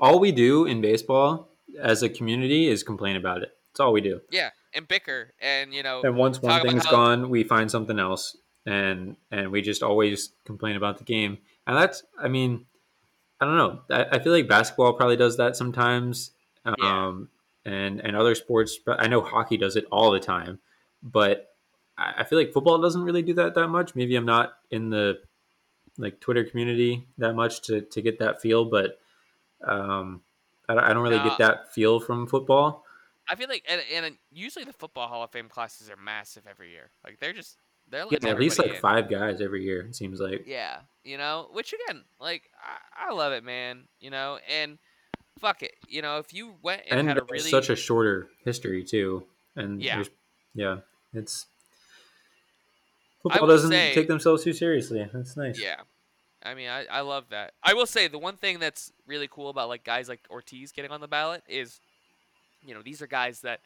all 0.00 0.18
we 0.18 0.32
do 0.32 0.64
in 0.64 0.80
baseball 0.80 1.48
as 1.80 2.02
a 2.02 2.08
community 2.08 2.68
is 2.68 2.82
complain 2.82 3.16
about 3.16 3.42
it. 3.42 3.52
It's 3.70 3.80
all 3.80 3.92
we 3.92 4.00
do. 4.00 4.20
yeah 4.30 4.50
and 4.72 4.86
bicker 4.88 5.32
and 5.40 5.72
you 5.72 5.82
know 5.82 6.02
And 6.02 6.16
once 6.16 6.40
one 6.42 6.62
thing's 6.62 6.84
how- 6.84 6.90
gone, 6.90 7.30
we 7.30 7.44
find 7.44 7.70
something 7.70 7.98
else, 7.98 8.36
and 8.66 9.16
and 9.30 9.50
we 9.52 9.62
just 9.62 9.82
always 9.82 10.30
complain 10.44 10.76
about 10.76 10.98
the 10.98 11.04
game. 11.04 11.38
And 11.66 11.76
that's, 11.76 12.02
I 12.18 12.28
mean, 12.28 12.66
I 13.40 13.44
don't 13.46 13.56
know. 13.56 13.80
I, 13.90 14.16
I 14.16 14.18
feel 14.18 14.32
like 14.32 14.46
basketball 14.48 14.92
probably 14.94 15.16
does 15.16 15.36
that 15.38 15.56
sometimes, 15.56 16.32
um, 16.66 16.76
Yeah. 17.64 17.72
and 17.72 18.00
and 18.00 18.16
other 18.16 18.34
sports. 18.34 18.78
But 18.84 19.00
I 19.02 19.06
know 19.06 19.20
hockey 19.22 19.56
does 19.56 19.76
it 19.76 19.86
all 19.90 20.10
the 20.10 20.20
time. 20.20 20.58
But 21.02 21.50
I, 21.96 22.14
I 22.18 22.24
feel 22.24 22.38
like 22.38 22.52
football 22.52 22.80
doesn't 22.80 23.02
really 23.02 23.22
do 23.22 23.34
that 23.34 23.54
that 23.54 23.68
much. 23.68 23.94
Maybe 23.94 24.14
I'm 24.16 24.26
not 24.26 24.54
in 24.70 24.90
the 24.90 25.20
like 25.98 26.18
Twitter 26.20 26.44
community 26.44 27.06
that 27.18 27.34
much 27.34 27.62
to 27.62 27.80
to 27.82 28.02
get 28.02 28.18
that 28.18 28.42
feel, 28.42 28.64
but 28.64 28.98
um, 29.66 30.20
I, 30.68 30.74
don't- 30.74 30.84
I 30.84 30.92
don't 30.92 31.02
really 31.02 31.18
No. 31.18 31.24
get 31.24 31.38
that 31.38 31.72
feel 31.74 32.00
from 32.00 32.26
football. 32.26 32.84
i 33.28 33.34
feel 33.34 33.48
like 33.48 33.64
and, 33.68 33.80
and 34.04 34.16
usually 34.32 34.64
the 34.64 34.72
football 34.72 35.08
hall 35.08 35.22
of 35.24 35.30
fame 35.30 35.48
classes 35.48 35.88
are 35.90 35.96
massive 35.96 36.42
every 36.48 36.70
year 36.70 36.90
like 37.04 37.18
they're 37.20 37.32
just 37.32 37.56
they're 37.90 38.04
Yeah, 38.10 38.28
at 38.30 38.38
least 38.38 38.58
like 38.58 38.74
in. 38.74 38.80
five 38.80 39.10
guys 39.10 39.40
every 39.42 39.62
year. 39.64 39.80
It 39.82 39.94
seems 39.96 40.18
like. 40.20 40.44
yeah 40.46 40.80
you 41.04 41.16
know 41.18 41.48
which 41.52 41.72
again 41.74 42.02
like 42.20 42.42
I, 42.62 43.10
I 43.10 43.12
love 43.14 43.32
it 43.32 43.44
man 43.44 43.84
you 44.00 44.10
know 44.10 44.38
and 44.48 44.78
fuck 45.38 45.62
it 45.62 45.72
you 45.88 46.00
know 46.02 46.18
if 46.18 46.32
you 46.32 46.54
went 46.62 46.82
and, 46.88 47.00
and 47.00 47.08
had 47.08 47.18
a 47.18 47.24
really 47.30 47.50
such 47.50 47.68
a 47.70 47.76
shorter 47.76 48.28
history 48.44 48.82
too. 48.84 49.24
And 49.56 49.80
Yeah. 49.82 50.02
yeah, 50.54 50.76
it's 51.12 51.46
football 53.22 53.46
doesn't 53.46 53.70
say- 53.70 53.94
take 53.94 54.08
themselves 54.08 54.44
too 54.44 54.52
seriously. 54.52 55.08
That's 55.12 55.36
nice. 55.36 55.60
Yeah. 55.60 55.80
I 56.44 56.54
mean, 56.54 56.68
I, 56.68 56.84
I 56.86 57.00
love 57.00 57.24
that. 57.30 57.54
I 57.62 57.72
will 57.72 57.86
say 57.86 58.06
the 58.06 58.18
one 58.18 58.36
thing 58.36 58.58
that's 58.58 58.92
really 59.06 59.28
cool 59.30 59.48
about 59.48 59.68
like 59.68 59.82
guys 59.82 60.08
like 60.08 60.20
Ortiz 60.30 60.72
getting 60.72 60.90
on 60.90 61.00
the 61.00 61.08
ballot 61.08 61.42
is, 61.48 61.80
you 62.64 62.74
know, 62.74 62.82
these 62.82 63.00
are 63.00 63.06
guys 63.06 63.40
that, 63.40 63.60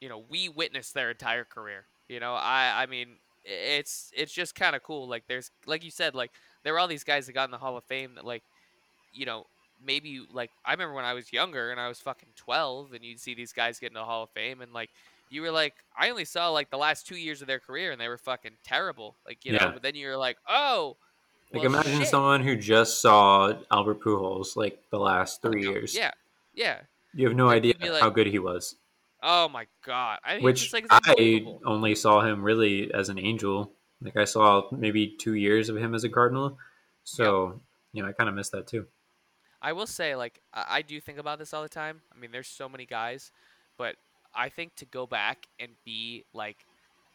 you 0.00 0.08
know, 0.08 0.22
we 0.30 0.48
witnessed 0.48 0.94
their 0.94 1.10
entire 1.10 1.44
career. 1.44 1.84
You 2.08 2.20
know, 2.20 2.32
I 2.32 2.82
I 2.82 2.86
mean, 2.86 3.08
it's 3.44 4.10
it's 4.16 4.32
just 4.32 4.54
kind 4.54 4.74
of 4.74 4.82
cool. 4.82 5.06
Like 5.06 5.24
there's 5.28 5.50
like 5.66 5.84
you 5.84 5.90
said, 5.90 6.14
like 6.14 6.30
there 6.62 6.72
were 6.72 6.78
all 6.78 6.88
these 6.88 7.04
guys 7.04 7.26
that 7.26 7.34
got 7.34 7.44
in 7.44 7.50
the 7.50 7.58
Hall 7.58 7.76
of 7.76 7.84
Fame 7.84 8.14
that 8.14 8.24
like, 8.24 8.42
you 9.12 9.26
know, 9.26 9.44
maybe 9.84 10.26
like 10.32 10.50
I 10.64 10.72
remember 10.72 10.94
when 10.94 11.04
I 11.04 11.12
was 11.12 11.32
younger 11.32 11.70
and 11.70 11.78
I 11.78 11.88
was 11.88 12.00
fucking 12.00 12.30
twelve, 12.36 12.94
and 12.94 13.04
you'd 13.04 13.20
see 13.20 13.34
these 13.34 13.52
guys 13.52 13.78
get 13.78 13.88
in 13.88 13.94
the 13.94 14.04
Hall 14.04 14.22
of 14.22 14.30
Fame, 14.30 14.62
and 14.62 14.72
like 14.72 14.88
you 15.28 15.42
were 15.42 15.50
like, 15.50 15.74
I 15.94 16.08
only 16.08 16.24
saw 16.24 16.48
like 16.48 16.70
the 16.70 16.78
last 16.78 17.06
two 17.06 17.16
years 17.16 17.42
of 17.42 17.48
their 17.48 17.60
career, 17.60 17.92
and 17.92 18.00
they 18.00 18.08
were 18.08 18.16
fucking 18.16 18.56
terrible. 18.64 19.14
Like 19.26 19.44
you 19.44 19.52
know, 19.52 19.70
but 19.74 19.82
then 19.82 19.94
you're 19.94 20.16
like, 20.16 20.38
oh. 20.48 20.96
Like 21.52 21.62
well, 21.62 21.72
imagine 21.72 22.00
shit. 22.00 22.08
someone 22.08 22.42
who 22.42 22.56
just 22.56 23.00
saw 23.00 23.54
Albert 23.70 24.00
Pujols 24.00 24.56
like 24.56 24.82
the 24.90 24.98
last 24.98 25.40
three 25.40 25.62
years. 25.62 25.94
Yeah, 25.94 26.10
yeah. 26.54 26.80
You 27.14 27.26
have 27.26 27.36
no 27.36 27.48
idea 27.48 27.74
like- 27.80 28.00
how 28.02 28.10
good 28.10 28.26
he 28.26 28.38
was. 28.38 28.76
Oh 29.22 29.48
my 29.48 29.66
god. 29.84 30.20
I 30.24 30.34
mean, 30.34 30.44
Which 30.44 30.70
just 30.70 30.72
like 30.72 30.86
I 30.90 31.44
only 31.64 31.94
saw 31.94 32.20
him 32.20 32.42
really 32.42 32.92
as 32.92 33.08
an 33.08 33.18
angel. 33.18 33.72
Like 34.00 34.16
I 34.16 34.24
saw 34.24 34.68
maybe 34.70 35.16
two 35.18 35.34
years 35.34 35.68
of 35.68 35.76
him 35.76 35.94
as 35.94 36.04
a 36.04 36.08
Cardinal. 36.08 36.56
So, 37.02 37.60
you 37.92 38.02
know, 38.02 38.08
I 38.08 38.12
kind 38.12 38.28
of 38.28 38.36
missed 38.36 38.52
that 38.52 38.68
too. 38.68 38.86
I 39.60 39.72
will 39.72 39.88
say, 39.88 40.14
like, 40.14 40.40
I 40.52 40.82
do 40.82 41.00
think 41.00 41.18
about 41.18 41.40
this 41.40 41.52
all 41.52 41.62
the 41.62 41.68
time. 41.68 42.02
I 42.14 42.18
mean, 42.20 42.30
there's 42.30 42.46
so 42.46 42.68
many 42.68 42.86
guys, 42.86 43.32
but 43.76 43.96
I 44.34 44.50
think 44.50 44.76
to 44.76 44.84
go 44.84 45.04
back 45.06 45.48
and 45.58 45.72
be 45.84 46.24
like 46.32 46.64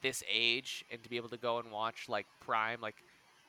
this 0.01 0.23
age 0.29 0.83
and 0.91 1.01
to 1.03 1.09
be 1.09 1.15
able 1.15 1.29
to 1.29 1.37
go 1.37 1.59
and 1.59 1.71
watch 1.71 2.09
like 2.09 2.25
prime, 2.41 2.81
like 2.81 2.95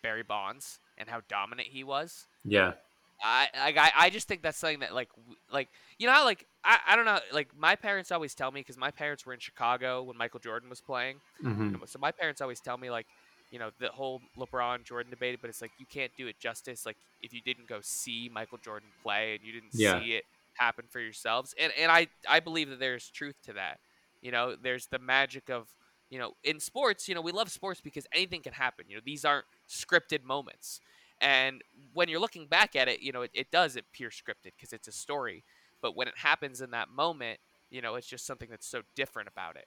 Barry 0.05 0.25
Bonds 0.25 0.81
and 0.99 1.11
how 1.11 1.23
dominant 1.29 1.71
he 1.73 1.85
was. 1.85 2.29
Yeah. 2.45 2.75
I 3.23 3.49
like 3.57 3.79
I, 3.79 3.93
I 3.97 4.11
just 4.11 4.29
think 4.29 4.43
that's 4.43 4.59
something 4.59 4.81
that 4.81 4.95
like 4.95 5.09
like 5.51 5.69
you 5.99 6.07
know 6.07 6.13
how 6.13 6.25
like 6.25 6.47
I, 6.65 6.79
I 6.89 6.97
don't 6.97 7.07
know 7.07 7.21
like 7.33 7.49
my 7.57 7.77
parents 7.77 8.13
always 8.13 8.35
tell 8.35 8.53
me 8.53 8.61
because 8.61 8.79
my 8.79 8.91
parents 8.91 9.27
were 9.27 9.33
in 9.35 9.41
Chicago 9.41 10.03
when 10.03 10.17
Michael 10.19 10.41
Jordan 10.41 10.69
was 10.71 10.81
playing 10.81 11.21
hmm 11.43 11.77
so 11.87 11.99
my 11.99 12.13
parents 12.13 12.41
always 12.41 12.61
tell 12.61 12.79
me 12.79 12.91
like 12.91 13.07
you 13.51 13.59
know 13.59 13.71
the 13.81 13.89
whole 13.89 14.23
LeBron 14.39 14.85
Jordan 14.85 15.11
debate 15.11 15.39
but 15.41 15.51
it's 15.51 15.63
like 15.63 15.73
you 15.79 15.87
can't 15.87 16.13
do 16.17 16.27
it 16.29 16.39
justice 16.41 16.87
like 16.87 16.97
if 17.23 17.33
you 17.33 17.41
didn't 17.43 17.69
go 17.69 17.81
see 17.83 18.31
Michael 18.33 18.59
Jordan 18.59 18.91
play 19.03 19.35
and 19.37 19.45
you 19.45 19.53
didn't 19.53 19.75
Yeah. 19.75 20.03
see 20.03 20.13
it 20.15 20.25
happen 20.55 20.87
for 20.91 21.01
yourselves 21.01 21.55
and 21.59 21.73
and 21.81 21.91
I 21.93 22.09
I 22.29 22.41
believe 22.41 22.71
that 22.71 22.81
there's 22.81 23.11
truth 23.11 23.37
to 23.45 23.55
that 23.55 23.79
you 24.23 24.33
know 24.33 24.57
there's 24.61 24.87
the 24.89 24.99
magic 24.99 25.51
of 25.51 25.69
you 26.11 26.19
know 26.19 26.33
in 26.45 26.61
sports 26.61 27.09
you 27.09 27.15
know 27.15 27.21
we 27.21 27.33
love 27.33 27.51
sports 27.51 27.81
because 27.81 28.07
anything 28.13 28.43
can 28.43 28.53
happen 28.53 28.87
you 28.89 28.95
know 28.97 29.03
these 29.05 29.25
aren't 29.25 29.47
scripted 29.69 30.23
moments 30.25 30.81
and 31.21 31.63
when 31.93 32.09
you're 32.09 32.21
looking 32.21 32.47
back 32.47 32.77
at 32.77 32.89
it 32.89 33.01
you 33.01 33.13
know 33.13 33.23
it, 33.23 33.31
it 33.35 33.51
does 33.51 33.77
appear 33.77 34.09
scripted 34.11 34.53
because 34.57 34.73
it's 34.73 34.89
a 34.89 34.93
story 34.93 35.45
but 35.83 35.97
when 35.97 36.09
it 36.09 36.15
happens 36.19 36.61
in 36.61 36.71
that 36.71 36.89
moment 36.91 37.39
you 37.71 37.81
know 37.81 37.95
it's 37.95 38.07
just 38.09 38.27
something 38.27 38.49
that's 38.51 38.67
so 38.67 38.83
different 38.95 39.29
about 39.29 39.57
it 39.57 39.67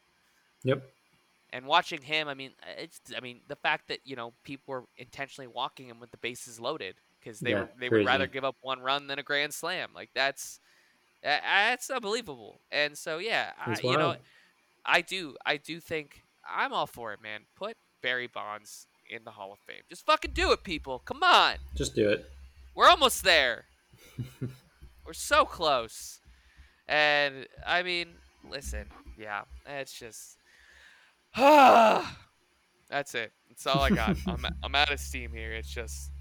Yep. 0.64 0.84
and 1.52 1.66
watching 1.66 2.02
him, 2.02 2.28
I 2.28 2.34
mean, 2.34 2.52
eh, 2.64 2.84
it's 2.84 3.02
I 3.16 3.20
mean 3.22 3.42
the 3.48 3.56
fact 3.56 3.88
that 3.88 4.00
you 4.06 4.16
know 4.16 4.34
people 4.44 4.74
were 4.74 4.84
intentionally 4.98 5.48
walking 5.48 5.88
him 5.88 6.00
with 6.00 6.12
the 6.12 6.18
bases 6.18 6.60
loaded 6.60 6.96
because 7.20 7.42
they 7.42 7.54
Yeah, 7.54 7.56
were 7.56 7.70
they 7.80 7.90
would 7.90 8.04
rather 8.04 8.28
give 8.28 8.44
up 8.44 8.58
one 8.62 8.80
run 8.80 9.08
than 9.08 9.20
a 9.20 9.24
grand 9.24 9.54
slam. 9.54 9.92
Like 9.94 10.10
that's 10.14 10.60
eh, 11.24 11.30
eh, 11.38 11.70
that's 11.72 11.90
unbelievable. 11.90 12.62
And 12.72 12.98
so 12.98 13.18
yeah, 13.20 13.52
I, 13.60 13.80
you 13.80 13.98
know. 13.98 14.16
I 14.86 15.02
do 15.02 15.36
I 15.46 15.58
do 15.58 15.80
think 15.80 16.24
I'm 16.50 16.74
all 16.74 16.88
for 16.88 17.14
it, 17.14 17.22
man. 17.22 17.42
Put 17.56 17.76
Barry 18.02 18.28
Bonds 18.28 18.88
in 19.10 19.24
the 19.24 19.32
Hall 19.32 19.52
of 19.54 19.60
Fame. 19.60 19.84
Just 19.90 20.06
fucking 20.06 20.32
do 20.32 20.52
it, 20.52 20.64
people. 20.64 21.00
Come 21.00 21.24
on, 21.24 21.56
Just 21.76 21.96
do 21.96 22.10
it. 22.10 22.30
we're 22.76 22.88
almost 22.88 23.24
there. 23.24 23.66
we're 25.06 25.14
so 25.14 25.46
close. 25.46 26.20
And 26.88 27.48
I 27.66 27.84
mean, 27.84 28.16
listen, 28.50 28.86
yeah, 29.18 29.42
it's 29.66 29.98
just 29.98 30.38
that's 31.36 33.16
it. 33.16 33.32
That's 33.50 33.68
all 33.68 33.82
I 33.82 33.90
got. 33.90 34.18
I'm 34.28 34.46
I'm 34.64 34.76
out 34.76 34.92
of 34.92 35.00
steam 35.00 35.32
here. 35.34 35.52
It's 35.54 35.70
just 35.74 36.12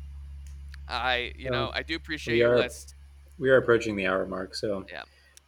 I 0.89 1.33
you 1.37 1.51
know 1.51 1.71
I 1.75 1.83
do 1.83 1.95
appreciate 1.97 2.35
we 2.35 2.39
your 2.41 2.55
are- 2.55 2.59
list. 2.59 2.95
We 3.39 3.51
are 3.51 3.59
approaching 3.59 3.97
the 3.97 4.07
hour 4.07 4.25
mark, 4.27 4.55
so 4.55 4.87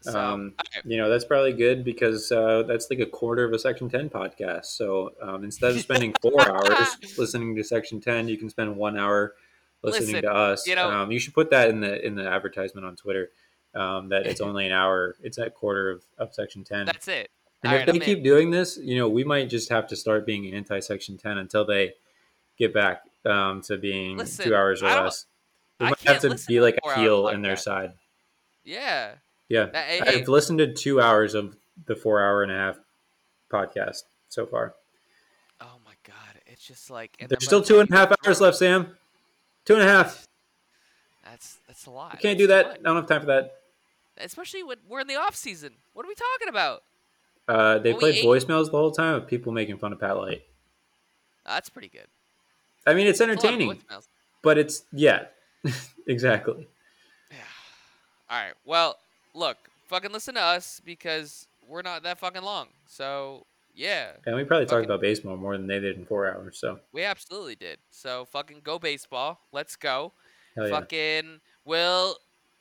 So 0.01 0.18
um, 0.18 0.40
alright. 0.40 0.84
you 0.84 0.96
know 0.96 1.09
that's 1.11 1.24
probably 1.24 1.53
good 1.53 1.84
because 1.84 2.30
uh, 2.30 2.62
that's 2.68 2.88
like 2.88 3.01
a 3.01 3.07
quarter 3.07 3.44
of 3.44 3.53
a 3.53 3.59
Section 3.59 3.88
Ten 3.88 4.09
podcast. 4.09 4.66
So 4.66 5.12
um, 5.20 5.44
instead 5.44 5.72
of 5.72 5.80
spending 5.80 6.14
four 6.22 6.40
hours 6.49 6.96
listening 7.18 7.57
to 7.57 7.64
Section 7.64 8.01
Ten, 8.01 8.28
you 8.28 8.36
can 8.36 8.49
spend 8.49 8.76
one 8.76 8.96
hour 8.96 9.34
listening 9.82 10.14
Listen, 10.14 10.22
to 10.22 10.32
us. 10.32 10.66
you 10.66 10.74
know- 10.76 10.90
um, 10.90 11.11
you 11.11 11.18
should 11.18 11.34
put 11.34 11.51
that 11.51 11.68
in 11.70 11.80
the 11.80 12.05
in 12.05 12.14
the 12.14 12.28
advertisement 12.28 12.86
on 12.86 12.96
Twitter. 12.96 13.30
Um, 13.74 14.09
that 14.11 14.26
it's 14.26 14.40
only 14.49 14.66
an 14.66 14.72
hour. 14.72 15.16
It's 15.22 15.38
a 15.38 15.51
quarter 15.51 15.90
of, 15.90 16.03
of 16.16 16.32
Section 16.34 16.64
Ten. 16.64 16.86
that's 16.86 17.09
it. 17.09 17.30
And 17.64 17.72
Alright, 17.72 17.88
if 17.88 17.94
they 17.94 18.01
I'm 18.01 18.05
keep 18.05 18.18
in. 18.18 18.24
doing 18.24 18.51
this, 18.53 18.76
you 18.76 18.96
know, 18.96 19.09
we 19.09 19.24
might 19.24 19.51
just 19.51 19.68
have 19.70 19.88
to 19.88 19.96
start 19.96 20.24
being 20.26 20.53
anti 20.55 20.78
Section 20.78 21.18
Ten 21.18 21.38
until 21.38 21.64
they 21.64 21.94
get 22.57 22.72
back 22.72 23.03
um, 23.26 23.62
to 23.62 23.76
being 23.76 24.16
Listen, 24.16 24.44
two 24.44 24.55
hours 24.55 24.82
or 24.82 24.86
less. 24.86 25.26
We 25.80 25.86
might 25.86 25.99
have 26.01 26.20
to 26.22 26.38
be 26.46 26.61
like 26.61 26.78
a 26.84 26.94
heel 27.01 27.28
in 27.28 27.42
their 27.42 27.57
side. 27.57 27.92
Yeah. 28.64 29.14
Yeah, 29.49 29.66
That- 29.66 29.86
hey, 29.86 30.01
hey, 30.05 30.20
I've 30.20 30.28
listened 30.28 30.59
to 30.59 30.72
two 30.72 31.01
hours 31.01 31.34
of 31.34 31.57
the 31.86 31.96
four 31.96 32.22
hour 32.22 32.42
and 32.42 32.53
a 32.53 32.55
half 32.57 32.78
podcast 33.51 34.03
so 34.28 34.46
far. 34.46 34.74
oh 35.61 35.76
my 35.84 35.94
god, 36.05 36.40
it's 36.46 36.66
just 36.66 36.90
like 36.90 37.16
There's 37.28 37.44
still 37.44 37.62
two 37.62 37.80
and 37.80 37.88
a 37.90 37.92
you 37.92 37.99
half 37.99 38.12
hours 38.26 38.40
left, 38.40 38.57
Sam. 38.59 38.96
Two 39.64 39.74
and 39.74 39.82
a 39.82 39.86
half. 39.88 40.26
That's 41.24 41.59
that's 41.66 41.86
a 41.86 41.90
lot. 41.90 42.12
I 42.12 42.16
can't 42.16 42.38
That's 42.38 42.38
do 42.38 42.46
that. 42.49 42.66
I 42.66 42.76
don't 42.82 42.96
have 42.96 43.07
time 43.07 43.20
for 43.20 43.26
that. 43.26 43.55
Especially 44.18 44.62
when 44.62 44.78
we're 44.88 45.01
in 45.01 45.07
the 45.07 45.16
off 45.16 45.34
season. 45.36 45.74
What 45.92 46.05
are 46.05 46.09
we 46.09 46.14
talking 46.14 46.49
about? 46.49 46.82
Uh, 47.46 47.78
they 47.78 47.92
Well, 47.92 48.03
we 48.03 48.12
played 48.20 48.24
voicemails 48.24 48.66
the 48.66 48.72
whole 48.72 48.90
time 48.90 49.14
of 49.14 49.26
people 49.26 49.53
making 49.53 49.78
fun 49.78 49.92
of 49.92 50.01
Pat 50.01 50.16
Light. 50.16 50.42
That's 51.46 51.70
pretty 51.70 51.88
good. 51.88 52.07
I 52.86 52.94
mean, 52.94 53.07
it's 53.07 53.18
That's 53.18 53.30
a 53.30 53.34
lot 53.34 53.55
of 53.55 53.61
entertaining, 53.61 53.82
but 54.42 54.59
it's 54.59 54.84
yeah, 54.92 55.26
exactly. 56.07 56.68
Yeah. 57.30 57.36
All 58.30 58.38
right. 58.38 58.55
Well, 58.64 58.99
look, 59.39 59.57
fucking 59.86 60.12
listen 60.12 60.34
to 60.34 60.41
us 60.41 60.80
because 60.84 61.47
we're 61.66 61.82
not 61.82 62.03
that 62.03 62.18
fucking 62.18 62.43
long. 62.43 62.68
So 62.86 63.47
yeah, 63.74 64.12
And 64.26 64.34
we 64.34 64.45
probably 64.45 64.66
talked 64.66 64.84
about 64.84 65.01
baseball 65.01 65.36
more 65.36 65.57
than 65.57 65.66
they 65.68 65.78
did 65.78 65.97
in 65.97 66.05
four 66.05 66.26
hours. 66.32 66.59
So 66.59 66.80
we 66.93 67.05
absolutely 67.05 67.55
did. 67.55 67.78
So 67.91 68.24
fucking 68.32 68.61
go 68.64 68.78
baseball. 68.78 69.41
Let's 69.53 69.76
go. 69.76 70.12
hell 70.57 70.66
yeah. 70.68 70.80
Fucking 70.80 71.41
we'll 71.64 72.16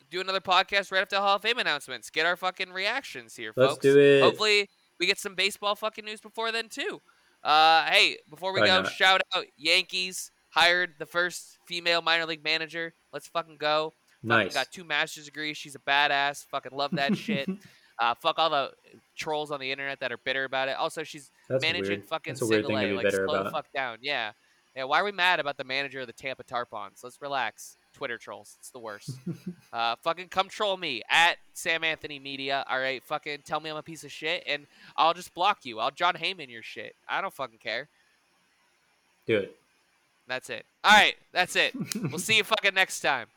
do 0.10 0.22
another 0.22 0.40
podcast 0.40 0.92
right 0.92 1.02
after 1.02 1.16
the 1.16 1.22
Hall 1.22 1.36
of 1.38 1.42
Fame 1.42 1.58
announcements. 1.58 2.10
Get 2.10 2.26
our 2.26 2.36
fucking 2.36 2.72
reactions 2.72 3.36
here, 3.36 3.52
Let's 3.56 3.74
folks. 3.74 3.82
do 3.84 3.98
it. 4.00 4.22
Hopefully 4.22 4.70
we 5.00 5.06
get 5.08 5.18
some 5.20 5.36
baseball 5.36 5.76
fucking 5.76 6.06
news 6.06 6.22
before 6.22 6.52
then 6.52 6.70
too. 6.70 7.02
Uh, 7.44 7.86
hey, 7.86 8.18
before 8.30 8.52
we 8.54 8.60
Probably 8.60 8.76
go, 8.78 8.82
not. 8.84 8.92
shout 8.92 9.22
out 9.36 9.46
Yankees 9.58 10.32
hired 10.50 10.94
the 11.00 11.06
first 11.06 11.58
female 11.66 12.02
minor 12.02 12.26
league 12.26 12.44
manager. 12.44 12.94
Let's 13.14 13.28
fucking 13.28 13.58
go. 13.58 13.94
Fucking 14.22 14.30
Nice. 14.30 14.54
Got 14.54 14.72
two 14.72 14.84
master's 14.84 15.26
degrees. 15.26 15.58
She's 15.58 15.76
a 15.76 15.80
badass. 15.80 16.46
Fucking 16.48 16.72
love 16.76 16.92
that 16.92 17.18
shit. 17.18 17.50
Uh, 18.00 18.14
fuck 18.14 18.38
all 18.38 18.50
the 18.50 18.72
trolls 19.16 19.52
on 19.52 19.60
the 19.60 19.72
internet 19.72 20.00
that 20.00 20.12
are 20.12 20.20
bitter 20.20 20.44
about 20.44 20.68
it. 20.68 20.78
Also, 20.78 21.04
she's 21.04 21.32
That's 21.50 21.64
managing 21.64 22.00
weird. 22.00 22.06
fucking 22.06 22.34
That's 22.34 22.42
a 22.44 22.46
single 22.46 22.78
A. 22.78 22.92
Like, 22.94 23.12
slow 23.12 23.44
the 23.44 23.50
fuck 23.50 23.72
down. 23.74 23.98
Yeah. 24.02 24.34
Yeah. 24.76 24.84
Why 24.84 25.02
are 25.02 25.04
we 25.04 25.12
mad 25.12 25.40
about 25.40 25.58
the 25.58 25.64
manager 25.64 26.02
of 26.02 26.08
the 26.08 26.14
Tampa 26.14 26.44
Tarpons? 26.44 27.04
Let's 27.04 27.20
relax. 27.22 27.78
Twitter 27.94 28.20
trolls. 28.20 28.56
It's 28.60 28.70
the 28.70 28.78
worst. 28.78 29.10
uh, 29.74 29.96
fucking 30.04 30.28
come 30.28 30.48
troll 30.48 30.78
me 30.78 31.02
at 31.10 31.38
Sam 31.54 31.84
Anthony 31.84 32.20
Media. 32.20 32.64
All 32.70 32.80
right. 32.80 33.04
Fucking 33.04 33.40
tell 33.44 33.60
me 33.60 33.72
I'm 33.72 33.78
a 33.78 33.82
piece 33.82 34.04
of 34.04 34.12
shit, 34.12 34.44
and 34.46 34.68
I'll 34.96 35.16
just 35.16 35.34
block 35.34 35.60
you. 35.64 35.80
I'll 35.80 35.90
Jon 35.90 36.14
Heyman 36.14 36.52
your 36.52 36.62
shit. 36.62 36.96
I 37.10 37.22
don't 37.22 37.34
fucking 37.34 37.58
care. 37.58 37.90
Do 39.26 39.38
it. 39.38 39.56
That's 40.28 40.52
it. 40.52 40.66
All 40.84 40.92
right. 40.92 41.16
That's 41.34 41.56
it. 41.56 41.74
we'll 41.96 42.20
see 42.20 42.38
you 42.38 42.44
fucking 42.44 42.76
next 42.76 43.00
time. 43.00 43.28